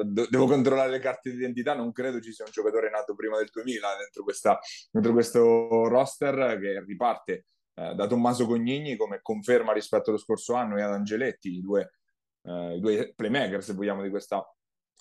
devo 0.05 0.45
controllare 0.45 0.91
le 0.91 0.99
carte 0.99 1.29
d'identità, 1.31 1.75
non 1.75 1.91
credo 1.91 2.21
ci 2.21 2.31
sia 2.31 2.45
un 2.45 2.51
giocatore 2.51 2.89
nato 2.89 3.15
prima 3.15 3.37
del 3.37 3.49
2000 3.51 3.97
dentro, 3.97 4.23
questa, 4.23 4.57
dentro 4.89 5.11
questo 5.11 5.87
roster 5.89 6.57
che 6.57 6.81
riparte 6.85 7.45
eh, 7.73 7.93
da 7.93 8.07
Tommaso 8.07 8.45
Cognini 8.45 8.95
come 8.95 9.19
conferma 9.21 9.73
rispetto 9.73 10.09
allo 10.09 10.19
scorso 10.19 10.53
anno 10.53 10.77
e 10.77 10.83
ad 10.83 10.91
Angeletti, 10.93 11.57
i 11.57 11.61
due, 11.61 11.91
eh, 12.43 12.75
i 12.77 12.79
due 12.79 13.13
playmaker 13.13 13.61
se 13.61 13.73
vogliamo 13.73 14.03
di 14.03 14.09
questa, 14.09 14.41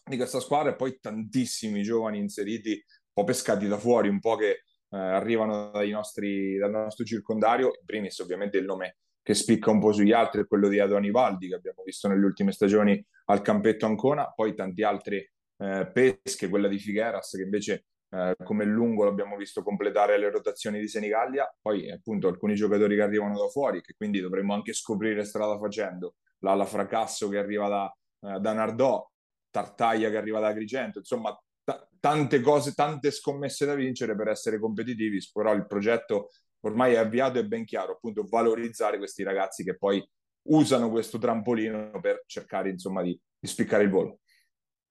di 0.05 0.17
questa 0.17 0.41
squadra 0.41 0.73
e 0.73 0.77
poi 0.77 0.99
tantissimi 0.99 1.83
giovani 1.83 2.19
inseriti, 2.19 2.71
un 2.73 3.13
po' 3.13 3.25
pescati 3.25 3.69
da 3.69 3.79
fuori, 3.79 4.09
un 4.09 4.19
po' 4.19 4.35
che 4.35 4.65
eh, 4.91 4.97
arrivano 4.99 5.71
nostri, 5.91 6.57
dal 6.57 6.71
nostro 6.71 7.05
circondario, 7.05 7.67
in 7.67 7.85
primis 7.85 8.19
ovviamente 8.19 8.59
il 8.59 8.65
nome 8.65 8.97
che 9.23 9.35
spicca 9.35 9.71
un 9.71 9.81
po' 9.81 9.93
sugli 9.93 10.13
altri 10.13 10.43
è 10.43 10.47
quello 10.47 10.69
di 10.69 10.81
Adoni 10.81 11.11
Valdi 11.11 11.49
che 11.49 11.55
abbiamo 11.55 11.83
visto 11.85 12.09
nelle 12.09 12.25
ultime 12.25 12.53
stagioni 12.53 13.05
al 13.27 13.43
campetto 13.43 13.87
Ancona, 13.87 14.33
poi 14.35 14.55
tanti 14.55 14.83
altri 14.83 15.17
eh, 15.59 15.91
pesche, 15.93 16.49
quella 16.49 16.69
di 16.69 16.79
Figueras 16.79 17.31
che 17.37 17.43
invece 17.43 17.85
eh, 18.11 18.35
come 18.43 18.65
lungo 18.65 19.05
l'abbiamo 19.05 19.37
visto 19.37 19.63
completare 19.63 20.19
le 20.19 20.31
rotazioni 20.31 20.81
di 20.81 20.89
Senigallia, 20.89 21.49
poi 21.61 21.91
appunto 21.91 22.29
alcuni 22.29 22.55
giocatori 22.55 22.97
che 22.97 23.03
arrivano 23.03 23.39
da 23.39 23.47
fuori 23.49 23.81
che 23.83 23.95
quindi 23.97 24.21
dovremmo 24.21 24.55
anche 24.55 24.73
scoprire 24.73 25.25
strada 25.25 25.59
facendo, 25.59 26.17
l'ala 26.39 26.65
Fracasso 26.65 27.29
che 27.29 27.39
arriva 27.39 27.69
da, 27.69 27.97
eh, 28.23 28.41
da 28.41 28.53
Nardò, 28.53 29.09
Tartaglia 29.51 30.11
che 30.11 30.17
arriva 30.17 30.41
da 30.41 30.49
Agrigento, 30.49 30.99
insomma 30.99 31.37
tante 32.01 32.41
cose, 32.41 32.73
tante 32.73 33.11
scommesse 33.11 33.67
da 33.67 33.75
vincere 33.75 34.17
per 34.17 34.29
essere 34.29 34.59
competitivi, 34.59 35.21
però 35.33 35.55
il 35.55 35.67
progetto 35.67 36.31
ormai 36.61 36.95
è 36.95 36.97
avviato 36.97 37.39
e 37.39 37.47
ben 37.47 37.65
chiaro, 37.65 37.93
appunto 37.93 38.27
valorizzare 38.29 38.99
questi 38.99 39.23
ragazzi 39.23 39.63
che 39.63 39.77
poi 39.77 40.05
usano 40.49 40.91
questo 40.91 41.19
trampolino 41.19 42.01
per 42.01 42.25
cercare 42.27 42.71
insomma 42.71 43.03
di, 43.03 43.19
di 43.39 43.49
spiccare 43.49 43.85
il 43.85 43.91
volo. 43.91 44.21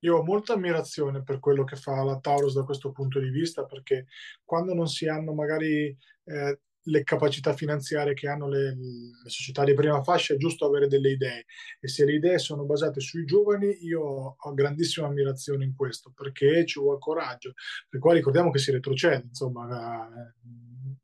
Io 0.03 0.17
ho 0.17 0.23
molta 0.23 0.53
ammirazione 0.53 1.23
per 1.23 1.39
quello 1.39 1.65
che 1.65 1.75
fa 1.75 2.03
la 2.03 2.19
Taurus 2.19 2.53
da 2.53 2.63
questo 2.63 2.91
punto 2.91 3.19
di 3.19 3.29
vista, 3.29 3.65
perché 3.65 4.05
quando 4.45 4.73
non 4.73 4.87
si 4.87 5.07
hanno 5.07 5.33
magari 5.33 5.95
eh, 6.23 6.59
le 6.89 7.03
capacità 7.03 7.53
finanziarie 7.53 8.13
che 8.13 8.27
hanno 8.27 8.47
le, 8.47 8.75
le, 8.75 9.29
società 9.29 9.63
di 9.63 9.73
prima 9.73 10.01
fascia, 10.01 10.33
è 10.33 10.37
giusto 10.37 10.65
avere 10.65 10.87
delle 10.87 11.11
idee 11.11 11.45
e 11.79 11.87
se 11.87 12.05
le 12.05 12.13
idee 12.13 12.39
sono 12.39 12.65
basate 12.65 12.99
sui 12.99 13.25
giovani 13.25 13.85
io 13.85 14.35
ho 14.37 14.53
grandissima 14.53 15.07
ammirazione 15.07 15.63
in 15.63 15.75
questo 15.75 16.11
perché 16.15 16.65
ci 16.65 16.79
vuole 16.79 16.99
coraggio, 16.99 17.53
per 17.87 17.99
qua 17.99 18.13
ricordiamo 18.13 18.51
che 18.51 18.59
si 18.59 18.71
retrocede, 18.71 19.25
insomma, 19.27 20.07
eh, 20.07 20.33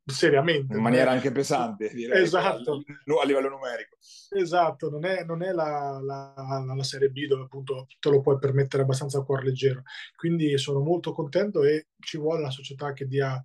seriamente. 0.06 0.76
In 0.76 0.82
maniera 0.82 1.12
anche 1.12 1.32
pesante, 1.32 1.90
direi, 1.94 2.24
esatto. 2.24 2.84
a, 3.22 3.26
livello 3.26 3.50
numerico. 3.50 3.98
Esatto, 4.30 4.90
non 4.90 5.06
è, 5.06 5.24
non 5.24 5.44
è 5.44 5.52
la, 5.52 6.00
la, 6.02 6.34
la, 6.36 6.84
Serie 6.84 7.10
B 7.10 7.26
dove 7.26 7.44
appunto 7.44 7.88
te 8.00 8.10
lo 8.10 8.22
puoi 8.22 8.38
permettere 8.38 8.84
abbastanza 8.84 9.20
a 9.20 9.24
cuore 9.24 9.44
leggero. 9.46 9.84
Quindi 10.16 10.58
sono 10.58 10.80
molto 10.80 11.12
contento 11.12 11.64
e 11.64 11.88
ci 12.00 12.18
vuole 12.18 12.42
una 12.42 12.52
società 12.52 12.94
che 12.94 13.08
dia 13.08 13.44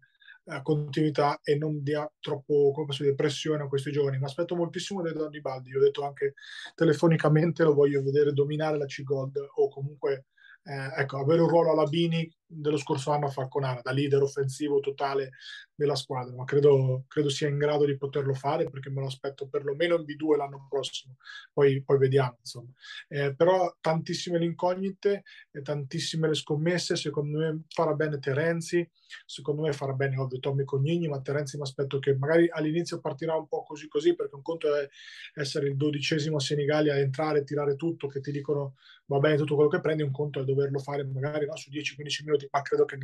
continuità 0.62 1.40
e 1.42 1.56
non 1.56 1.82
dia 1.82 2.10
troppo 2.20 2.72
come 2.72 2.94
dire, 2.98 3.14
pressione 3.14 3.62
a 3.62 3.68
questi 3.68 3.92
giovani. 3.92 4.18
Mi 4.18 4.24
aspetto 4.24 4.56
moltissimo 4.56 5.02
dai 5.02 5.12
Don 5.12 5.30
Baldi, 5.40 5.76
ho 5.76 5.80
detto 5.80 6.04
anche 6.04 6.34
telefonicamente, 6.74 7.62
lo 7.62 7.74
voglio 7.74 8.02
vedere 8.02 8.32
dominare 8.32 8.76
la 8.76 8.86
C-Gold 8.86 9.36
o 9.54 9.68
comunque 9.68 10.26
eh, 10.64 11.00
ecco, 11.00 11.18
avere 11.18 11.42
un 11.42 11.48
ruolo 11.48 11.72
alla 11.72 11.86
Bini 11.86 12.30
dello 12.52 12.76
scorso 12.76 13.12
anno 13.12 13.26
a 13.26 13.30
Falconara, 13.30 13.80
da 13.80 13.92
leader 13.92 14.22
offensivo 14.22 14.80
totale 14.80 15.30
della 15.72 15.94
squadra, 15.94 16.34
ma 16.34 16.44
credo, 16.44 17.04
credo, 17.06 17.30
sia 17.30 17.48
in 17.48 17.56
grado 17.56 17.86
di 17.86 17.96
poterlo 17.96 18.34
fare 18.34 18.68
perché 18.68 18.90
me 18.90 19.00
lo 19.00 19.06
aspetto 19.06 19.48
perlomeno 19.48 19.94
in 19.94 20.02
B2 20.02 20.36
l'anno 20.36 20.66
prossimo, 20.68 21.16
poi, 21.52 21.82
poi 21.82 21.98
vediamo. 21.98 22.36
Insomma. 22.40 22.70
Eh, 23.08 23.34
però 23.34 23.76
tantissime 23.80 24.38
le 24.38 24.44
incognite, 24.44 25.22
e 25.50 25.62
tantissime 25.62 26.28
le 26.28 26.34
scommesse, 26.34 26.96
secondo 26.96 27.38
me 27.38 27.62
farà 27.68 27.94
bene 27.94 28.18
Terenzi, 28.18 28.86
secondo 29.24 29.62
me 29.62 29.72
farà 29.72 29.92
bene 29.92 30.18
ovvio 30.18 30.38
Tommy 30.38 30.64
Cognini, 30.64 31.08
ma 31.08 31.20
Terenzi 31.20 31.56
mi 31.56 31.62
aspetto 31.62 31.98
che 31.98 32.14
magari 32.16 32.48
all'inizio 32.50 33.00
partirà 33.00 33.36
un 33.36 33.46
po' 33.46 33.62
così 33.62 33.88
così, 33.88 34.14
perché 34.14 34.34
un 34.34 34.42
conto 34.42 34.74
è 34.74 34.88
essere 35.34 35.68
il 35.68 35.76
dodicesimo 35.76 36.36
a 36.36 36.40
Senigallia, 36.40 36.98
entrare, 36.98 37.44
tirare 37.44 37.76
tutto, 37.76 38.06
che 38.06 38.20
ti 38.20 38.32
dicono 38.32 38.74
va 39.10 39.18
bene 39.18 39.36
tutto 39.36 39.56
quello 39.56 39.68
che 39.68 39.80
prendi, 39.80 40.02
un 40.02 40.12
conto 40.12 40.40
è 40.40 40.44
doverlo 40.44 40.78
fare 40.78 41.04
magari 41.04 41.46
no, 41.46 41.56
su 41.56 41.68
10-15 41.70 42.24
minuti, 42.24 42.39
ma 42.50 42.62
credo 42.62 42.84
che 42.84 42.96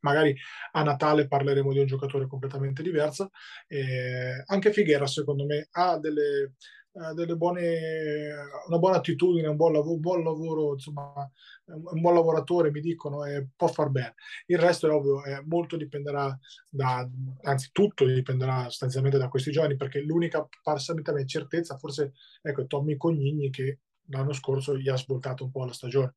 magari 0.00 0.34
a 0.72 0.82
Natale 0.82 1.26
parleremo 1.26 1.72
di 1.72 1.78
un 1.78 1.86
giocatore 1.86 2.26
completamente 2.26 2.82
diverso. 2.82 3.30
Eh, 3.66 4.42
anche 4.46 4.72
Figuera, 4.72 5.06
secondo 5.06 5.44
me, 5.44 5.68
ha 5.72 5.98
delle, 5.98 6.54
eh, 6.92 7.14
delle 7.14 7.36
buone, 7.36 8.34
una 8.66 8.78
buona 8.78 8.96
attitudine, 8.96 9.48
un 9.48 9.56
buon 9.56 9.72
lavoro, 9.72 9.94
un 9.94 10.00
buon 10.00 10.24
lavoro 10.24 10.72
insomma, 10.72 11.30
un 11.66 12.00
buon 12.00 12.14
lavoratore, 12.14 12.70
mi 12.70 12.80
dicono, 12.80 13.24
e 13.24 13.48
può 13.54 13.68
far 13.68 13.90
bene. 13.90 14.14
Il 14.46 14.58
resto 14.58 14.88
è 14.88 14.90
ovvio, 14.90 15.24
eh, 15.24 15.42
molto 15.44 15.76
dipenderà 15.76 16.36
da, 16.68 17.08
anzi 17.42 17.70
tutto 17.72 18.04
dipenderà 18.04 18.64
sostanzialmente 18.64 19.18
da 19.18 19.28
questi 19.28 19.50
giovani, 19.52 19.76
perché 19.76 20.00
l'unica 20.00 20.46
parassitamente 20.62 21.26
certezza 21.26 21.76
forse 21.76 22.12
ecco 22.42 22.66
Tommy 22.66 22.96
Cognini 22.96 23.50
che 23.50 23.80
l'anno 24.08 24.32
scorso 24.32 24.76
gli 24.76 24.88
ha 24.88 24.96
svoltato 24.96 25.44
un 25.44 25.50
po' 25.50 25.64
la 25.64 25.72
stagione 25.72 26.14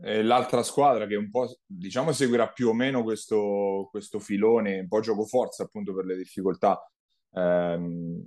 l'altra 0.00 0.62
squadra 0.62 1.06
che 1.06 1.16
un 1.16 1.30
po' 1.30 1.58
diciamo 1.64 2.12
seguirà 2.12 2.48
più 2.48 2.68
o 2.68 2.74
meno 2.74 3.02
questo, 3.02 3.88
questo 3.90 4.18
filone, 4.18 4.80
un 4.80 4.88
po' 4.88 5.00
gioco 5.00 5.24
forza 5.24 5.62
appunto 5.62 5.94
per 5.94 6.04
le 6.04 6.16
difficoltà 6.16 6.78
ehm, 7.36 8.24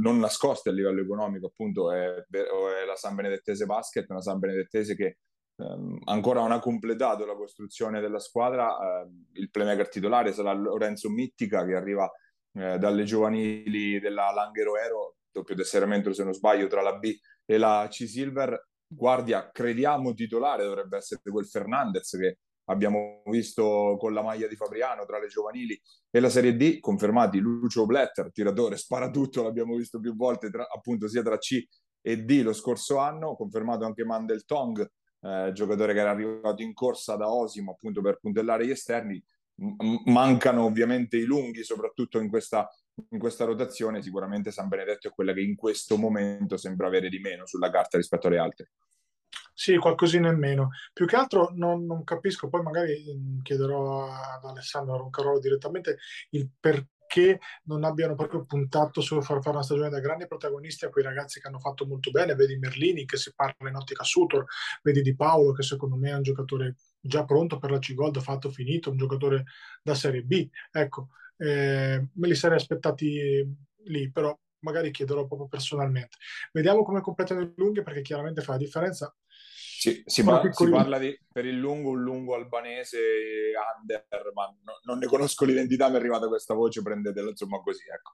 non 0.00 0.18
nascoste 0.18 0.70
a 0.70 0.72
livello 0.72 1.02
economico 1.02 1.46
appunto 1.46 1.92
è, 1.92 2.14
è, 2.14 2.84
la 2.86 2.96
San 2.96 3.14
Benedettese 3.14 3.66
Basket, 3.66 4.08
una 4.10 4.20
San 4.20 4.38
Benedettese 4.38 4.94
che 4.94 5.18
ehm, 5.56 5.98
ancora 6.04 6.40
non 6.40 6.52
ha 6.52 6.60
completato 6.60 7.26
la 7.26 7.34
costruzione 7.34 8.00
della 8.00 8.20
squadra, 8.20 9.02
ehm, 9.02 9.26
il 9.32 9.50
playmaker 9.50 9.88
titolare 9.88 10.32
sarà 10.32 10.52
Lorenzo 10.52 11.10
Mittica 11.10 11.64
che 11.66 11.74
arriva 11.74 12.10
eh, 12.54 12.78
dalle 12.78 13.04
giovanili 13.04 13.98
della 14.00 14.30
Langheroero, 14.32 15.16
doppio 15.30 15.54
tesseramento 15.54 16.12
se 16.12 16.24
non 16.24 16.34
sbaglio 16.34 16.66
tra 16.66 16.82
la 16.82 16.96
B 16.96 17.14
e 17.44 17.58
la 17.58 17.86
C-Silver 17.88 18.70
guardia, 18.94 19.50
crediamo 19.50 20.14
titolare, 20.14 20.64
dovrebbe 20.64 20.96
essere 20.96 21.20
quel 21.22 21.46
Fernandez 21.46 22.10
che 22.16 22.38
abbiamo 22.66 23.22
visto 23.26 23.96
con 23.98 24.12
la 24.12 24.22
maglia 24.22 24.46
di 24.46 24.56
Fabriano 24.56 25.04
tra 25.04 25.18
le 25.18 25.28
giovanili 25.28 25.80
e 26.10 26.20
la 26.20 26.28
Serie 26.28 26.56
D, 26.56 26.78
confermati 26.78 27.38
Lucio 27.38 27.86
Bletter, 27.86 28.30
tiratore, 28.30 28.76
spara 28.76 29.10
tutto, 29.10 29.42
l'abbiamo 29.42 29.76
visto 29.76 29.98
più 29.98 30.14
volte 30.14 30.50
tra, 30.50 30.66
appunto 30.72 31.08
sia 31.08 31.22
tra 31.22 31.38
C 31.38 31.64
e 32.00 32.16
D 32.24 32.42
lo 32.42 32.52
scorso 32.52 32.98
anno, 32.98 33.36
confermato 33.36 33.84
anche 33.84 34.04
Mandel 34.04 34.44
Tong, 34.44 34.88
eh, 35.20 35.50
giocatore 35.52 35.92
che 35.92 36.00
era 36.00 36.10
arrivato 36.10 36.62
in 36.62 36.72
corsa 36.72 37.16
da 37.16 37.32
Osimo 37.32 37.72
appunto 37.72 38.00
per 38.00 38.18
puntellare 38.20 38.66
gli 38.66 38.70
esterni, 38.70 39.22
M- 39.54 40.02
mancano 40.06 40.64
ovviamente 40.64 41.16
i 41.16 41.24
lunghi, 41.24 41.62
soprattutto 41.62 42.18
in 42.18 42.28
questa 42.28 42.68
in 43.10 43.18
questa 43.18 43.44
rotazione 43.44 44.02
sicuramente 44.02 44.50
San 44.50 44.68
Benedetto 44.68 45.08
è 45.08 45.12
quella 45.12 45.32
che 45.32 45.40
in 45.40 45.56
questo 45.56 45.96
momento 45.96 46.56
sembra 46.56 46.86
avere 46.86 47.08
di 47.08 47.18
meno 47.18 47.46
sulla 47.46 47.70
carta 47.70 47.96
rispetto 47.96 48.26
alle 48.26 48.38
altre. 48.38 48.70
Sì, 49.54 49.76
qualcosina 49.76 50.30
in 50.30 50.38
meno. 50.38 50.70
Più 50.92 51.06
che 51.06 51.16
altro 51.16 51.50
non, 51.54 51.84
non 51.84 52.04
capisco, 52.04 52.48
poi 52.48 52.62
magari 52.62 53.04
mm, 53.14 53.40
chiederò 53.42 54.10
ad 54.10 54.44
Alessandro 54.44 54.96
Roncarolo 54.96 55.38
direttamente 55.38 55.98
il 56.30 56.50
perché 56.58 57.38
non 57.64 57.84
abbiano 57.84 58.14
proprio 58.14 58.44
puntato 58.46 59.02
su 59.02 59.20
far 59.20 59.42
fare 59.42 59.56
una 59.56 59.62
stagione 59.62 59.90
da 59.90 60.00
grandi 60.00 60.26
protagonisti 60.26 60.86
a 60.86 60.88
quei 60.88 61.04
ragazzi 61.04 61.40
che 61.40 61.48
hanno 61.48 61.60
fatto 61.60 61.86
molto 61.86 62.10
bene. 62.10 62.34
Vedi 62.34 62.56
Merlini 62.56 63.04
che 63.04 63.18
si 63.18 63.34
parla 63.34 63.68
in 63.68 63.76
ottica 63.76 64.04
Sutor, 64.04 64.44
vedi 64.82 65.02
Di 65.02 65.14
Paolo 65.14 65.52
che 65.52 65.62
secondo 65.62 65.96
me 65.96 66.10
è 66.10 66.14
un 66.14 66.22
giocatore 66.22 66.76
già 67.00 67.24
pronto 67.24 67.58
per 67.58 67.70
la 67.70 67.78
C-Gold, 67.78 68.20
fatto 68.20 68.50
finito, 68.50 68.90
un 68.90 68.96
giocatore 68.96 69.44
da 69.82 69.94
Serie 69.94 70.22
B. 70.22 70.48
Ecco, 70.70 71.08
eh, 71.42 72.06
me 72.12 72.28
li 72.28 72.34
sarei 72.34 72.56
aspettati 72.56 73.44
lì, 73.86 74.10
però 74.12 74.36
magari 74.60 74.92
chiederò 74.92 75.26
proprio 75.26 75.48
personalmente. 75.48 76.16
Vediamo 76.52 76.84
come 76.84 77.00
completano 77.00 77.40
i 77.40 77.52
lunghi 77.56 77.82
perché 77.82 78.02
chiaramente 78.02 78.42
fa 78.42 78.52
la 78.52 78.58
differenza. 78.58 79.14
Sì, 79.26 80.02
si, 80.06 80.22
par- 80.22 80.54
si, 80.54 80.68
parla 80.68 80.98
di, 80.98 81.18
per 81.32 81.44
il 81.44 81.58
lungo 81.58 81.90
un 81.90 82.02
lungo 82.02 82.36
albanese 82.36 83.00
under, 83.80 84.06
ma 84.32 84.46
no, 84.62 84.74
non 84.84 84.98
ne 84.98 85.06
conosco 85.06 85.44
l'identità, 85.44 85.88
mi 85.88 85.94
è 85.94 85.98
arrivata 85.98 86.28
questa 86.28 86.54
voce, 86.54 86.82
prendetela 86.82 87.30
insomma 87.30 87.60
così, 87.60 87.82
ecco. 87.92 88.12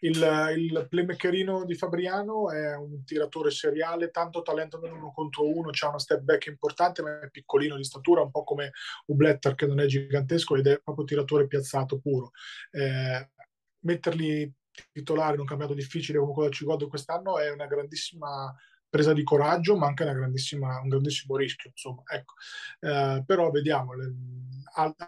Il, 0.00 0.52
il 0.56 0.86
playmakerino 0.88 1.64
di 1.64 1.74
Fabriano 1.74 2.50
è 2.50 2.76
un 2.76 3.04
tiratore 3.04 3.50
seriale, 3.50 4.10
tanto 4.10 4.42
talento 4.42 4.78
nell'uno 4.78 5.12
contro 5.12 5.48
uno, 5.48 5.70
c'ha 5.72 5.88
una 5.88 5.98
step 5.98 6.20
back 6.20 6.46
importante, 6.46 7.02
ma 7.02 7.20
è 7.20 7.30
piccolino 7.30 7.76
di 7.76 7.84
statura, 7.84 8.22
un 8.22 8.30
po' 8.30 8.44
come 8.44 8.72
Ubletter 9.06 9.54
che 9.54 9.66
non 9.66 9.80
è 9.80 9.86
gigantesco 9.86 10.56
ed 10.56 10.66
è 10.66 10.80
proprio 10.80 11.04
tiratore 11.04 11.46
piazzato 11.46 11.98
puro. 11.98 12.32
Eh, 12.70 13.30
metterli 13.80 14.52
titolari 14.92 15.34
in 15.34 15.40
un 15.40 15.46
campionato 15.46 15.76
difficile 15.76 16.18
come 16.18 16.32
quello 16.32 16.48
del 16.48 16.56
Cigoldo 16.56 16.88
quest'anno 16.88 17.38
è 17.38 17.50
una 17.50 17.66
grandissima 17.66 18.54
presa 18.88 19.12
di 19.12 19.22
coraggio, 19.22 19.76
ma 19.76 19.86
anche 19.86 20.04
un 20.04 20.88
grandissimo 20.88 21.36
rischio. 21.36 21.70
Insomma, 21.70 22.02
ecco. 22.06 22.34
eh, 22.80 23.22
però 23.26 23.50
vediamo, 23.50 23.94
le, 23.94 24.14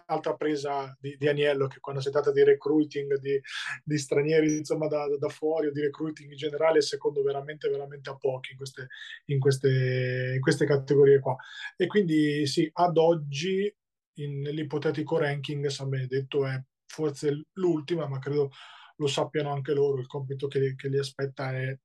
altra 0.05 0.35
presa 0.35 0.95
di, 0.99 1.15
di, 1.17 1.27
Aniello 1.27 1.67
che 1.67 1.79
quando 1.79 2.01
si 2.01 2.09
tratta 2.09 2.31
di 2.31 2.43
recruiting 2.43 3.17
di, 3.19 3.39
di 3.83 3.97
stranieri 3.97 4.57
insomma, 4.57 4.87
da, 4.87 5.05
da, 5.17 5.29
fuori 5.29 5.67
o 5.67 5.71
di 5.71 5.81
recruiting 5.81 6.31
in 6.31 6.37
generale, 6.37 6.81
secondo 6.81 7.21
veramente, 7.21 7.69
veramente 7.69 8.09
a 8.09 8.15
pochi 8.15 8.51
in 8.51 8.57
queste, 8.57 8.87
in 9.25 9.39
queste, 9.39 10.33
in 10.35 10.41
queste 10.41 10.65
categorie 10.65 11.19
qua. 11.19 11.35
E 11.75 11.87
quindi 11.87 12.45
sì, 12.47 12.69
ad 12.73 12.97
oggi 12.97 13.73
in, 14.15 14.39
nell'ipotetico 14.39 15.17
ranking 15.17 15.67
San 15.67 15.89
Benedetto 15.89 16.45
è 16.45 16.61
forse 16.85 17.45
l'ultima, 17.53 18.07
ma 18.07 18.19
credo 18.19 18.51
lo 18.97 19.07
sappiano 19.07 19.51
anche 19.51 19.73
loro, 19.73 19.99
il 20.01 20.07
compito 20.07 20.47
che, 20.47 20.75
che 20.75 20.89
li 20.89 20.97
aspetta 20.97 21.53
è 21.53 21.77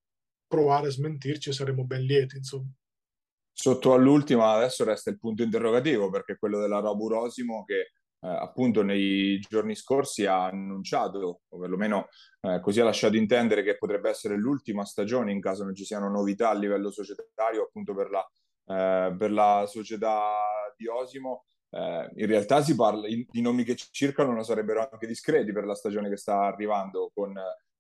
provare 0.54 0.86
a 0.86 0.90
smentirci 0.90 1.52
saremo 1.52 1.84
ben 1.84 2.02
lieti, 2.02 2.36
insomma. 2.36 2.70
Sotto 3.52 3.92
all'ultima 3.92 4.52
adesso 4.52 4.84
resta 4.84 5.10
il 5.10 5.18
punto 5.18 5.42
interrogativo 5.42 6.10
perché 6.10 6.36
quello 6.36 6.60
della 6.60 6.80
Roburosimo 6.80 7.64
che 7.64 7.92
eh, 8.24 8.28
appunto 8.28 8.82
nei 8.82 9.38
giorni 9.38 9.74
scorsi 9.74 10.26
ha 10.26 10.46
annunciato, 10.46 11.42
o 11.48 11.58
perlomeno 11.58 12.08
eh, 12.40 12.60
così 12.60 12.80
ha 12.80 12.84
lasciato 12.84 13.16
intendere 13.16 13.62
che 13.62 13.76
potrebbe 13.76 14.08
essere 14.08 14.36
l'ultima 14.36 14.84
stagione 14.84 15.30
in 15.30 15.40
caso 15.40 15.62
non 15.62 15.74
ci 15.74 15.84
siano 15.84 16.08
novità 16.08 16.48
a 16.48 16.54
livello 16.54 16.90
societario 16.90 17.64
appunto 17.64 17.94
per 17.94 18.10
la, 18.10 18.28
eh, 18.66 19.14
per 19.16 19.30
la 19.30 19.66
società 19.68 20.72
di 20.76 20.86
Osimo. 20.86 21.44
Eh, 21.70 22.10
in 22.14 22.26
realtà 22.26 22.62
si 22.62 22.74
parla, 22.74 23.06
i, 23.06 23.26
i 23.32 23.40
nomi 23.40 23.62
che 23.62 23.76
circolano 23.76 24.42
sarebbero 24.42 24.88
anche 24.90 25.06
discreti 25.06 25.52
per 25.52 25.64
la 25.64 25.74
stagione 25.74 26.08
che 26.08 26.16
sta 26.16 26.40
arrivando 26.46 27.10
con 27.14 27.34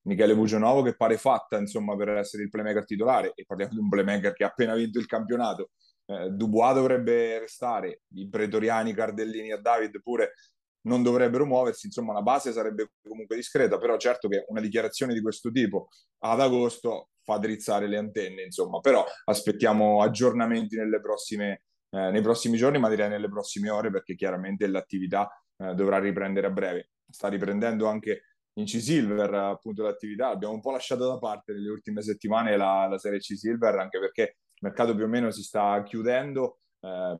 Michele 0.06 0.34
Bugionovo 0.34 0.82
che 0.82 0.96
pare 0.96 1.16
fatta 1.16 1.58
insomma 1.58 1.96
per 1.96 2.10
essere 2.10 2.42
il 2.42 2.50
playmaker 2.50 2.84
titolare 2.84 3.32
e 3.34 3.44
parliamo 3.44 3.72
di 3.72 3.78
un 3.78 3.88
playmaker 3.88 4.32
che 4.32 4.44
ha 4.44 4.48
appena 4.48 4.74
vinto 4.74 4.98
il 4.98 5.06
campionato. 5.06 5.70
Eh, 6.06 6.30
Dubois 6.30 6.74
dovrebbe 6.74 7.38
restare 7.38 8.02
i 8.14 8.28
pretoriani 8.28 8.92
Cardellini 8.92 9.50
e 9.50 9.58
David 9.58 10.02
pure 10.02 10.34
non 10.82 11.02
dovrebbero 11.02 11.46
muoversi 11.46 11.86
insomma 11.86 12.12
la 12.12 12.20
base 12.20 12.52
sarebbe 12.52 12.90
comunque 13.02 13.36
discreta 13.36 13.78
però 13.78 13.96
certo 13.96 14.28
che 14.28 14.44
una 14.48 14.60
dichiarazione 14.60 15.14
di 15.14 15.22
questo 15.22 15.50
tipo 15.50 15.88
ad 16.18 16.40
agosto 16.40 17.08
fa 17.24 17.38
drizzare 17.38 17.88
le 17.88 17.96
antenne 17.96 18.42
insomma. 18.42 18.80
Però 18.80 19.04
aspettiamo 19.24 20.02
aggiornamenti 20.02 20.76
prossime, 21.02 21.62
eh, 21.90 22.10
nei 22.10 22.20
prossimi 22.20 22.56
giorni 22.56 22.78
ma 22.78 22.88
direi 22.88 23.08
nelle 23.08 23.28
prossime 23.28 23.70
ore 23.70 23.90
perché 23.90 24.14
chiaramente 24.14 24.66
l'attività 24.66 25.28
eh, 25.56 25.74
dovrà 25.74 25.98
riprendere 25.98 26.46
a 26.46 26.50
breve. 26.50 26.90
Sta 27.08 27.28
riprendendo 27.28 27.86
anche 27.86 28.33
C 28.62 28.80
Silver, 28.80 29.34
appunto 29.34 29.82
l'attività. 29.82 30.28
Abbiamo 30.28 30.54
un 30.54 30.60
po' 30.60 30.70
lasciato 30.70 31.08
da 31.08 31.18
parte 31.18 31.52
nelle 31.52 31.70
ultime 31.70 32.02
settimane 32.02 32.56
la, 32.56 32.86
la 32.88 32.98
Serie 32.98 33.18
C 33.18 33.36
Silver, 33.36 33.76
anche 33.76 33.98
perché 33.98 34.22
il 34.22 34.60
mercato 34.60 34.94
più 34.94 35.04
o 35.04 35.08
meno 35.08 35.30
si 35.32 35.42
sta 35.42 35.82
chiudendo. 35.82 36.58
Eh, 36.80 37.18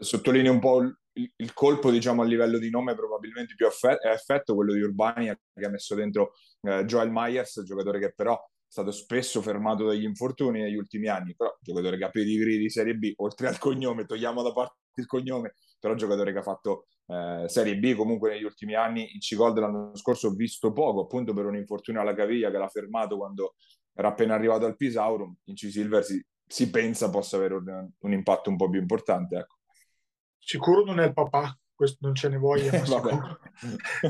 sottolineo 0.00 0.52
un 0.52 0.60
po' 0.60 0.80
il, 0.80 0.96
il, 1.36 1.52
colpo, 1.52 1.90
diciamo, 1.90 2.22
a 2.22 2.24
livello 2.24 2.58
di 2.58 2.70
nome 2.70 2.94
probabilmente 2.94 3.54
più 3.54 3.66
effetto, 3.66 4.54
quello 4.54 4.72
di 4.72 4.80
Urbania, 4.80 5.38
che 5.54 5.66
ha 5.66 5.70
messo 5.70 5.94
dentro 5.94 6.32
eh, 6.62 6.84
Joel 6.84 7.10
Myers, 7.10 7.62
giocatore 7.62 7.98
che 7.98 8.12
però 8.14 8.34
è 8.34 8.72
stato 8.72 8.90
spesso 8.90 9.42
fermato 9.42 9.86
dagli 9.86 10.04
infortuni 10.04 10.60
negli 10.60 10.76
ultimi 10.76 11.08
anni, 11.08 11.34
però 11.36 11.54
giocatore 11.60 11.98
che 11.98 12.04
ha 12.04 12.10
pedigree 12.10 12.58
di 12.58 12.70
Serie 12.70 12.94
B, 12.94 13.12
oltre 13.16 13.48
al 13.48 13.58
cognome, 13.58 14.06
togliamo 14.06 14.42
da 14.42 14.52
parte 14.52 14.76
il 14.96 15.06
cognome, 15.06 15.54
però 15.78 15.94
giocatore 15.94 16.32
che 16.32 16.38
ha 16.38 16.42
fatto 16.42 16.86
eh, 17.06 17.44
Serie 17.48 17.76
B 17.76 17.94
comunque 17.94 18.30
negli 18.30 18.44
ultimi 18.44 18.74
anni, 18.74 19.14
in 19.14 19.20
C-Gold 19.20 19.58
l'anno 19.58 19.96
scorso 19.96 20.28
ho 20.28 20.32
visto 20.32 20.72
poco, 20.72 21.02
appunto 21.02 21.32
per 21.34 21.46
un 21.46 21.56
infortunio 21.56 22.00
alla 22.00 22.14
caviglia 22.14 22.50
che 22.50 22.58
l'ha 22.58 22.68
fermato 22.68 23.16
quando 23.16 23.54
era 23.94 24.08
appena 24.08 24.34
arrivato 24.34 24.66
al 24.66 24.76
Pisaurum, 24.76 25.34
in 25.44 25.54
C-Silver 25.54 26.04
si, 26.04 26.24
si, 26.46 26.70
pensa 26.70 27.10
possa 27.10 27.36
avere 27.36 27.54
un, 27.54 27.88
un, 27.98 28.12
impatto 28.12 28.50
un 28.50 28.56
po' 28.56 28.68
più 28.68 28.80
importante. 28.80 29.36
Ecco. 29.36 29.56
Sicuro 30.38 30.84
non 30.84 31.00
è 31.00 31.06
il 31.06 31.12
papà, 31.12 31.58
questo 31.74 31.98
non 32.00 32.14
ce 32.14 32.28
ne 32.28 32.36
voglia, 32.36 32.72
ma 32.72 32.84
sicuro, 32.84 33.38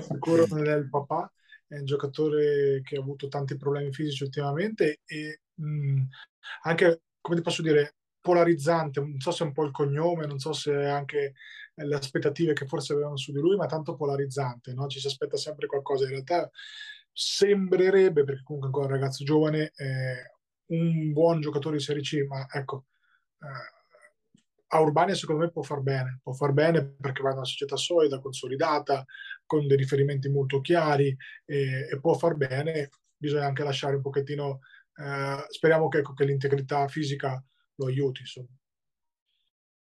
sicuro 0.00 0.46
non 0.48 0.66
è 0.66 0.74
il 0.74 0.88
papà 0.88 1.30
è 1.68 1.78
un 1.78 1.84
giocatore 1.84 2.80
che 2.82 2.96
ha 2.96 3.00
avuto 3.00 3.28
tanti 3.28 3.56
problemi 3.56 3.92
fisici 3.92 4.22
ultimamente 4.22 5.00
e 5.04 5.40
mh, 5.54 6.02
anche, 6.62 7.02
come 7.20 7.36
ti 7.36 7.42
posso 7.42 7.62
dire, 7.62 7.96
polarizzante, 8.26 8.98
non 8.98 9.20
so 9.20 9.30
se 9.30 9.44
è 9.44 9.46
un 9.46 9.52
po' 9.52 9.62
il 9.62 9.70
cognome, 9.70 10.26
non 10.26 10.40
so 10.40 10.52
se 10.52 10.74
anche 10.74 11.34
le 11.74 11.94
aspettative 11.94 12.54
che 12.54 12.66
forse 12.66 12.92
avevano 12.92 13.16
su 13.16 13.30
di 13.30 13.38
lui, 13.38 13.54
ma 13.54 13.66
tanto 13.66 13.94
polarizzante, 13.94 14.72
no? 14.72 14.88
ci 14.88 14.98
si 14.98 15.06
aspetta 15.06 15.36
sempre 15.36 15.68
qualcosa. 15.68 16.04
In 16.04 16.10
realtà 16.10 16.50
sembrerebbe, 17.12 18.24
perché 18.24 18.42
comunque 18.42 18.68
ancora 18.68 18.86
un 18.86 18.98
ragazzo 18.98 19.22
giovane, 19.22 19.70
eh, 19.76 20.32
un 20.74 21.12
buon 21.12 21.40
giocatore 21.40 21.76
di 21.76 21.82
Serie 21.82 22.02
C, 22.02 22.26
ma 22.26 22.44
ecco, 22.50 22.86
eh, 23.42 23.74
a 24.68 24.80
Urbania 24.80 25.14
secondo 25.14 25.44
me 25.44 25.52
può 25.52 25.62
far 25.62 25.80
bene, 25.80 26.18
può 26.20 26.32
far 26.32 26.52
bene 26.52 26.84
perché 26.84 27.22
va 27.22 27.30
in 27.30 27.36
una 27.36 27.44
società 27.44 27.76
solida, 27.76 28.18
consolidata, 28.18 29.04
con 29.44 29.68
dei 29.68 29.76
riferimenti 29.76 30.28
molto 30.28 30.60
chiari 30.60 31.16
e, 31.44 31.88
e 31.88 32.00
può 32.00 32.14
far 32.14 32.34
bene, 32.34 32.90
bisogna 33.16 33.46
anche 33.46 33.62
lasciare 33.62 33.94
un 33.94 34.02
pochettino, 34.02 34.58
eh, 34.96 35.46
speriamo 35.48 35.86
che, 35.88 35.98
ecco, 35.98 36.14
che 36.14 36.24
l'integrità 36.24 36.88
fisica 36.88 37.40
lo 37.76 37.86
aiuti. 37.86 38.20
Insomma. 38.20 38.48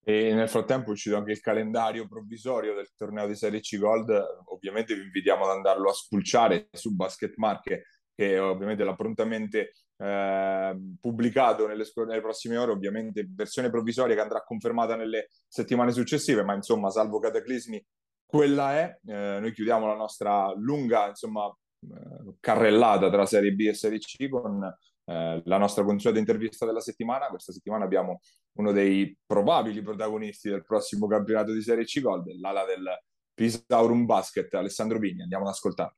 E 0.02 0.32
nel 0.32 0.48
frattempo 0.48 0.88
è 0.88 0.92
uscito 0.92 1.16
anche 1.16 1.32
il 1.32 1.40
calendario 1.40 2.08
provvisorio 2.08 2.74
del 2.74 2.88
torneo 2.96 3.26
di 3.26 3.36
Serie 3.36 3.60
C 3.60 3.76
Gold, 3.78 4.10
ovviamente 4.46 4.94
vi 4.94 5.02
invitiamo 5.02 5.44
ad 5.44 5.50
andarlo 5.50 5.90
a 5.90 5.92
spulciare 5.92 6.68
su 6.72 6.94
Basket 6.94 7.34
Marche, 7.36 7.84
che 8.14 8.38
ovviamente 8.38 8.82
l'ha 8.82 8.94
prontamente 8.94 9.72
eh, 9.98 10.78
pubblicato 10.98 11.66
nelle, 11.66 11.84
nelle, 12.06 12.20
prossime 12.22 12.56
ore, 12.56 12.72
ovviamente 12.72 13.28
versione 13.30 13.70
provvisoria 13.70 14.14
che 14.14 14.20
andrà 14.22 14.42
confermata 14.42 14.96
nelle 14.96 15.28
settimane 15.46 15.92
successive, 15.92 16.42
ma 16.42 16.54
insomma, 16.54 16.90
salvo 16.90 17.18
cataclismi, 17.18 17.84
quella 18.24 18.74
è. 18.76 18.98
Eh, 19.06 19.38
noi 19.38 19.52
chiudiamo 19.52 19.86
la 19.86 19.96
nostra 19.96 20.52
lunga, 20.56 21.08
insomma, 21.08 21.46
eh, 21.46 22.34
carrellata 22.40 23.10
tra 23.10 23.26
Serie 23.26 23.52
B 23.52 23.60
e 23.60 23.74
Serie 23.74 23.98
C 23.98 24.28
con 24.28 24.74
eh, 25.10 25.42
la 25.44 25.58
nostra 25.58 25.82
consueta 25.82 26.20
intervista 26.20 26.64
della 26.64 26.80
settimana. 26.80 27.26
Questa 27.26 27.52
settimana 27.52 27.84
abbiamo 27.84 28.20
uno 28.58 28.70
dei 28.70 29.16
probabili 29.26 29.82
protagonisti 29.82 30.48
del 30.48 30.64
prossimo 30.64 31.08
campionato 31.08 31.52
di 31.52 31.62
Serie 31.62 31.84
C 31.84 32.00
Gold, 32.00 32.30
l'ala 32.38 32.64
del 32.64 32.86
Pisaurum 33.34 34.06
Basket, 34.06 34.52
Alessandro 34.54 34.98
Vigni. 35.00 35.22
Andiamo 35.22 35.44
ad 35.44 35.50
ascoltarlo. 35.50 35.96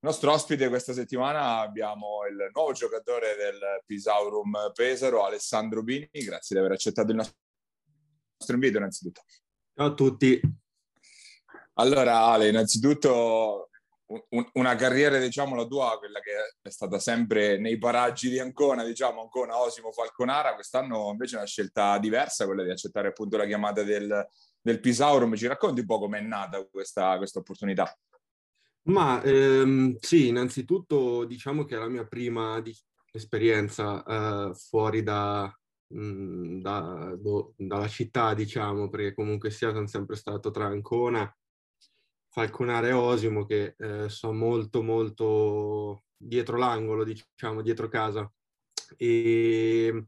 nostro 0.00 0.32
ospite 0.32 0.68
questa 0.68 0.92
settimana 0.92 1.60
abbiamo 1.60 2.26
il 2.30 2.50
nuovo 2.52 2.72
giocatore 2.72 3.36
del 3.36 3.82
Pisaurum 3.86 4.70
Pesaro, 4.74 5.24
Alessandro 5.24 5.82
Bini. 5.82 6.08
Grazie 6.10 6.56
di 6.56 6.58
aver 6.58 6.72
accettato 6.72 7.10
il 7.10 7.16
nostro 7.16 7.43
invito 8.52 8.78
innanzitutto. 8.78 9.22
Ciao 9.74 9.86
a 9.86 9.94
tutti. 9.94 10.40
Allora 11.74 12.26
Ale, 12.26 12.48
innanzitutto 12.48 13.70
un, 14.06 14.48
una 14.52 14.74
carriera, 14.76 15.18
diciamo, 15.18 15.56
la 15.56 15.66
tua, 15.66 15.98
quella 15.98 16.20
che 16.20 16.32
è 16.62 16.70
stata 16.70 16.98
sempre 16.98 17.58
nei 17.58 17.78
paraggi 17.78 18.28
di 18.30 18.38
Ancona, 18.38 18.84
diciamo, 18.84 19.22
Ancona, 19.22 19.60
Osimo, 19.60 19.90
Falconara, 19.90 20.54
quest'anno 20.54 21.10
invece 21.10 21.34
è 21.34 21.38
una 21.38 21.46
scelta 21.46 21.98
diversa, 21.98 22.44
quella 22.44 22.62
di 22.62 22.70
accettare 22.70 23.08
appunto 23.08 23.36
la 23.36 23.46
chiamata 23.46 23.82
del, 23.82 24.26
del 24.60 24.80
Pisaurum. 24.80 25.34
Ci 25.34 25.46
racconti 25.46 25.80
un 25.80 25.86
po' 25.86 25.98
com'è 25.98 26.20
nata 26.20 26.64
questa, 26.66 27.16
questa 27.16 27.40
opportunità? 27.40 27.92
Ma 28.86 29.22
ehm, 29.22 29.96
sì, 29.98 30.28
innanzitutto 30.28 31.24
diciamo 31.24 31.64
che 31.64 31.74
è 31.74 31.78
la 31.78 31.88
mia 31.88 32.06
prima 32.06 32.60
di- 32.60 32.76
esperienza 33.10 34.02
eh, 34.04 34.54
fuori 34.54 35.02
da, 35.02 35.50
mh, 35.88 36.00
mm, 36.00 36.60
da, 36.60 37.16
do, 37.18 37.54
dalla 37.56 37.88
città, 37.88 38.34
diciamo, 38.34 38.88
perché 38.88 39.14
comunque 39.14 39.50
sia 39.50 39.72
sono 39.72 39.86
sempre 39.86 40.16
stato 40.16 40.50
tra 40.50 40.66
Ancona, 40.66 41.32
Falconare 42.28 42.88
e 42.88 42.92
Osimo, 42.92 43.44
che 43.46 43.74
eh, 43.78 44.08
sono 44.08 44.32
molto, 44.32 44.82
molto 44.82 46.04
dietro 46.16 46.56
l'angolo, 46.56 47.04
diciamo, 47.04 47.62
dietro 47.62 47.88
casa. 47.88 48.30
E 48.96 50.06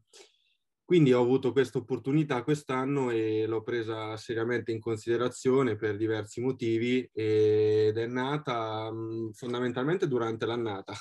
quindi 0.87 1.11
ho 1.11 1.21
avuto 1.21 1.51
questa 1.51 1.79
opportunità 1.79 2.43
quest'anno 2.43 3.09
e 3.11 3.45
l'ho 3.45 3.61
presa 3.61 4.15
seriamente 4.15 4.71
in 4.71 4.79
considerazione 4.79 5.75
per 5.75 5.97
diversi 5.97 6.39
motivi 6.39 7.09
ed 7.11 7.97
è 7.97 8.07
nata 8.07 8.89
fondamentalmente 9.33 10.07
durante 10.07 10.45
l'annata. 10.45 10.93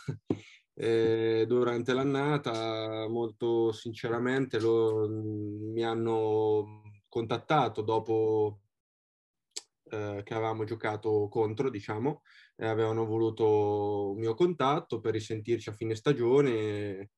Eh, 0.78 1.44
durante 1.48 1.94
l'annata, 1.94 3.08
molto 3.08 3.72
sinceramente, 3.72 4.60
lo, 4.60 5.08
mi 5.08 5.82
hanno 5.82 6.82
contattato 7.08 7.80
dopo 7.80 8.60
eh, 9.90 10.20
che 10.22 10.34
avevamo 10.34 10.64
giocato 10.64 11.28
contro, 11.28 11.70
diciamo, 11.70 12.22
e 12.56 12.66
avevano 12.66 13.06
voluto 13.06 14.10
un 14.10 14.18
mio 14.18 14.34
contatto 14.34 15.00
per 15.00 15.12
risentirci 15.12 15.70
a 15.70 15.72
fine 15.72 15.94
stagione 15.94 17.10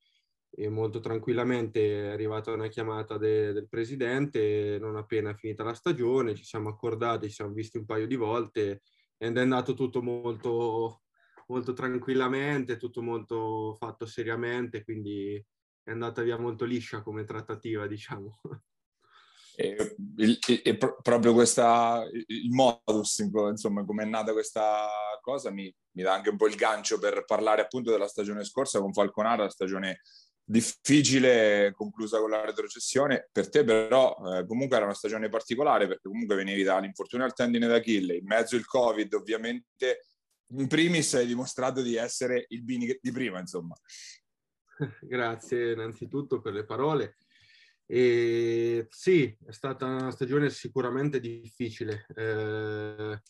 e 0.50 0.68
molto 0.68 1.00
tranquillamente 1.00 2.08
è 2.08 2.12
arrivata 2.12 2.52
una 2.52 2.68
chiamata 2.68 3.18
de, 3.18 3.52
del 3.52 3.68
presidente, 3.68 4.78
non 4.80 4.96
appena 4.96 5.34
finita 5.34 5.62
la 5.64 5.74
stagione, 5.74 6.34
ci 6.34 6.44
siamo 6.44 6.68
accordati, 6.68 7.28
ci 7.28 7.34
siamo 7.34 7.52
visti 7.52 7.78
un 7.78 7.84
paio 7.84 8.06
di 8.06 8.16
volte 8.16 8.82
ed 9.16 9.36
è 9.36 9.40
andato 9.40 9.74
tutto 9.74 10.02
molto, 10.02 11.02
molto 11.48 11.72
tranquillamente, 11.72 12.76
tutto 12.76 13.02
molto 13.02 13.74
fatto 13.78 14.06
seriamente, 14.06 14.84
quindi 14.84 15.42
è 15.82 15.90
andata 15.90 16.22
via 16.22 16.38
molto 16.38 16.64
liscia 16.64 17.02
come 17.02 17.24
trattativa, 17.24 17.86
diciamo. 17.86 18.40
E, 19.60 19.96
il, 20.18 20.38
e 20.62 20.76
proprio 20.76 21.32
questa, 21.32 22.06
il 22.12 22.50
modus, 22.50 23.18
insomma, 23.18 23.84
come 23.84 24.04
è 24.04 24.06
nata 24.06 24.32
questa 24.32 24.86
cosa, 25.20 25.50
mi, 25.50 25.74
mi, 25.96 26.02
dà 26.04 26.12
anche 26.12 26.28
un 26.28 26.36
po' 26.36 26.46
il 26.46 26.54
gancio 26.54 27.00
per 27.00 27.24
parlare 27.24 27.62
appunto 27.62 27.90
della 27.90 28.06
stagione 28.06 28.44
scorsa 28.44 28.78
con 28.78 28.92
Falconara, 28.92 29.42
la 29.42 29.50
stagione 29.50 30.02
difficile, 30.44 31.72
conclusa 31.74 32.20
con 32.20 32.30
la 32.30 32.44
retrocessione. 32.44 33.28
Per 33.32 33.48
te 33.48 33.64
però 33.64 34.16
eh, 34.32 34.46
comunque 34.46 34.76
era 34.76 34.84
una 34.84 34.94
stagione 34.94 35.28
particolare 35.28 35.88
perché 35.88 36.08
comunque 36.08 36.36
venivi 36.36 36.62
dall'infortunio 36.62 37.26
al 37.26 37.34
tendine 37.34 37.66
d'Achille, 37.66 38.16
in 38.16 38.26
mezzo 38.26 38.54
il 38.54 38.64
Covid 38.64 39.12
ovviamente, 39.14 40.06
in 40.50 40.66
primis 40.66 41.14
hai 41.14 41.26
dimostrato 41.26 41.82
di 41.82 41.96
essere 41.96 42.46
il 42.48 42.62
Bini 42.62 42.96
di 43.00 43.12
prima, 43.12 43.38
insomma. 43.38 43.74
Grazie 45.00 45.72
innanzitutto 45.72 46.40
per 46.40 46.52
le 46.52 46.64
parole. 46.64 47.16
E 47.86 48.86
sì, 48.90 49.34
è 49.46 49.52
stata 49.52 49.86
una 49.86 50.10
stagione 50.10 50.50
sicuramente 50.50 51.20
difficile. 51.20 52.06
Eh, 52.14 53.20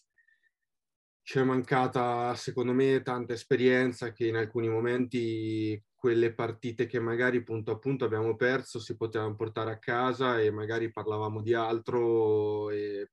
ci 1.22 1.38
è 1.38 1.42
mancata, 1.42 2.34
secondo 2.34 2.72
me, 2.72 3.02
tanta 3.02 3.34
esperienza 3.34 4.12
che 4.12 4.26
in 4.26 4.36
alcuni 4.36 4.68
momenti 4.68 5.80
quelle 5.94 6.32
partite 6.32 6.86
che 6.86 7.00
magari 7.00 7.42
punto 7.42 7.72
a 7.72 7.78
punto 7.78 8.04
abbiamo 8.04 8.34
perso 8.36 8.78
si 8.78 8.96
potevano 8.96 9.34
portare 9.34 9.72
a 9.72 9.78
casa 9.78 10.40
e 10.40 10.50
magari 10.50 10.90
parlavamo 10.90 11.42
di 11.42 11.54
altro 11.54 12.70
e, 12.70 13.10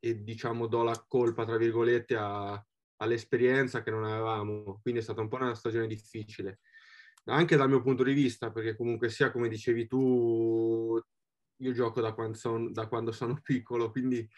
e 0.00 0.22
diciamo 0.22 0.66
do 0.66 0.82
la 0.82 1.04
colpa, 1.08 1.44
tra 1.44 1.56
virgolette, 1.56 2.16
a, 2.16 2.64
all'esperienza 2.98 3.82
che 3.82 3.90
non 3.90 4.04
avevamo. 4.04 4.78
Quindi 4.82 5.00
è 5.00 5.02
stata 5.02 5.20
un 5.20 5.28
po' 5.28 5.36
una 5.36 5.54
stagione 5.54 5.86
difficile. 5.86 6.60
Anche 7.26 7.56
dal 7.56 7.68
mio 7.68 7.82
punto 7.82 8.02
di 8.02 8.12
vista, 8.12 8.50
perché 8.50 8.76
comunque 8.76 9.08
sia, 9.08 9.30
come 9.30 9.48
dicevi 9.48 9.86
tu, 9.86 11.00
io 11.56 11.72
gioco 11.72 12.00
da 12.00 12.12
quando, 12.12 12.36
son, 12.36 12.72
da 12.72 12.86
quando 12.86 13.12
sono 13.12 13.38
piccolo, 13.42 13.90
quindi 13.90 14.28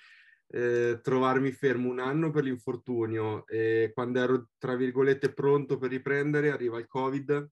eh, 0.48 1.00
trovarmi 1.02 1.50
fermo 1.50 1.90
un 1.90 1.98
anno 1.98 2.30
per 2.30 2.44
l'infortunio 2.44 3.46
e 3.48 3.90
quando 3.92 4.20
ero 4.20 4.48
tra 4.58 4.76
virgolette 4.76 5.32
pronto 5.32 5.76
per 5.76 5.90
riprendere 5.90 6.52
arriva 6.52 6.78
il 6.78 6.86
covid 6.86 7.50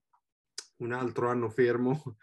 un 0.77 0.93
altro 0.93 1.27
anno 1.27 1.49
fermo 1.49 2.01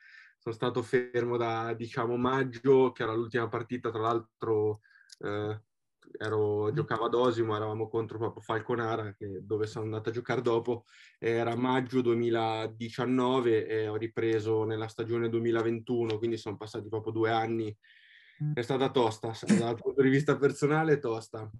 sono 0.43 0.55
stato 0.57 0.83
fermo 0.83 1.37
da, 1.37 1.72
diciamo, 1.72 2.16
maggio, 2.16 2.91
che 2.91 3.05
era 3.05 3.14
l'ultima 3.14 3.47
partita, 3.47 3.93
tra 3.93 4.01
l'altro 4.01 4.80
eh, 5.20 5.62
ero, 6.18 6.72
giocavo 6.72 7.04
ad 7.04 7.14
Osimo, 7.14 7.56
eravamo 7.56 7.88
contro 7.88 8.18
proprio 8.18 8.42
Falconara, 8.42 9.14
che, 9.14 9.40
dove 9.42 9.66
sono 9.66 9.84
andato 9.84 10.08
a 10.08 10.12
giocare 10.12 10.40
dopo, 10.40 10.84
era 11.18 11.56
maggio 11.56 12.00
2019 12.00 13.66
e 13.66 13.88
ho 13.88 13.96
ripreso 13.96 14.64
nella 14.64 14.88
stagione 14.88 15.28
2021, 15.28 16.18
quindi 16.18 16.36
sono 16.36 16.56
passati 16.56 16.88
proprio 16.88 17.12
due 17.12 17.30
anni. 17.30 17.76
È 18.54 18.62
stata 18.62 18.90
tosta, 18.90 19.32
dal 19.70 19.76
punto 19.76 20.02
di 20.02 20.08
vista 20.08 20.36
personale 20.36 20.98
tosta. 20.98 21.50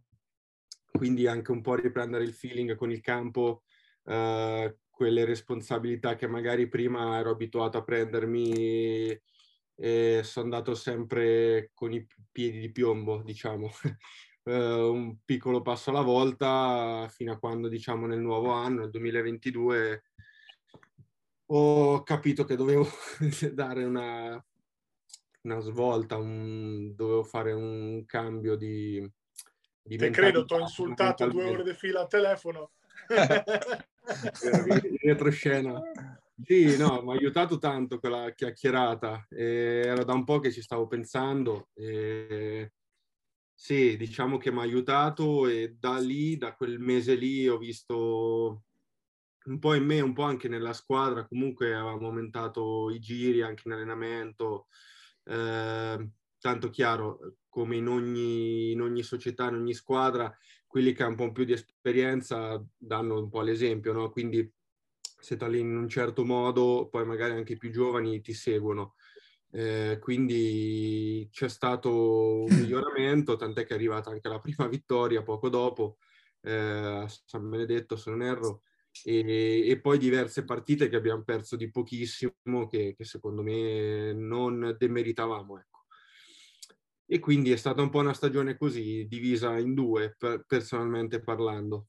Quindi 0.91 1.27
anche 1.27 1.51
un 1.51 1.61
po' 1.61 1.75
riprendere 1.75 2.25
il 2.25 2.33
feeling 2.33 2.75
con 2.75 2.91
il 2.91 3.01
campo, 3.01 3.63
eh, 4.05 4.77
quelle 4.91 5.25
responsabilità 5.25 6.17
che 6.17 6.27
magari 6.27 6.69
prima 6.69 7.19
ero 7.19 7.31
abituato 7.31 7.79
a 7.79 7.83
prendermi 7.83 9.21
e 9.75 10.21
sono 10.23 10.45
andato 10.45 10.75
sempre 10.75 11.71
con 11.75 11.93
i 11.93 12.07
piedi 12.31 12.61
di 12.61 12.71
piombo, 12.71 13.23
diciamo, 13.23 13.69
uh, 14.45 14.53
un 14.53 15.17
piccolo 15.25 15.63
passo 15.63 15.91
alla 15.91 16.03
volta 16.03 17.07
fino 17.11 17.33
a 17.33 17.39
quando, 17.39 17.69
diciamo, 17.69 18.07
nel 18.07 18.21
nuovo 18.21 18.51
anno, 18.53 18.81
nel 18.81 18.91
2022, 18.91 20.03
ho 21.47 22.03
capito 22.03 22.45
che 22.45 22.57
dovevo 22.57 22.87
dare 23.53 23.85
una, 23.85 24.45
una 25.43 25.59
svolta, 25.61 26.17
un, 26.17 26.95
dovevo 26.95 27.23
fare 27.25 27.53
un 27.53 28.05
cambio 28.07 28.57
di... 28.57 29.07
di 29.83 29.97
Te 29.97 30.11
credo, 30.11 30.45
ti 30.45 30.55
ho 30.55 30.61
insultato 30.61 31.27
due 31.29 31.49
ore 31.49 31.65
di 31.65 31.75
fila 31.75 32.01
al 32.01 32.09
telefono. 32.09 32.71
retroscena. 35.03 35.81
Sì, 36.45 36.77
no, 36.77 37.03
mi 37.03 37.11
ha 37.11 37.15
aiutato 37.15 37.59
tanto 37.59 37.99
quella 37.99 38.33
chiacchierata. 38.33 39.27
Eh, 39.31 39.83
era 39.85 40.03
da 40.03 40.13
un 40.13 40.25
po' 40.25 40.41
che 40.41 40.51
ci 40.51 40.63
stavo 40.63 40.87
pensando. 40.87 41.69
Eh, 41.75 42.73
sì, 43.65 43.97
diciamo 43.97 44.39
che 44.39 44.51
mi 44.51 44.59
ha 44.59 44.63
aiutato 44.63 45.47
e 45.47 45.77
da 45.79 45.97
lì, 45.99 46.37
da 46.37 46.53
quel 46.57 46.81
mese 46.81 47.15
lì, 47.15 47.47
ho 47.47 47.59
visto 47.59 48.65
un 49.45 49.59
po' 49.61 49.75
in 49.75 49.85
me, 49.85 50.01
un 50.01 50.13
po' 50.13 50.25
anche 50.25 50.49
nella 50.49 50.73
squadra. 50.73 51.29
Comunque 51.29 51.73
avevamo 51.73 52.09
aumentato 52.09 52.91
i 52.91 52.99
giri 52.99 53.41
anche 53.41 53.63
in 53.67 53.75
allenamento. 53.75 54.67
Eh, 55.23 56.11
tanto 56.41 56.71
chiaro, 56.71 57.37
come 57.49 57.77
in 57.77 57.87
ogni, 57.87 58.73
in 58.73 58.81
ogni 58.81 59.05
società, 59.05 59.47
in 59.49 59.55
ogni 59.55 59.75
squadra, 59.75 60.37
quelli 60.67 60.93
che 60.93 61.05
hanno 61.05 61.13
un 61.13 61.17
po' 61.29 61.33
più 61.33 61.45
di 61.45 61.53
esperienza 61.53 62.61
danno 62.77 63.21
un 63.21 63.29
po' 63.29 63.43
l'esempio, 63.43 63.93
no? 63.93 64.11
Quindi 64.11 64.53
se 65.21 65.37
ti 65.37 65.45
alleni 65.45 65.71
in 65.71 65.77
un 65.77 65.89
certo 65.89 66.25
modo, 66.25 66.89
poi 66.91 67.07
magari 67.07 67.35
anche 67.35 67.53
i 67.53 67.59
più 67.59 67.71
giovani 67.71 68.21
ti 68.23 68.33
seguono. 68.33 68.97
Eh, 69.55 69.99
quindi 70.01 71.29
c'è 71.31 71.49
stato 71.49 72.45
un 72.45 72.49
miglioramento, 72.57 73.37
tant'è 73.37 73.65
che 73.67 73.73
è 73.73 73.77
arrivata 73.77 74.11
anche 74.11 74.29
la 74.29 74.41
prima 74.41 74.67
vittoria 74.69 75.23
poco 75.23 75.49
dopo 75.51 75.99
eh, 76.41 76.53
a 76.53 77.09
San 77.09 77.49
Benedetto, 77.49 77.97
se 77.97 78.11
non 78.11 78.23
erro, 78.23 78.63
e, 79.05 79.69
e, 79.69 79.81
poi 79.81 79.99
diverse 79.99 80.45
partite 80.45 80.89
che 80.89 80.97
abbiamo 80.97 81.23
perso 81.23 81.57
di 81.57 81.71
pochissimo, 81.71 82.67
che, 82.67 82.95
che 82.97 83.05
secondo 83.05 83.43
me 83.43 84.13
non 84.13 84.75
demeritavamo. 84.79 85.59
Ecco. 85.59 85.81
E 87.07 87.19
quindi 87.19 87.53
è 87.53 87.57
stata 87.57 87.83
un 87.83 87.91
po' 87.91 87.99
una 87.99 88.15
stagione 88.15 88.57
così, 88.57 89.07
divisa 89.07 89.59
in 89.59 89.75
due, 89.75 90.15
per, 90.17 90.45
personalmente 90.47 91.21
parlando. 91.21 91.89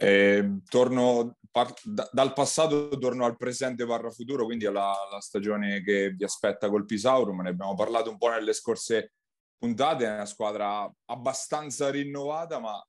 Eh, 0.00 0.60
torno 0.68 1.38
par- 1.50 1.74
da- 1.82 2.08
dal 2.12 2.32
passato 2.32 2.88
torno 2.98 3.24
al 3.24 3.36
presente 3.36 3.84
barra 3.84 4.10
futuro, 4.10 4.44
quindi 4.44 4.64
alla, 4.64 4.94
alla, 5.08 5.20
stagione 5.20 5.82
che 5.82 6.10
vi 6.10 6.22
aspetta 6.22 6.68
col 6.68 6.84
Pisaurum. 6.84 7.40
Ne 7.40 7.50
abbiamo 7.50 7.74
parlato 7.74 8.08
un 8.08 8.16
po' 8.16 8.28
nelle 8.28 8.52
scorse 8.52 9.14
puntate, 9.58 10.04
è 10.04 10.14
una 10.14 10.26
squadra 10.26 10.88
abbastanza 11.06 11.90
rinnovata, 11.90 12.60
ma 12.60 12.80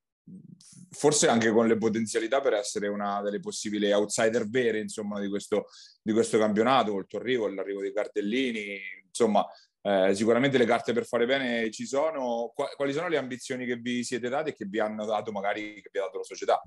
forse 0.91 1.27
anche 1.27 1.51
con 1.51 1.67
le 1.67 1.77
potenzialità 1.77 2.41
per 2.41 2.53
essere 2.53 2.87
una 2.87 3.21
delle 3.23 3.39
possibili 3.39 3.91
outsider 3.91 4.47
vere 4.47 4.79
insomma, 4.79 5.19
di, 5.19 5.29
questo, 5.29 5.65
di 6.01 6.13
questo 6.13 6.37
campionato, 6.37 6.91
col 6.91 7.07
tuo 7.07 7.17
arrivo, 7.17 7.47
l'arrivo 7.47 7.81
dei 7.81 7.93
cartellini, 7.93 8.79
insomma 9.07 9.43
eh, 9.81 10.13
sicuramente 10.13 10.57
le 10.57 10.65
carte 10.65 10.93
per 10.93 11.05
fare 11.05 11.25
bene 11.25 11.69
ci 11.71 11.85
sono. 11.85 12.51
Quali 12.53 12.93
sono 12.93 13.07
le 13.07 13.17
ambizioni 13.17 13.65
che 13.65 13.75
vi 13.75 14.03
siete 14.03 14.29
date 14.29 14.51
e 14.51 14.53
che 14.53 14.65
vi 14.65 14.79
hanno 14.79 15.05
dato 15.05 15.31
magari 15.31 15.81
che 15.81 15.89
vi 15.91 15.99
ha 15.99 16.03
dato 16.03 16.17
la 16.17 16.23
società? 16.23 16.61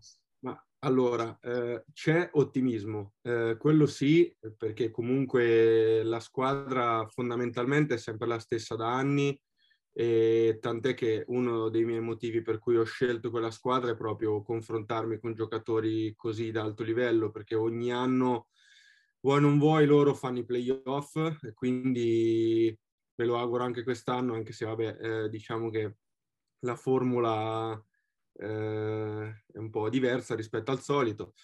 Ma 0.44 0.60
allora, 0.80 1.38
eh, 1.40 1.84
c'è 1.92 2.30
ottimismo, 2.32 3.12
eh, 3.22 3.56
quello 3.56 3.86
sì, 3.86 4.36
perché 4.56 4.90
comunque 4.90 6.02
la 6.02 6.18
squadra 6.18 7.06
fondamentalmente 7.06 7.94
è 7.94 7.96
sempre 7.96 8.26
la 8.26 8.40
stessa 8.40 8.74
da 8.74 8.92
anni, 8.92 9.40
e 9.94 10.58
tant'è 10.60 10.94
che 10.94 11.22
uno 11.28 11.68
dei 11.68 11.84
miei 11.84 12.00
motivi 12.00 12.42
per 12.42 12.58
cui 12.58 12.76
ho 12.76 12.82
scelto 12.82 13.30
quella 13.30 13.52
squadra 13.52 13.92
è 13.92 13.96
proprio 13.96 14.42
confrontarmi 14.42 15.20
con 15.20 15.34
giocatori 15.34 16.14
così 16.16 16.50
di 16.50 16.58
alto 16.58 16.82
livello, 16.82 17.30
perché 17.30 17.54
ogni 17.54 17.92
anno, 17.92 18.48
vuoi 19.20 19.40
non 19.40 19.60
vuoi, 19.60 19.86
loro 19.86 20.12
fanno 20.14 20.38
i 20.38 20.44
playoff, 20.44 21.14
e 21.42 21.52
quindi 21.52 22.76
me 23.22 23.24
lo 23.28 23.38
auguro 23.38 23.62
anche 23.64 23.84
quest'anno, 23.84 24.34
anche 24.34 24.52
se 24.52 24.66
vabbè, 24.66 24.96
eh, 25.00 25.28
diciamo 25.28 25.70
che 25.70 25.96
la 26.60 26.76
formula 26.76 27.72
eh, 28.34 29.44
è 29.52 29.58
un 29.58 29.70
po' 29.70 29.88
diversa 29.88 30.34
rispetto 30.34 30.70
al 30.70 30.80
solito. 30.80 31.34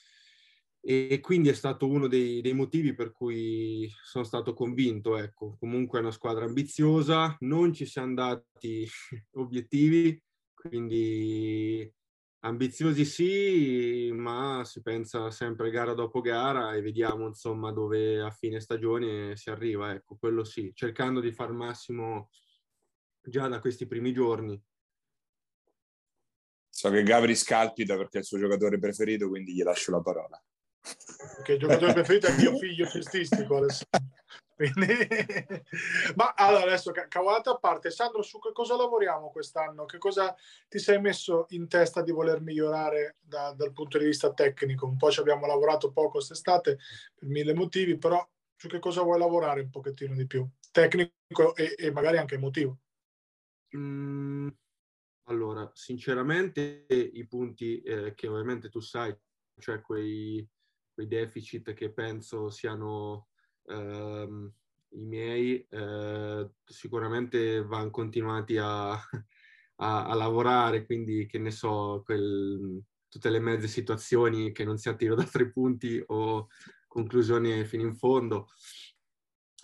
E 0.81 1.21
quindi 1.21 1.49
è 1.49 1.55
stato 1.55 1.89
uno 1.89 2.07
dei, 2.07 2.41
dei, 2.41 2.53
motivi 2.55 2.95
per 2.95 3.13
cui 3.13 3.91
sono 4.03 4.25
stato 4.25 4.55
convinto. 4.55 5.17
Ecco, 5.17 5.57
comunque 5.59 5.99
è 5.99 6.03
una 6.03 6.13
squadra 6.13 6.45
ambiziosa, 6.45 7.37
non 7.41 7.73
ci 7.73 7.85
siamo 7.85 8.15
dati 8.15 8.87
obiettivi, 9.33 10.21
quindi 10.55 11.93
ambiziosi 12.41 13.05
sì, 13.05 14.11
ma 14.13 14.63
si 14.65 14.83
pensa 14.83 15.31
sempre 15.31 15.71
gara 15.71 15.95
dopo 15.95 16.21
gara 16.21 16.75
e 16.75 16.81
vediamo 16.81 17.27
insomma 17.27 17.73
dove 17.73 18.21
a 18.21 18.31
fine 18.31 18.61
stagione 18.61 19.37
si 19.37 19.51
arriva. 19.51 19.93
Ecco, 19.93 20.17
quello 20.17 20.45
sì, 20.45 20.73
cercando 20.75 21.21
di 21.21 21.33
far 21.33 21.53
massimo 21.53 22.31
già 23.21 23.49
da 23.49 23.61
questi 23.61 23.87
primi 23.87 24.13
giorni 24.13 24.61
So 26.79 26.91
che 26.91 27.03
Gabri 27.03 27.35
scalpita 27.35 27.97
perché 27.97 28.19
è 28.19 28.21
il 28.21 28.25
suo 28.25 28.39
giocatore 28.39 28.79
preferito, 28.79 29.29
quindi 29.29 29.53
gli 29.53 29.65
lascio 29.65 29.91
la 29.91 30.01
parola. 30.01 30.41
Perché 31.35 31.55
il 31.55 31.59
giocatore 31.59 31.93
preferito 31.93 32.29
è 32.29 32.37
mio 32.37 32.57
figlio 32.57 32.87
cestistico 32.87 33.57
Alessandro. 33.57 34.15
Quindi... 34.59 34.87
Ma 36.17 36.35
allora 36.35 36.65
adesso 36.65 36.91
cavolata 37.09 37.53
a 37.53 37.59
parte, 37.59 37.91
Sandro, 37.91 38.23
su 38.23 38.41
che 38.41 38.51
cosa 38.51 38.75
lavoriamo 38.75 39.31
quest'anno? 39.31 39.85
Che 39.85 39.99
cosa 39.99 40.35
ti 40.69 40.81
sei 40.81 41.01
messo 41.01 41.47
in 41.51 41.69
testa 41.69 42.03
di 42.03 42.11
voler 42.11 42.41
migliorare 42.41 43.19
da, 43.21 43.53
dal 43.53 43.73
punto 43.73 43.99
di 43.99 44.07
vista 44.07 44.33
tecnico? 44.35 44.87
Un 44.87 44.97
po' 44.97 45.13
ci 45.13 45.21
abbiamo 45.21 45.47
lavorato 45.47 45.93
poco 45.93 46.11
quest'estate 46.11 46.79
per 47.15 47.29
mille 47.29 47.55
motivi, 47.55 47.99
però 47.99 48.29
su 48.57 48.67
che 48.67 48.81
cosa 48.81 49.03
vuoi 49.03 49.21
lavorare 49.21 49.61
un 49.61 49.71
pochettino 49.71 50.17
di 50.17 50.27
più? 50.27 50.45
Tecnico 50.73 51.55
e, 51.55 51.77
e 51.79 51.93
magari 51.93 52.19
anche 52.19 52.35
emotivo. 52.35 52.81
Mm, 53.77 54.49
allora, 55.29 55.71
sinceramente 55.73 56.85
i 56.89 57.25
punti 57.29 57.81
eh, 57.83 58.13
che 58.15 58.27
ovviamente 58.27 58.69
tu 58.69 58.81
sai, 58.81 59.17
cioè 59.61 59.81
quei, 59.81 60.45
quei 60.93 61.07
deficit 61.07 61.75
che 61.75 61.93
penso 61.93 62.51
siano 62.51 63.28
ehm, 63.69 64.53
i 64.91 65.05
miei, 65.05 65.67
eh, 65.69 66.51
sicuramente 66.65 67.63
vanno 67.63 67.91
continuati 67.91 68.57
a, 68.57 68.93
a, 69.77 70.07
a, 70.07 70.15
lavorare, 70.15 70.85
quindi 70.87 71.27
che 71.27 71.39
ne 71.39 71.51
so, 71.51 72.03
quel, 72.05 72.83
tutte 73.09 73.31
le 73.31 73.41
mezze 73.41 73.69
situazioni 73.69 74.53
che 74.53 74.65
non 74.65 74.79
si 74.79 74.89
attiro 74.89 75.15
da 75.17 75.25
tre 75.25 75.51
punti 75.51 76.03
o 76.07 76.49
conclusioni 76.87 77.65
fino 77.65 77.83
in 77.85 77.95
fondo 77.95 78.49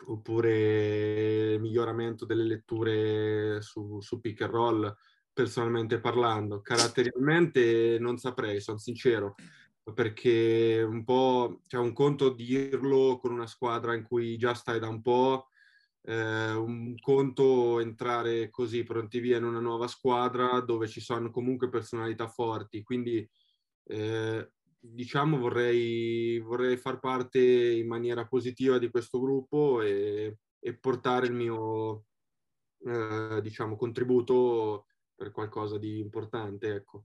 oppure 0.07 1.59
miglioramento 1.59 2.27
delle 2.27 2.45
letture 2.45 3.61
su, 3.63 4.01
su 4.01 4.21
pick 4.21 4.43
and 4.43 4.51
roll 4.51 4.97
personalmente 5.33 6.01
parlando. 6.01 6.61
Caratterialmente 6.61 7.99
non 7.99 8.19
saprei, 8.19 8.61
sono 8.61 8.79
sincero, 8.79 9.35
perché 9.93 10.83
un 10.83 11.05
po' 11.05 11.61
cioè 11.67 11.81
un 11.81 11.93
conto 11.93 12.31
dirlo 12.31 13.19
con 13.21 13.33
una 13.33 13.47
squadra 13.47 13.95
in 13.95 14.03
cui 14.03 14.37
già 14.39 14.55
stai 14.55 14.79
da 14.81 14.89
un 14.89 15.03
po', 15.03 15.49
eh, 16.03 16.53
un 16.53 16.95
conto 17.01 17.81
entrare 17.81 18.51
così 18.51 18.83
pronti 18.83 19.21
via 19.21 19.37
in 19.37 19.45
una 19.45 19.61
nuova 19.61 19.87
squadra 19.89 20.61
dove 20.61 20.89
ci 20.89 21.01
sono 21.01 21.31
comunque 21.31 21.69
personalità 21.69 22.29
forti. 22.29 22.83
Quindi 22.83 23.29
eh, 23.87 24.51
diciamo 24.79 25.39
vorrei, 25.39 26.39
vorrei 26.41 26.77
far 26.77 26.99
parte 26.99 27.41
in 27.41 27.87
maniera 27.87 28.27
positiva 28.27 28.79
di 28.79 28.91
questo 28.91 29.21
gruppo 29.21 29.83
e, 29.83 30.39
e 30.59 30.79
portare 30.79 31.27
il 31.27 31.33
mio 31.35 32.07
eh, 32.87 33.41
diciamo 33.43 33.77
contributo 33.77 34.87
per 35.15 35.31
qualcosa 35.31 35.79
di 35.79 36.01
importante, 36.01 36.75
ecco. 36.75 37.05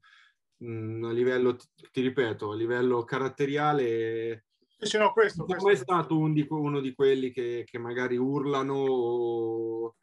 Mm, 0.64 1.06
a 1.06 1.12
livello, 1.12 1.56
ti 1.92 2.02
ripeto, 2.02 2.52
a 2.52 2.56
livello 2.56 3.04
caratteriale 3.06 4.48
Sì, 4.78 4.98
no, 4.98 5.14
questo, 5.14 5.46
questo. 5.46 5.70
è 5.70 5.76
stato 5.76 6.18
un 6.18 6.34
di- 6.34 6.46
uno 6.50 6.82
di 6.82 6.94
quelli 6.94 7.32
che, 7.32 7.64
che 7.66 7.78
magari 7.78 8.18
urlano 8.18 8.74
o... 8.76 9.96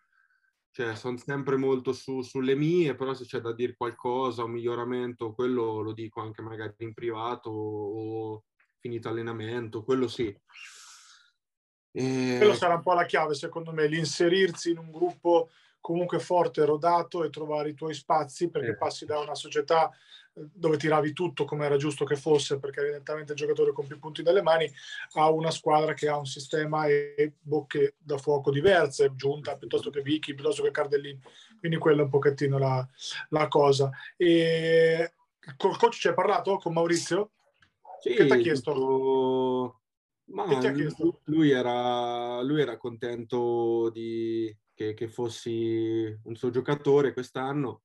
Cioè, 0.71 0.95
sono 0.95 1.17
sempre 1.17 1.57
molto 1.57 1.93
su- 1.95 2.21
sulle 2.21 2.55
mie, 2.55 2.95
però 2.95 3.15
se 3.15 3.25
c'è 3.25 3.41
da 3.41 3.53
dire 3.55 3.75
qualcosa, 3.77 4.45
un 4.45 4.51
miglioramento, 4.53 5.33
quello 5.33 5.81
lo 5.81 5.93
dico 5.93 6.21
anche 6.21 6.43
magari 6.43 6.75
in 6.79 6.93
privato 6.93 7.51
o 7.51 8.45
finito 8.79 9.09
allenamento, 9.09 9.83
quello 9.83 10.07
sì. 10.07 10.27
E- 11.93 12.35
Quello 12.37 12.55
sarà 12.55 12.75
un 12.75 12.83
po' 12.83 12.93
la 12.93 13.07
chiave, 13.07 13.35
secondo 13.35 13.73
me, 13.73 13.87
l'inserirsi 13.87 14.71
in 14.71 14.79
un 14.79 14.91
gruppo 14.91 15.49
comunque 15.81 16.19
forte, 16.19 16.65
rodato 16.65 17.25
e 17.25 17.31
trovare 17.31 17.71
i 17.71 17.75
tuoi 17.75 17.95
spazi 17.95 18.51
perché 18.51 18.71
Eh. 18.71 18.77
passi 18.77 19.07
da 19.07 19.19
una 19.21 19.35
società 19.35 19.91
dove 20.39 20.77
tiravi 20.77 21.15
tutto 21.15 21.45
come 21.47 21.65
era 21.65 21.77
giusto 21.79 22.05
che 22.05 22.15
fosse 22.17 22.59
perché 22.59 22.81
eri 22.81 22.91
nettamente 22.91 23.33
il 23.33 23.39
giocatore 23.39 23.73
con 23.73 23.87
più 23.87 23.99
punti 23.99 24.23
nelle 24.23 24.43
mani 24.43 24.71
a 25.15 25.31
una 25.31 25.51
squadra 25.51 25.95
che 25.95 26.09
ha 26.09 26.19
un 26.19 26.27
sistema 26.27 26.87
e 26.87 27.33
bocche 27.41 27.95
da 27.99 28.19
fuoco 28.19 28.51
diverse, 28.51 29.15
Giunta 29.15 29.57
piuttosto 29.57 29.89
che 29.89 30.03
Vicky, 30.03 30.35
piuttosto 30.35 30.63
che 30.63 30.71
Cardellini, 30.71 31.19
quindi 31.59 31.79
quella 31.79 32.01
è 32.03 32.05
un 32.05 32.11
pochettino 32.11 32.59
la, 32.59 32.87
la 33.31 33.49
cosa. 33.49 33.91
E 34.17 35.13
col 35.57 35.79
coach 35.79 35.95
ci 35.95 36.09
hai 36.09 36.15
parlato 36.15 36.59
con 36.59 36.75
Maurizio? 36.75 37.31
Sì, 38.01 38.13
Che 38.15 38.27
ti 38.27 38.33
ha 38.33 38.37
chiesto? 38.37 38.73
tipo- 38.73 39.81
Ma 40.27 40.45
Che 40.49 40.59
ti 40.59 40.67
ha 40.67 40.71
lui- 40.71 40.81
chiesto? 40.81 41.21
Lui, 41.25 41.51
era, 41.51 42.43
lui 42.43 42.61
era 42.61 42.77
contento 42.77 43.89
di, 43.91 44.55
che, 44.75 44.93
che 44.93 45.09
fossi 45.09 46.15
un 46.25 46.35
suo 46.35 46.51
giocatore 46.51 47.13
quest'anno 47.15 47.83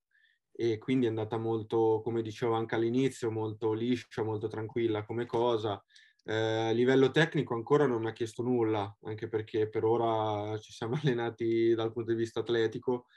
e 0.62 0.78
quindi 0.78 1.08
è 1.08 1.10
andata 1.10 1.38
molto, 1.38 2.02
come 2.04 2.22
dicevo 2.22 2.54
anche 2.54 2.76
all'inizio, 2.76 3.32
molto 3.32 3.74
liscia, 3.74 4.22
molto 4.24 4.48
tranquilla 4.48 5.04
come 5.04 5.26
cosa. 5.26 5.84
Eh, 6.24 6.36
a 6.36 6.70
livello 6.70 7.10
tecnico 7.10 7.56
ancora 7.56 7.88
non 7.88 8.02
mi 8.04 8.10
ha 8.10 8.14
chiesto 8.14 8.44
nulla, 8.44 8.96
anche 9.06 9.28
perché 9.28 9.68
per 9.70 9.84
ora 9.86 10.56
ci 10.60 10.72
siamo 10.72 10.94
allenati 11.02 11.74
dal 11.74 11.92
punto 11.92 12.12
di 12.12 12.18
vista 12.18 12.42
atletico 12.42 13.08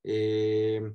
e 0.00 0.94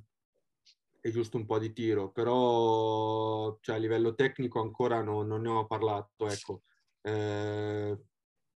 è 1.00 1.10
giusto 1.10 1.36
un 1.36 1.44
po' 1.44 1.58
di 1.58 1.72
tiro, 1.74 2.10
però 2.10 3.58
cioè, 3.60 3.76
a 3.76 3.78
livello 3.78 4.14
tecnico 4.14 4.60
ancora 4.62 5.02
no- 5.02 5.22
non 5.22 5.42
ne 5.42 5.48
ho 5.50 5.66
parlato, 5.66 6.26
ecco. 6.26 6.62
Eh, 7.02 7.98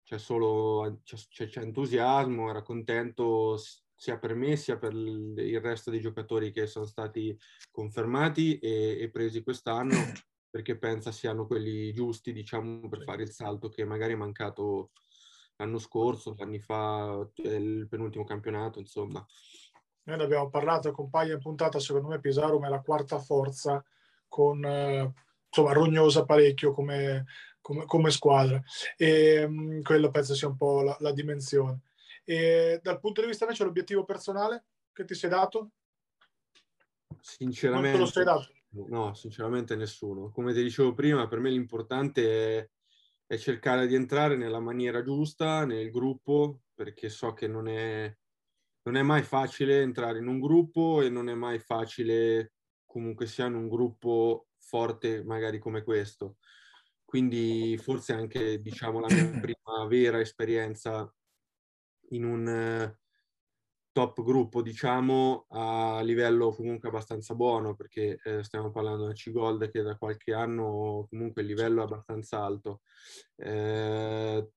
c'è 0.04 0.18
solo 0.20 1.02
c'è, 1.04 1.47
c'è- 1.47 1.62
entusiasmo, 1.64 2.50
era 2.50 2.62
contento 2.62 3.58
sia 4.00 4.18
per 4.18 4.34
me 4.34 4.56
sia 4.56 4.78
per 4.78 4.93
il 4.93 5.60
resto 5.60 5.91
dei 5.91 6.00
giocatori 6.00 6.54
che 6.54 6.68
sono 6.68 6.86
stati 6.86 7.38
confermati 7.70 8.58
e, 8.58 8.97
e 8.97 9.10
presi 9.10 9.43
quest'anno 9.43 9.91
perché 10.50 10.78
pensa 10.78 11.12
siano 11.12 11.45
quelli 11.45 11.91
giusti, 11.91 12.32
diciamo, 12.32 12.88
per 12.88 13.04
fare 13.04 13.24
il 13.24 13.32
salto 13.32 13.68
che 13.68 13.84
magari 13.84 14.14
è 14.14 14.16
mancato 14.16 14.91
l'anno 15.58 15.80
scorso, 15.80 16.34
anni 16.39 16.60
fa, 16.60 17.28
eh, 17.43 17.56
il 17.56 17.88
penultimo 17.89 18.24
campionato, 18.24 18.80
insomma. 18.80 19.24
Noi 20.04 20.18
ne 20.18 20.24
abbiamo 20.24 20.50
parlato 20.50 20.91
con 20.91 21.10
Paglia 21.10 21.34
in 21.34 21.41
puntata, 21.41 21.78
secondo 21.82 22.08
me 22.08 22.22
Pisarum 22.22 22.66
è 22.66 22.70
la 22.70 22.80
quarta 22.80 23.20
forza 23.20 23.84
con 24.30 24.64
eh, 24.64 25.14
insomma 25.45 25.74
rognosa 25.74 26.24
parecchio 26.24 26.72
come, 26.72 27.26
come, 27.60 27.84
come 27.84 28.12
squadra 28.12 28.62
e 28.95 29.45
mh, 29.45 29.82
quello 29.82 30.10
penso 30.10 30.36
sia 30.36 30.47
un 30.47 30.56
po' 30.56 30.84
la, 30.84 30.95
la 31.02 31.12
dimensione. 31.12 31.82
E 32.30 32.80
dal 32.84 33.00
punto 33.00 33.22
di 33.22 33.28
vista 33.28 33.46
invece 33.46 33.64
l'obiettivo 33.64 34.06
personale 34.06 34.66
che 34.94 35.04
ti 35.04 35.16
sei 35.16 35.32
dato? 35.32 35.72
Sinceramente, 37.20 37.98
lo 37.98 38.06
sei 38.06 38.24
dato? 38.24 38.54
no, 38.88 39.16
sinceramente 39.16 39.76
nessuno. 39.76 40.30
Come 40.30 40.54
ti 40.54 40.62
dicevo 40.62 40.94
prima, 40.94 41.28
per 41.28 41.40
me 41.40 41.50
l'importante 41.50 42.60
è, 42.60 42.70
è 43.26 43.36
cercare 43.36 43.88
di 43.88 43.96
entrare 43.96 44.36
nella 44.36 44.60
maniera 44.60 45.02
giusta 45.02 45.66
nel 45.66 45.90
gruppo, 45.90 46.66
perché 46.76 47.10
so 47.10 47.34
che 47.34 47.48
non 47.48 47.68
è, 47.68 48.16
non 48.84 48.96
è 48.96 49.02
mai 49.02 49.24
facile 49.24 49.82
entrare 49.82 50.20
in 50.20 50.28
un 50.28 50.40
gruppo 50.40 51.02
e 51.02 51.10
non 51.10 51.30
è 51.30 51.34
mai 51.34 51.58
facile 51.58 52.54
comunque 52.86 53.26
sia 53.26 53.48
in 53.48 53.56
un 53.56 53.68
gruppo 53.68 54.50
forte 54.60 55.24
magari 55.24 55.58
come 55.58 55.82
questo. 55.82 56.38
Quindi 57.04 57.76
forse 57.82 58.14
anche, 58.14 58.62
diciamo, 58.62 59.00
la 59.00 59.08
mia 59.08 59.32
prima 59.42 59.88
vera 59.88 60.20
esperienza 60.20 61.12
in 62.10 62.26
un 62.26 62.47
eh, 62.47 62.97
top 63.91 64.24
gruppo, 64.24 64.62
diciamo, 64.62 65.45
a 65.49 66.01
livello 66.01 66.51
comunque 66.51 66.89
abbastanza 66.89 67.36
buono, 67.36 67.76
perché 67.76 68.20
eh, 68.24 68.43
stiamo 68.43 68.72
parlando 68.72 69.07
di 69.07 69.14
C-Gold 69.14 69.70
che 69.72 69.82
da 69.82 69.97
qualche 69.97 70.34
anno 70.34 71.05
comunque 71.10 71.41
il 71.41 71.47
livello 71.47 71.82
è 71.82 71.84
abbastanza 71.86 72.43
alto. 72.43 72.82
Eh, 73.36 74.49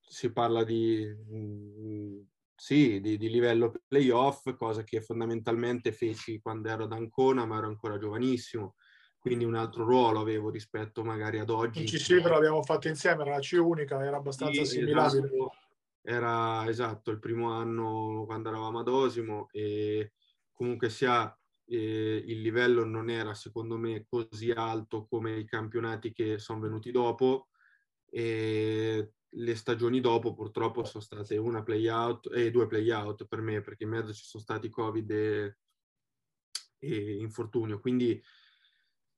si 0.00 0.32
parla 0.32 0.64
di, 0.64 1.06
mm, 1.06 2.20
sì, 2.54 3.00
di, 3.00 3.18
di 3.18 3.28
livello 3.28 3.72
playoff, 3.86 4.54
cosa 4.56 4.82
che 4.82 5.02
fondamentalmente 5.02 5.92
feci 5.92 6.40
quando 6.40 6.68
ero 6.70 6.84
ad 6.84 6.92
Ancona, 6.92 7.44
ma 7.44 7.58
ero 7.58 7.66
ancora 7.66 7.98
giovanissimo. 7.98 8.76
Quindi 9.18 9.44
un 9.44 9.56
altro 9.56 9.84
ruolo 9.84 10.20
avevo 10.20 10.48
rispetto 10.48 11.02
magari 11.02 11.38
ad 11.40 11.50
oggi. 11.50 11.80
In 11.80 11.86
C-Silver 11.86 12.30
l'abbiamo 12.30 12.62
fatto 12.62 12.88
insieme, 12.88 13.22
era 13.22 13.32
la 13.32 13.40
C 13.40 13.58
unica, 13.60 14.02
era 14.02 14.16
abbastanza 14.16 14.62
Sì, 14.62 14.78
assimilabile. 14.78 15.26
esatto. 15.26 15.52
Era 16.02 16.68
esatto 16.68 17.10
il 17.10 17.18
primo 17.18 17.52
anno 17.52 18.24
quando 18.26 18.48
eravamo 18.48 18.78
ad 18.80 18.88
Osimo 18.88 19.48
e 19.50 20.12
comunque 20.52 20.88
sia 20.88 21.32
eh, 21.66 22.24
il 22.26 22.40
livello 22.40 22.84
non 22.84 23.10
era 23.10 23.34
secondo 23.34 23.76
me 23.76 24.06
così 24.08 24.50
alto 24.50 25.06
come 25.06 25.38
i 25.38 25.44
campionati 25.44 26.12
che 26.12 26.38
sono 26.38 26.60
venuti 26.60 26.90
dopo 26.90 27.48
e 28.10 29.12
le 29.32 29.54
stagioni 29.54 30.00
dopo 30.00 30.34
purtroppo 30.34 30.84
sono 30.84 31.02
state 31.02 31.36
una 31.36 31.62
play 31.62 31.86
out 31.88 32.30
e 32.32 32.50
due 32.50 32.66
play 32.66 32.90
out 32.90 33.26
per 33.26 33.40
me 33.42 33.60
perché 33.60 33.84
in 33.84 33.90
mezzo 33.90 34.14
ci 34.14 34.24
sono 34.24 34.42
stati 34.42 34.70
covid 34.70 35.10
e, 35.10 35.58
e 36.78 37.16
infortunio. 37.18 37.80
Quindi 37.80 38.20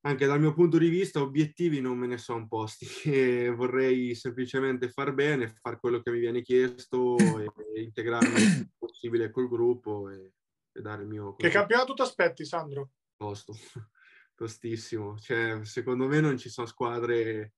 anche 0.02 0.26
dal 0.26 0.40
mio 0.40 0.54
punto 0.54 0.78
di 0.78 0.88
vista, 0.88 1.20
obiettivi 1.20 1.80
non 1.80 1.98
me 1.98 2.06
ne 2.06 2.18
sono 2.18 2.46
posti. 2.46 2.86
E 3.10 3.50
vorrei 3.50 4.14
semplicemente 4.14 4.90
far 4.90 5.12
bene, 5.12 5.48
fare 5.60 5.78
quello 5.78 6.00
che 6.00 6.10
mi 6.10 6.20
viene 6.20 6.42
chiesto 6.42 7.16
e, 7.38 7.50
e 7.74 7.82
integrarmi 7.82 8.40
il 8.40 8.54
più 8.56 8.68
possibile 8.78 9.30
col 9.30 9.48
gruppo 9.48 10.08
e, 10.08 10.32
e 10.72 10.80
dare 10.80 11.02
il 11.02 11.08
mio 11.08 11.34
Che 11.36 11.48
campionato 11.48 11.94
ti 11.94 12.02
aspetti, 12.02 12.44
Sandro? 12.44 12.90
posto. 13.16 13.52
Tostissimo. 14.34 15.18
Cioè, 15.18 15.62
secondo 15.64 16.06
me 16.06 16.20
non 16.20 16.38
ci 16.38 16.48
sono 16.48 16.66
squadre 16.66 17.54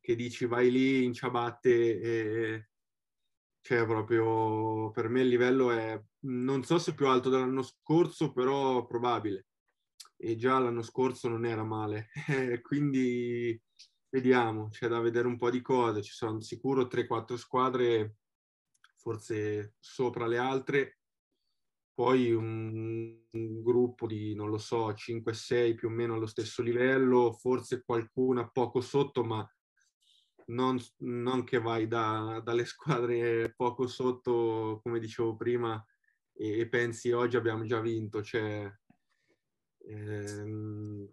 che 0.00 0.14
dici 0.14 0.46
vai 0.46 0.70
lì 0.70 1.04
in 1.04 1.12
ciabatte 1.12 2.00
e 2.00 2.68
cioè 3.60 3.84
proprio 3.84 4.90
per 4.92 5.08
me 5.08 5.22
il 5.22 5.28
livello 5.28 5.72
è 5.72 6.00
non 6.20 6.62
so 6.62 6.78
se 6.78 6.94
più 6.94 7.08
alto 7.08 7.28
dell'anno 7.28 7.62
scorso, 7.62 8.32
però 8.32 8.86
probabile 8.86 9.46
e 10.16 10.36
già 10.36 10.58
l'anno 10.58 10.82
scorso 10.82 11.28
non 11.28 11.44
era 11.44 11.62
male, 11.62 12.08
quindi 12.62 13.60
vediamo, 14.08 14.68
c'è 14.68 14.88
da 14.88 15.00
vedere 15.00 15.26
un 15.26 15.36
po' 15.36 15.50
di 15.50 15.60
cose, 15.60 16.02
ci 16.02 16.12
sono 16.12 16.40
sicuro 16.40 16.84
3-4 16.84 17.34
squadre, 17.34 18.16
forse 18.96 19.74
sopra 19.78 20.26
le 20.26 20.38
altre, 20.38 20.98
poi 21.92 22.32
un, 22.32 23.18
un 23.30 23.62
gruppo 23.62 24.06
di, 24.06 24.34
non 24.34 24.50
lo 24.50 24.58
so, 24.58 24.90
5-6 24.90 25.74
più 25.74 25.88
o 25.88 25.90
meno 25.90 26.14
allo 26.14 26.26
stesso 26.26 26.62
livello, 26.62 27.32
forse 27.32 27.82
qualcuna 27.84 28.48
poco 28.48 28.80
sotto, 28.80 29.24
ma 29.24 29.48
non, 30.46 30.78
non 30.98 31.44
che 31.44 31.58
vai 31.58 31.86
da, 31.88 32.40
dalle 32.44 32.64
squadre 32.66 33.54
poco 33.56 33.86
sotto, 33.86 34.80
come 34.82 34.98
dicevo 34.98 35.36
prima, 35.36 35.82
e, 36.32 36.60
e 36.60 36.68
pensi 36.68 37.12
oggi 37.12 37.36
abbiamo 37.36 37.64
già 37.64 37.80
vinto, 37.80 38.22
cioè 38.22 38.70
Ehm, 39.88 41.08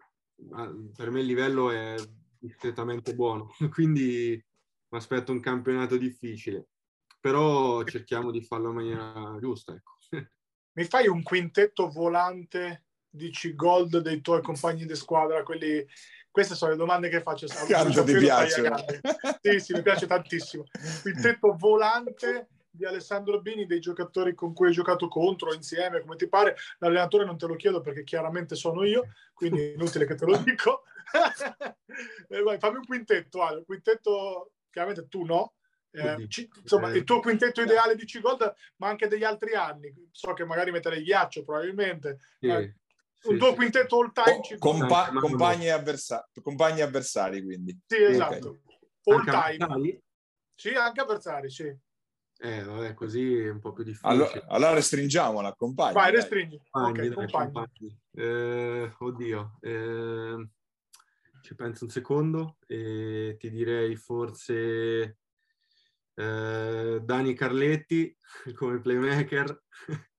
per 0.95 1.11
me 1.11 1.19
il 1.19 1.25
livello 1.25 1.71
è 1.71 1.95
discretamente 2.37 3.13
buono, 3.15 3.49
quindi 3.71 4.43
mi 4.89 4.97
aspetto 4.97 5.31
un 5.31 5.39
campionato 5.39 5.97
difficile, 5.97 6.67
però 7.19 7.83
cerchiamo 7.83 8.31
di 8.31 8.41
farlo 8.43 8.69
in 8.69 8.75
maniera 8.75 9.37
giusta. 9.39 9.73
Ecco. 9.73 9.97
Mi 10.75 10.85
fai 10.85 11.07
un 11.07 11.21
quintetto 11.21 11.87
volante 11.89 12.85
di 13.07 13.29
C-Gold 13.29 13.99
dei 13.99 14.21
tuoi 14.21 14.41
compagni 14.41 14.85
di 14.85 14.95
squadra? 14.95 15.43
Quelli... 15.43 15.85
Queste 16.31 16.55
sono 16.55 16.71
le 16.71 16.77
domande 16.77 17.09
che 17.09 17.21
faccio. 17.21 17.45
Quanto 17.67 18.03
ti 18.03 18.17
piace? 18.17 18.71
Sì, 19.39 19.59
sì, 19.59 19.73
mi 19.73 19.83
piace 19.83 20.07
tantissimo. 20.07 20.63
Quintetto 21.03 21.55
volante 21.55 22.47
di 22.75 22.85
Alessandro 22.85 23.39
Bini, 23.39 23.67
dei 23.67 23.79
giocatori 23.79 24.33
con 24.33 24.51
cui 24.53 24.67
hai 24.67 24.73
giocato 24.73 25.07
contro, 25.07 25.53
insieme, 25.53 26.01
come 26.01 26.15
ti 26.15 26.27
pare. 26.27 26.55
L'allenatore 26.79 27.23
non 27.23 27.37
te 27.37 27.45
lo 27.45 27.55
chiedo 27.55 27.81
perché 27.81 28.03
chiaramente 28.03 28.55
sono 28.55 28.83
io, 28.83 29.09
quindi 29.33 29.61
è 29.61 29.73
inutile 29.75 30.05
che 30.05 30.15
te 30.15 30.25
lo 30.25 30.37
dico. 30.37 30.83
Eh, 32.29 32.41
vai, 32.41 32.57
fammi 32.57 32.77
un 32.77 32.85
quintetto, 32.85 33.43
Ale. 33.43 33.57
Un 33.57 33.65
quintetto, 33.65 34.53
chiaramente 34.71 35.07
tu 35.07 35.23
no. 35.25 35.53
Eh, 35.91 36.25
ci, 36.27 36.49
insomma, 36.61 36.91
Eh. 36.91 36.97
il 36.97 37.03
tuo 37.03 37.19
quintetto 37.19 37.61
ideale 37.61 37.95
di 37.95 38.05
C-Gold, 38.05 38.55
ma 38.77 38.87
anche 38.87 39.07
degli 39.07 39.23
altri 39.23 39.53
anni. 39.53 39.93
So 40.11 40.33
che 40.33 40.43
magari 40.43 40.71
metterei 40.71 41.03
ghiaccio, 41.03 41.43
probabilmente. 41.43 42.19
Sì, 42.39 42.47
Eh, 42.47 42.75
sì, 43.19 43.27
un 43.27 43.37
tuo 43.37 43.49
sì. 43.49 43.55
quintetto 43.55 43.99
all 43.99 44.11
time 44.11 44.39
C-Gold. 44.41 44.59
compa- 44.59 45.11
compagni, 45.19 45.69
avversa- 45.69 46.27
compagni 46.41 46.81
avversari, 46.81 47.43
quindi. 47.43 47.79
Sì, 47.85 48.01
esatto. 48.01 48.61
All 49.03 49.17
Anche 49.19 49.29
time. 49.29 49.63
avversari? 49.65 50.03
Sì, 50.55 50.69
anche 50.69 51.01
a 51.01 51.05
Bersari, 51.05 51.49
sì. 51.49 51.77
Eh, 52.43 52.61
vabbè, 52.61 52.93
così 52.93 53.37
è 53.37 53.49
un 53.49 53.61
po' 53.61 53.71
più 53.71 53.85
difficile. 53.85 54.11
Allora, 54.11 54.45
allora 54.47 54.73
restringiamola, 54.73 55.53
compagni. 55.53 55.93
Vai, 55.93 56.11
dai. 56.11 56.19
restringi. 56.19 56.59
Compagni, 56.69 57.07
Ok, 57.07 57.15
dai, 57.15 57.31
compagni. 57.31 57.51
compagni. 57.53 58.01
Eh, 58.11 58.93
oddio, 58.99 59.57
eh, 59.61 60.49
ci 61.41 61.55
penso 61.55 61.85
un 61.85 61.89
secondo 61.89 62.57
e 62.67 63.37
ti 63.39 63.49
direi 63.49 63.95
forse 63.95 65.19
eh, 66.15 66.99
Dani 67.01 67.33
Carletti 67.33 68.13
come 68.55 68.81
playmaker 68.81 69.63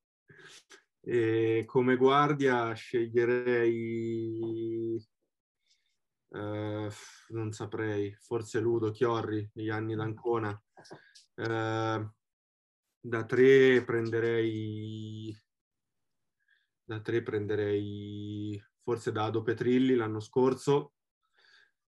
e 1.03 1.65
come 1.67 1.97
guardia 1.97 2.73
sceglierei 2.73 3.87
eh, 6.31 6.91
non 7.29 7.53
saprei, 7.53 8.15
forse 8.19 8.61
Ludo 8.61 8.91
Chiorri, 8.91 9.51
gli 9.53 9.69
anni 9.69 9.95
d'Ancona. 9.95 10.59
Eh, 11.37 12.09
da 13.01 13.25
tre 13.25 13.85
prenderei 13.85 15.37
da 16.87 17.01
tre 17.01 17.23
prenderei 17.23 18.63
forse 18.83 19.11
Dado 19.13 19.43
Petrilli 19.43 19.95
l'anno 19.95 20.21
scorso. 20.21 20.95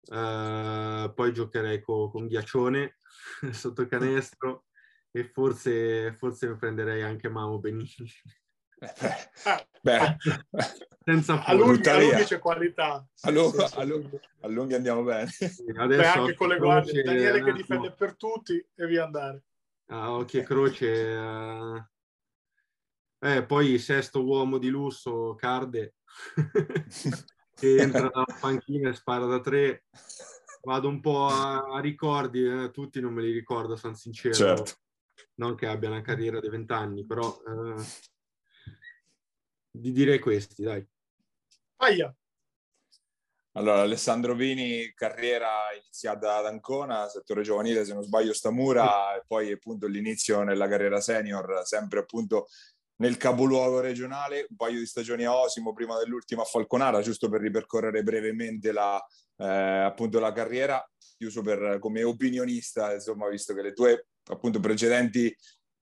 Eh, 0.08 1.12
poi 1.14 1.32
giocherei 1.32 1.80
co- 1.80 2.08
con 2.10 2.26
Ghiaccione 2.26 2.98
sotto 3.52 3.86
canestro 3.86 4.66
e 5.10 5.24
forse, 5.24 6.14
forse 6.16 6.54
prenderei 6.56 7.02
anche 7.02 7.28
Mamo 7.28 7.58
Benini 7.58 7.88
Eh, 7.88 8.45
beh, 8.78 9.28
Ah, 9.44 9.66
beh, 9.80 10.16
senza 11.04 11.42
a 11.44 11.54
via. 12.16 12.24
c'è 12.24 12.38
qualità. 12.38 13.06
a 13.22 13.30
lu- 13.30 13.50
Sì, 13.50 13.66
sì, 13.66 13.78
a 13.78 13.84
lu- 13.84 14.08
sì. 14.10 14.20
a 14.40 14.48
lunghi 14.48 14.74
andiamo 14.74 15.02
bene. 15.02 15.30
Beh, 15.86 16.06
anche 16.06 16.34
con 16.34 16.48
le 16.48 16.58
guardie, 16.58 17.02
Daniele 17.02 17.42
che 17.42 17.52
difende 17.52 17.92
per 17.92 18.16
tutti 18.16 18.54
e 18.74 18.86
via 18.86 19.04
andare. 19.04 19.42
a 19.88 20.12
occhio 20.12 20.40
e 20.40 20.42
croce 20.42 21.12
eh, 21.12 21.84
eh, 23.20 23.44
poi 23.46 23.78
sesto 23.78 24.24
uomo 24.24 24.58
di 24.58 24.68
lusso 24.68 25.34
Carde 25.36 25.94
che 27.54 27.76
entra 27.80 28.08
dalla 28.12 28.24
panchina 28.40 28.90
e 28.90 28.94
spara 28.94 29.26
da 29.26 29.40
tre 29.40 29.84
vado 30.62 30.88
un 30.88 31.00
po' 31.00 31.26
a, 31.26 31.58
a 31.58 31.78
ricordi 31.80 32.44
eh, 32.44 32.70
tutti 32.72 33.00
non 33.00 33.12
me 33.12 33.22
li 33.22 33.30
ricordo 33.30 33.76
sono 33.76 33.94
sincero 33.94 34.34
Certo. 34.34 34.72
non 35.34 35.54
che 35.54 35.66
abbia 35.68 35.88
una 35.88 36.02
carriera 36.02 36.40
di 36.40 36.48
vent'anni 36.48 37.06
però 37.06 37.28
eh, 37.46 37.84
di 39.78 39.92
direi 39.92 40.18
questi 40.18 40.62
dai. 40.62 40.86
Aia, 41.76 42.14
Allora, 43.52 43.82
Alessandro 43.82 44.34
Vini, 44.34 44.92
carriera 44.94 45.48
iniziata 45.78 46.36
ad 46.36 46.46
Ancona, 46.46 47.08
settore 47.08 47.42
giovanile, 47.42 47.84
se 47.84 47.94
non 47.94 48.02
sbaglio, 48.02 48.34
Stamura, 48.34 49.16
e 49.16 49.22
poi 49.26 49.52
appunto 49.52 49.86
l'inizio 49.86 50.42
nella 50.42 50.68
carriera 50.68 51.00
senior, 51.00 51.62
sempre 51.64 52.00
appunto 52.00 52.48
nel 52.96 53.16
capoluogo 53.16 53.80
regionale, 53.80 54.46
un 54.48 54.56
paio 54.56 54.78
di 54.78 54.86
stagioni 54.86 55.24
a 55.24 55.34
Osimo 55.34 55.72
prima 55.72 55.98
dell'ultima 55.98 56.42
a 56.42 56.46
Falconara, 56.46 57.00
giusto 57.02 57.28
per 57.28 57.40
ripercorrere 57.40 58.02
brevemente 58.02 58.72
la, 58.72 59.02
eh, 59.36 59.46
appunto 59.46 60.18
la 60.18 60.32
carriera, 60.32 60.82
chiuso 61.16 61.42
per, 61.42 61.78
come 61.78 62.02
opinionista, 62.02 62.92
insomma, 62.92 63.28
visto 63.28 63.54
che 63.54 63.62
le 63.62 63.72
tue 63.72 64.08
appunto 64.28 64.60
precedenti 64.60 65.34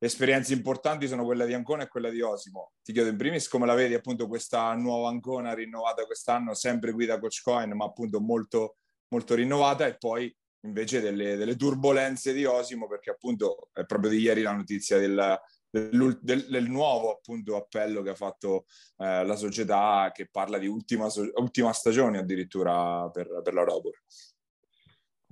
esperienze 0.07 0.53
importanti 0.53 1.07
sono 1.07 1.25
quella 1.25 1.45
di 1.45 1.55
Ancona 1.55 1.85
e 1.85 1.89
quella 1.89 2.11
di 2.11 2.21
Osimo. 2.21 2.73
Ti 2.83 2.93
chiedo 2.93 3.09
in 3.09 3.17
primis 3.17 3.49
come 3.49 3.67
la 3.67 3.75
vedi 3.75 3.95
appunto 3.95 4.27
questa 4.27 4.73
nuova 4.75 5.09
Ancona 5.09 5.55
rinnovata 5.55 6.05
quest'anno, 6.05 6.55
sempre 6.55 6.93
guida 6.93 7.19
Coach 7.19 7.41
Cohen, 7.43 7.73
ma 7.75 7.85
appunto 7.85 8.21
molto, 8.21 8.77
molto 9.09 9.35
rinnovata 9.35 9.87
e 9.87 9.97
poi 9.97 10.35
invece 10.65 11.01
delle, 11.01 11.37
delle 11.37 11.57
turbulenze 11.57 12.33
di 12.33 12.45
Osimo 12.45 12.89
perché 12.89 13.11
appunto 13.11 13.69
è 13.73 13.85
proprio 13.85 14.11
di 14.11 14.19
ieri 14.19 14.43
la 14.43 14.53
notizia 14.53 14.99
del, 14.99 15.39
del, 15.71 16.19
del, 16.23 16.47
del 16.49 16.69
nuovo 16.69 17.13
appunto 17.13 17.57
appello 17.57 18.03
che 18.03 18.11
ha 18.11 18.15
fatto 18.15 18.65
eh, 18.99 19.25
la 19.25 19.37
società 19.37 20.11
che 20.15 20.29
parla 20.31 20.59
di 20.59 20.67
ultima, 20.67 21.09
ultima 21.35 21.73
stagione 21.73 22.19
addirittura 22.19 23.09
per, 23.11 23.41
per 23.43 23.55
la 23.55 23.63
Robur. 23.63 23.95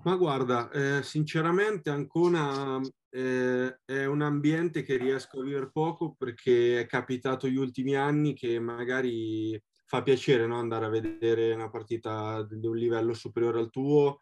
Ma 0.05 0.17
guarda, 0.17 0.69
eh, 0.71 1.03
sinceramente 1.05 1.89
Ancona 1.89 2.81
eh, 3.09 3.79
è 3.85 4.05
un 4.05 4.23
ambiente 4.23 4.83
che 4.83 4.97
riesco 4.97 5.39
a 5.39 5.45
vivere 5.45 5.71
poco 5.71 6.17
perché 6.19 6.81
è 6.81 6.87
capitato 6.87 7.47
gli 7.47 7.57
ultimi 7.57 7.95
anni 7.95 8.35
che 8.35 8.59
magari 8.59 9.61
fa 9.87 10.03
piacere 10.03 10.47
no? 10.47 10.59
andare 10.59 10.87
a 10.87 10.89
vedere 10.89 11.53
una 11.55 11.71
partita 11.71 12.45
di 12.51 12.67
un 12.67 12.77
livello 12.77 13.15
superiore 13.15 13.61
al 13.61 13.71
tuo, 13.71 14.19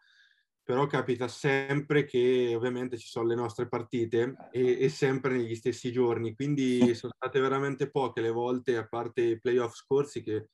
però 0.61 0.85
capita 0.85 1.27
sempre 1.27 2.05
che 2.05 2.53
ovviamente 2.55 2.97
ci 2.97 3.07
sono 3.07 3.25
le 3.25 3.35
nostre 3.35 3.67
partite 3.67 4.35
e, 4.51 4.83
e 4.83 4.89
sempre 4.89 5.35
negli 5.35 5.55
stessi 5.55 5.91
giorni, 5.91 6.35
quindi 6.35 6.93
sono 6.93 7.13
state 7.15 7.39
veramente 7.39 7.89
poche 7.89 8.21
le 8.21 8.29
volte, 8.29 8.77
a 8.77 8.87
parte 8.87 9.21
i 9.21 9.39
playoff 9.39 9.73
scorsi 9.73 10.21
che 10.21 10.49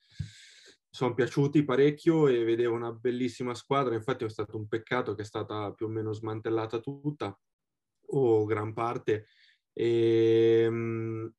sono 0.90 1.14
piaciuti 1.14 1.64
parecchio 1.64 2.28
e 2.28 2.44
vedevo 2.44 2.74
una 2.74 2.92
bellissima 2.92 3.54
squadra, 3.54 3.94
infatti 3.94 4.24
è 4.24 4.28
stato 4.28 4.56
un 4.56 4.66
peccato 4.68 5.14
che 5.14 5.22
è 5.22 5.24
stata 5.24 5.72
più 5.72 5.86
o 5.86 5.88
meno 5.88 6.12
smantellata 6.12 6.80
tutta 6.80 7.38
o 8.10 8.44
gran 8.44 8.72
parte. 8.72 9.26
E, 9.72 10.68
mh, 10.68 11.32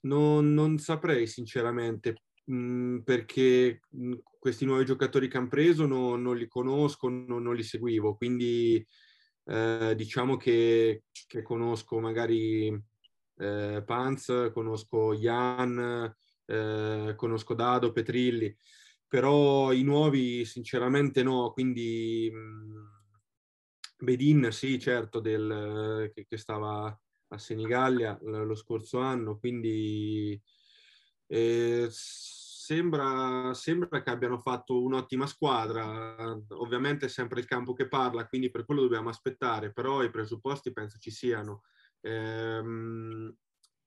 non, 0.00 0.52
non, 0.52 0.78
saprei 0.78 1.26
sinceramente 1.26 2.22
mh, 2.44 2.98
perché 2.98 3.80
mh, 3.88 4.14
questi 4.38 4.64
nuovi 4.64 4.84
giocatori 4.84 5.28
che 5.28 5.38
hanno 5.38 5.48
preso 5.48 5.86
no, 5.86 6.16
non 6.16 6.36
li 6.36 6.46
conosco, 6.46 7.08
no, 7.08 7.38
non 7.38 7.54
li 7.54 7.62
seguivo, 7.62 8.16
quindi 8.16 8.86
eh, 9.46 9.94
diciamo 9.96 10.36
che, 10.36 11.04
che, 11.26 11.42
conosco 11.42 11.98
magari 11.98 12.68
eh, 13.38 13.82
Panz, 13.84 14.50
conosco 14.52 15.14
Jan, 15.14 16.14
eh, 16.46 17.14
conosco 17.16 17.54
Dado, 17.54 17.92
Petrilli, 17.92 18.54
però 19.06 19.72
i 19.72 19.82
nuovi 19.82 20.44
sinceramente 20.44 21.22
no, 21.22 21.52
quindi 21.52 22.30
mh, 22.32 22.84
Bedin 23.98 24.48
sì, 24.50 24.78
certo, 24.78 25.20
del, 25.20 26.10
che, 26.14 26.26
che, 26.26 26.36
stava 26.36 26.86
a 27.28 27.38
Senigallia 27.38 28.18
lo 28.22 28.54
scorso 28.54 28.98
anno, 28.98 29.38
quindi 29.38 30.40
eh, 31.26 31.86
sembra, 31.90 33.52
sembra 33.54 34.02
che 34.02 34.10
abbiano 34.10 34.38
fatto 34.38 34.82
un'ottima 34.82 35.26
squadra, 35.26 36.36
ovviamente 36.50 37.06
è 37.06 37.08
sempre 37.08 37.40
il 37.40 37.46
campo 37.46 37.72
che 37.72 37.88
parla, 37.88 38.26
quindi 38.26 38.50
per 38.50 38.64
quello 38.64 38.82
dobbiamo 38.82 39.08
aspettare, 39.08 39.72
però 39.72 40.02
i 40.02 40.10
presupposti 40.10 40.72
penso 40.72 40.98
ci 40.98 41.10
siano. 41.10 41.62
Ehm, 42.00 43.34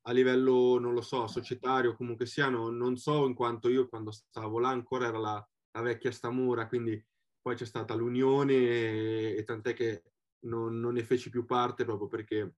a 0.07 0.11
livello, 0.13 0.79
non 0.79 0.93
lo 0.93 1.01
so, 1.01 1.27
societario, 1.27 1.95
comunque 1.95 2.25
siano, 2.25 2.69
non 2.69 2.95
so 2.95 3.25
in 3.27 3.33
quanto 3.33 3.67
io 3.67 3.89
quando 3.89 4.11
stavo 4.11 4.57
là 4.57 4.69
ancora 4.69 5.07
era 5.07 5.17
la, 5.17 5.49
la 5.71 5.81
vecchia 5.81 6.11
Stamura, 6.11 6.67
quindi 6.67 7.01
poi 7.41 7.55
c'è 7.55 7.65
stata 7.65 7.93
l'unione 7.93 8.53
e, 8.53 9.35
e 9.37 9.43
tant'è 9.43 9.73
che 9.73 10.03
non, 10.45 10.79
non, 10.79 10.93
ne 10.93 11.03
feci 11.03 11.29
più 11.29 11.45
parte 11.45 11.83
proprio 11.83 12.07
perché 12.07 12.55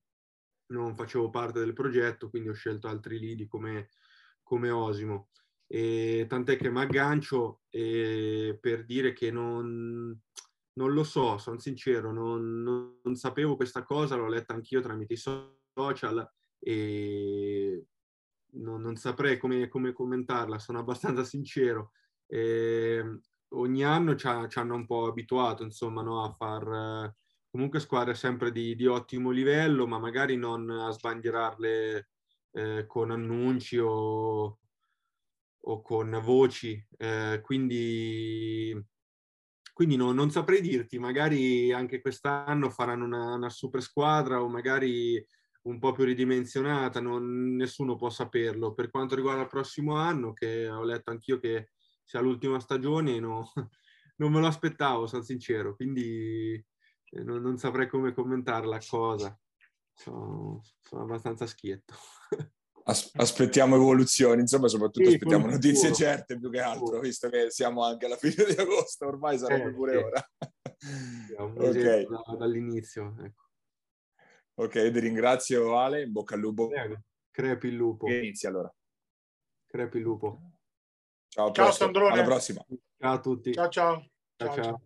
non 0.68 0.96
facevo 0.96 1.32
parte 1.32 1.60
del 1.60 1.74
progetto, 1.74 2.30
quindi 2.30 2.50
ho 2.50 2.54
scelto 2.54 2.88
altri 2.88 3.18
lidi 3.18 3.48
come, 3.48 3.90
come 4.44 4.70
Osimo. 4.70 5.30
E 5.66 6.26
tant'è 6.30 6.56
che 6.56 6.70
mi 6.70 6.82
aggancio 6.82 7.62
e 7.70 8.58
per 8.62 8.86
dire 8.86 9.14
che 9.14 9.32
non, 9.32 10.20
non 10.74 10.94
lo 10.94 11.04
so, 11.04 11.40
sono 11.40 11.58
sincero, 11.58 12.12
non, 12.12 12.62
non, 12.62 13.00
non 13.04 13.16
sapevo 13.16 13.56
questa 13.56 13.84
cosa, 13.84 14.16
l'ho 14.16 14.28
letta 14.28 14.54
anch'io 14.54 14.82
tramite 14.82 15.14
i 15.14 15.18
social 15.18 16.32
e 16.60 17.86
non, 18.52 18.82
non 18.82 18.96
saprei 18.96 19.38
come, 19.38 19.68
come, 19.68 19.94
commentarla, 19.94 20.60
sono 20.60 20.80
abbastanza 20.80 21.24
sincero. 21.24 21.92
E 22.28 23.22
ogni 23.50 23.84
anno 23.84 24.16
ci, 24.16 24.28
ha, 24.28 24.48
ci, 24.48 24.60
hanno 24.60 24.76
un 24.76 24.86
po' 24.86 25.08
abituato 25.08 25.64
insomma, 25.64 26.02
no, 26.02 26.24
a 26.24 26.32
far 26.32 26.68
eh, 26.68 27.16
comunque 27.50 27.80
squadre 27.80 28.14
sempre 28.14 28.52
di, 28.52 28.76
di, 28.76 28.86
ottimo 28.86 29.32
livello, 29.32 29.88
ma 29.88 30.00
magari 30.00 30.36
non 30.38 30.70
a 30.70 30.92
sbandierarle 30.92 32.10
eh, 32.52 32.86
con 32.88 33.12
annunci 33.12 33.78
o, 33.78 34.60
o 35.62 35.82
con 35.82 36.20
voci. 36.24 36.84
Eh, 36.98 37.40
quindi 37.44 38.88
quindi 39.80 39.96
no, 39.96 40.12
non 40.12 40.30
saprei 40.30 40.60
dirti, 40.60 41.00
magari 41.00 41.72
anche 41.72 42.02
quest'anno 42.02 42.70
faranno 42.70 43.06
una, 43.06 43.36
una 43.36 43.50
super 43.50 43.82
squadra 43.82 44.42
o 44.42 44.50
magari 44.50 45.26
un 45.70 45.80
po' 45.80 45.92
più 45.92 46.04
ridimensionata, 46.04 47.00
non, 47.00 47.56
nessuno 47.56 47.96
può 47.96 48.10
saperlo. 48.10 48.74
Per 48.74 48.90
quanto 48.90 49.16
riguarda 49.16 49.44
il 49.44 49.48
prossimo 49.48 49.96
anno, 49.96 50.34
che 50.34 50.68
ho 50.68 50.84
letto 50.84 51.12
anch'io 51.12 51.40
che 51.40 51.70
sia 52.04 52.20
l'ultima 52.20 52.60
stagione, 52.60 53.20
no, 53.20 53.52
non 54.18 54.32
me 54.32 54.40
lo 54.40 54.48
aspettavo, 54.48 55.06
sono 55.06 55.22
sincero, 55.22 55.76
quindi 55.76 56.54
eh, 56.54 57.24
non, 57.24 57.42
non, 57.42 57.58
saprei 57.58 57.88
come 57.88 58.14
commentare 58.14 58.66
la 58.68 58.82
cosa. 58.86 59.38
Sono, 59.94 60.64
sono 60.80 61.04
abbastanza 61.04 61.46
schietto. 61.46 61.94
As- 62.84 63.12
aspettiamo 63.14 63.76
evoluzioni, 63.76 64.42
insomma, 64.42 64.68
soprattutto 64.68 65.08
Sì, 65.10 65.16
aspettiamo 65.16 65.46
notizie 65.46 65.94
sicuro. 65.94 65.96
certe 65.96 66.40
più 66.40 66.50
che 66.50 66.60
altro, 66.60 67.00
visto 67.00 67.30
che 67.30 67.52
siamo 67.52 67.84
anche 67.84 68.08
alla 68.08 68.16
fine 68.18 68.46
di 68.46 68.60
agosto, 68.60 69.06
ormai 69.06 69.38
sarebbe 69.38 69.70
Eh, 69.70 69.74
pure 69.74 69.92
sì. 69.92 70.04
ora. 70.04 70.32
È 71.38 71.42
un 71.42 71.54
mese 71.54 72.08
da- 72.08 72.36
dall'inizio. 72.36 73.16
Ecco. 73.22 73.49
Ok, 74.60 74.92
ti 74.92 75.00
ringrazio 75.00 75.78
Ale, 75.78 76.02
in 76.02 76.12
bocca 76.12 76.36
al 76.36 76.42
lupo. 76.42 76.70
Crepi 77.32 77.68
il 77.68 77.76
lupo. 77.76 78.10
Inizia 78.10 78.50
allora. 78.50 78.70
Crepi 79.66 80.00
il 80.00 80.04
lupo. 80.04 80.52
Ciao, 81.30 81.54
Ciao. 81.54 81.72
Sandrone. 81.72 82.12
Alla 82.12 82.24
prossima. 82.24 82.62
Ciao 82.98 83.14
a 83.14 83.20
tutti. 83.22 83.54
Ciao 83.54 83.70
ciao. 83.70 84.06
ciao. 84.36 84.54
ciao. 84.54 84.64
ciao. 84.64 84.82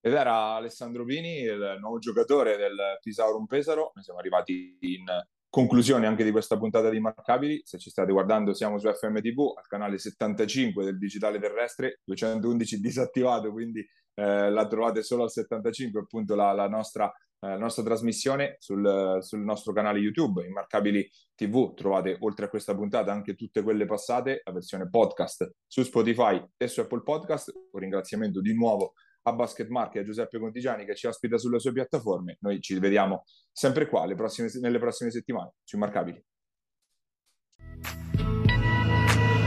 Ed 0.00 0.14
era 0.14 0.54
Alessandro 0.54 1.04
Pini, 1.04 1.40
il 1.40 1.76
nuovo 1.78 1.98
giocatore 1.98 2.56
del 2.56 2.98
Pisaurum 3.02 3.44
Pesaro. 3.44 3.92
Noi 3.94 4.02
siamo 4.02 4.18
arrivati 4.18 4.78
in 4.80 5.04
conclusione 5.50 6.06
anche 6.06 6.24
di 6.24 6.30
questa 6.30 6.56
puntata 6.56 6.88
di 6.88 7.00
Marcabili. 7.00 7.60
Se 7.64 7.78
ci 7.78 7.90
state 7.90 8.12
guardando 8.12 8.54
siamo 8.54 8.78
su 8.78 8.90
FMTV, 8.90 9.58
al 9.58 9.66
canale 9.66 9.98
75 9.98 10.84
del 10.84 10.96
Digitale 10.96 11.38
Terrestre, 11.38 12.00
211 12.04 12.80
disattivato, 12.80 13.50
quindi 13.50 13.80
eh, 14.14 14.50
la 14.50 14.66
trovate 14.66 15.02
solo 15.02 15.24
al 15.24 15.30
75, 15.30 16.00
appunto 16.00 16.34
la, 16.34 16.52
la 16.52 16.68
nostra 16.68 17.12
la 17.40 17.56
nostra 17.56 17.82
trasmissione 17.82 18.56
sul, 18.58 19.18
sul, 19.20 19.40
nostro 19.40 19.72
canale 19.72 19.98
YouTube, 19.98 20.44
Immarcabili 20.44 21.08
TV. 21.34 21.72
Trovate 21.72 22.18
oltre 22.20 22.44
a 22.44 22.48
questa 22.48 22.74
puntata 22.74 23.12
anche 23.12 23.34
tutte 23.34 23.62
quelle 23.62 23.86
passate, 23.86 24.42
la 24.44 24.52
versione 24.52 24.90
podcast 24.90 25.50
su 25.66 25.82
Spotify 25.82 26.42
e 26.58 26.68
su 26.68 26.80
Apple 26.80 27.02
Podcast. 27.02 27.50
Un 27.72 27.80
ringraziamento 27.80 28.42
di 28.42 28.54
nuovo 28.54 28.92
a 29.22 29.32
Basket 29.32 29.68
Mark 29.68 29.96
e 29.96 30.00
a 30.00 30.04
Giuseppe 30.04 30.38
Contigiani 30.38 30.84
che 30.84 30.94
ci 30.94 31.06
ospita 31.06 31.38
sulle 31.38 31.58
sue 31.58 31.72
piattaforme. 31.72 32.38
Noi 32.40 32.60
ci 32.60 32.78
vediamo 32.78 33.24
sempre 33.52 33.88
qua 33.88 34.06
prossime, 34.14 34.48
nelle 34.60 34.78
prossime 34.78 35.10
settimane 35.10 35.52
su 35.62 35.76
Immarcabili. 35.76 36.24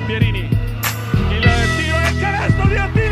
Pierini, 0.06 0.40
il 0.40 1.42
tiro 1.78 1.98
il 2.10 2.20
canestro 2.20 2.68
di 2.68 2.76
Attila! 2.76 3.03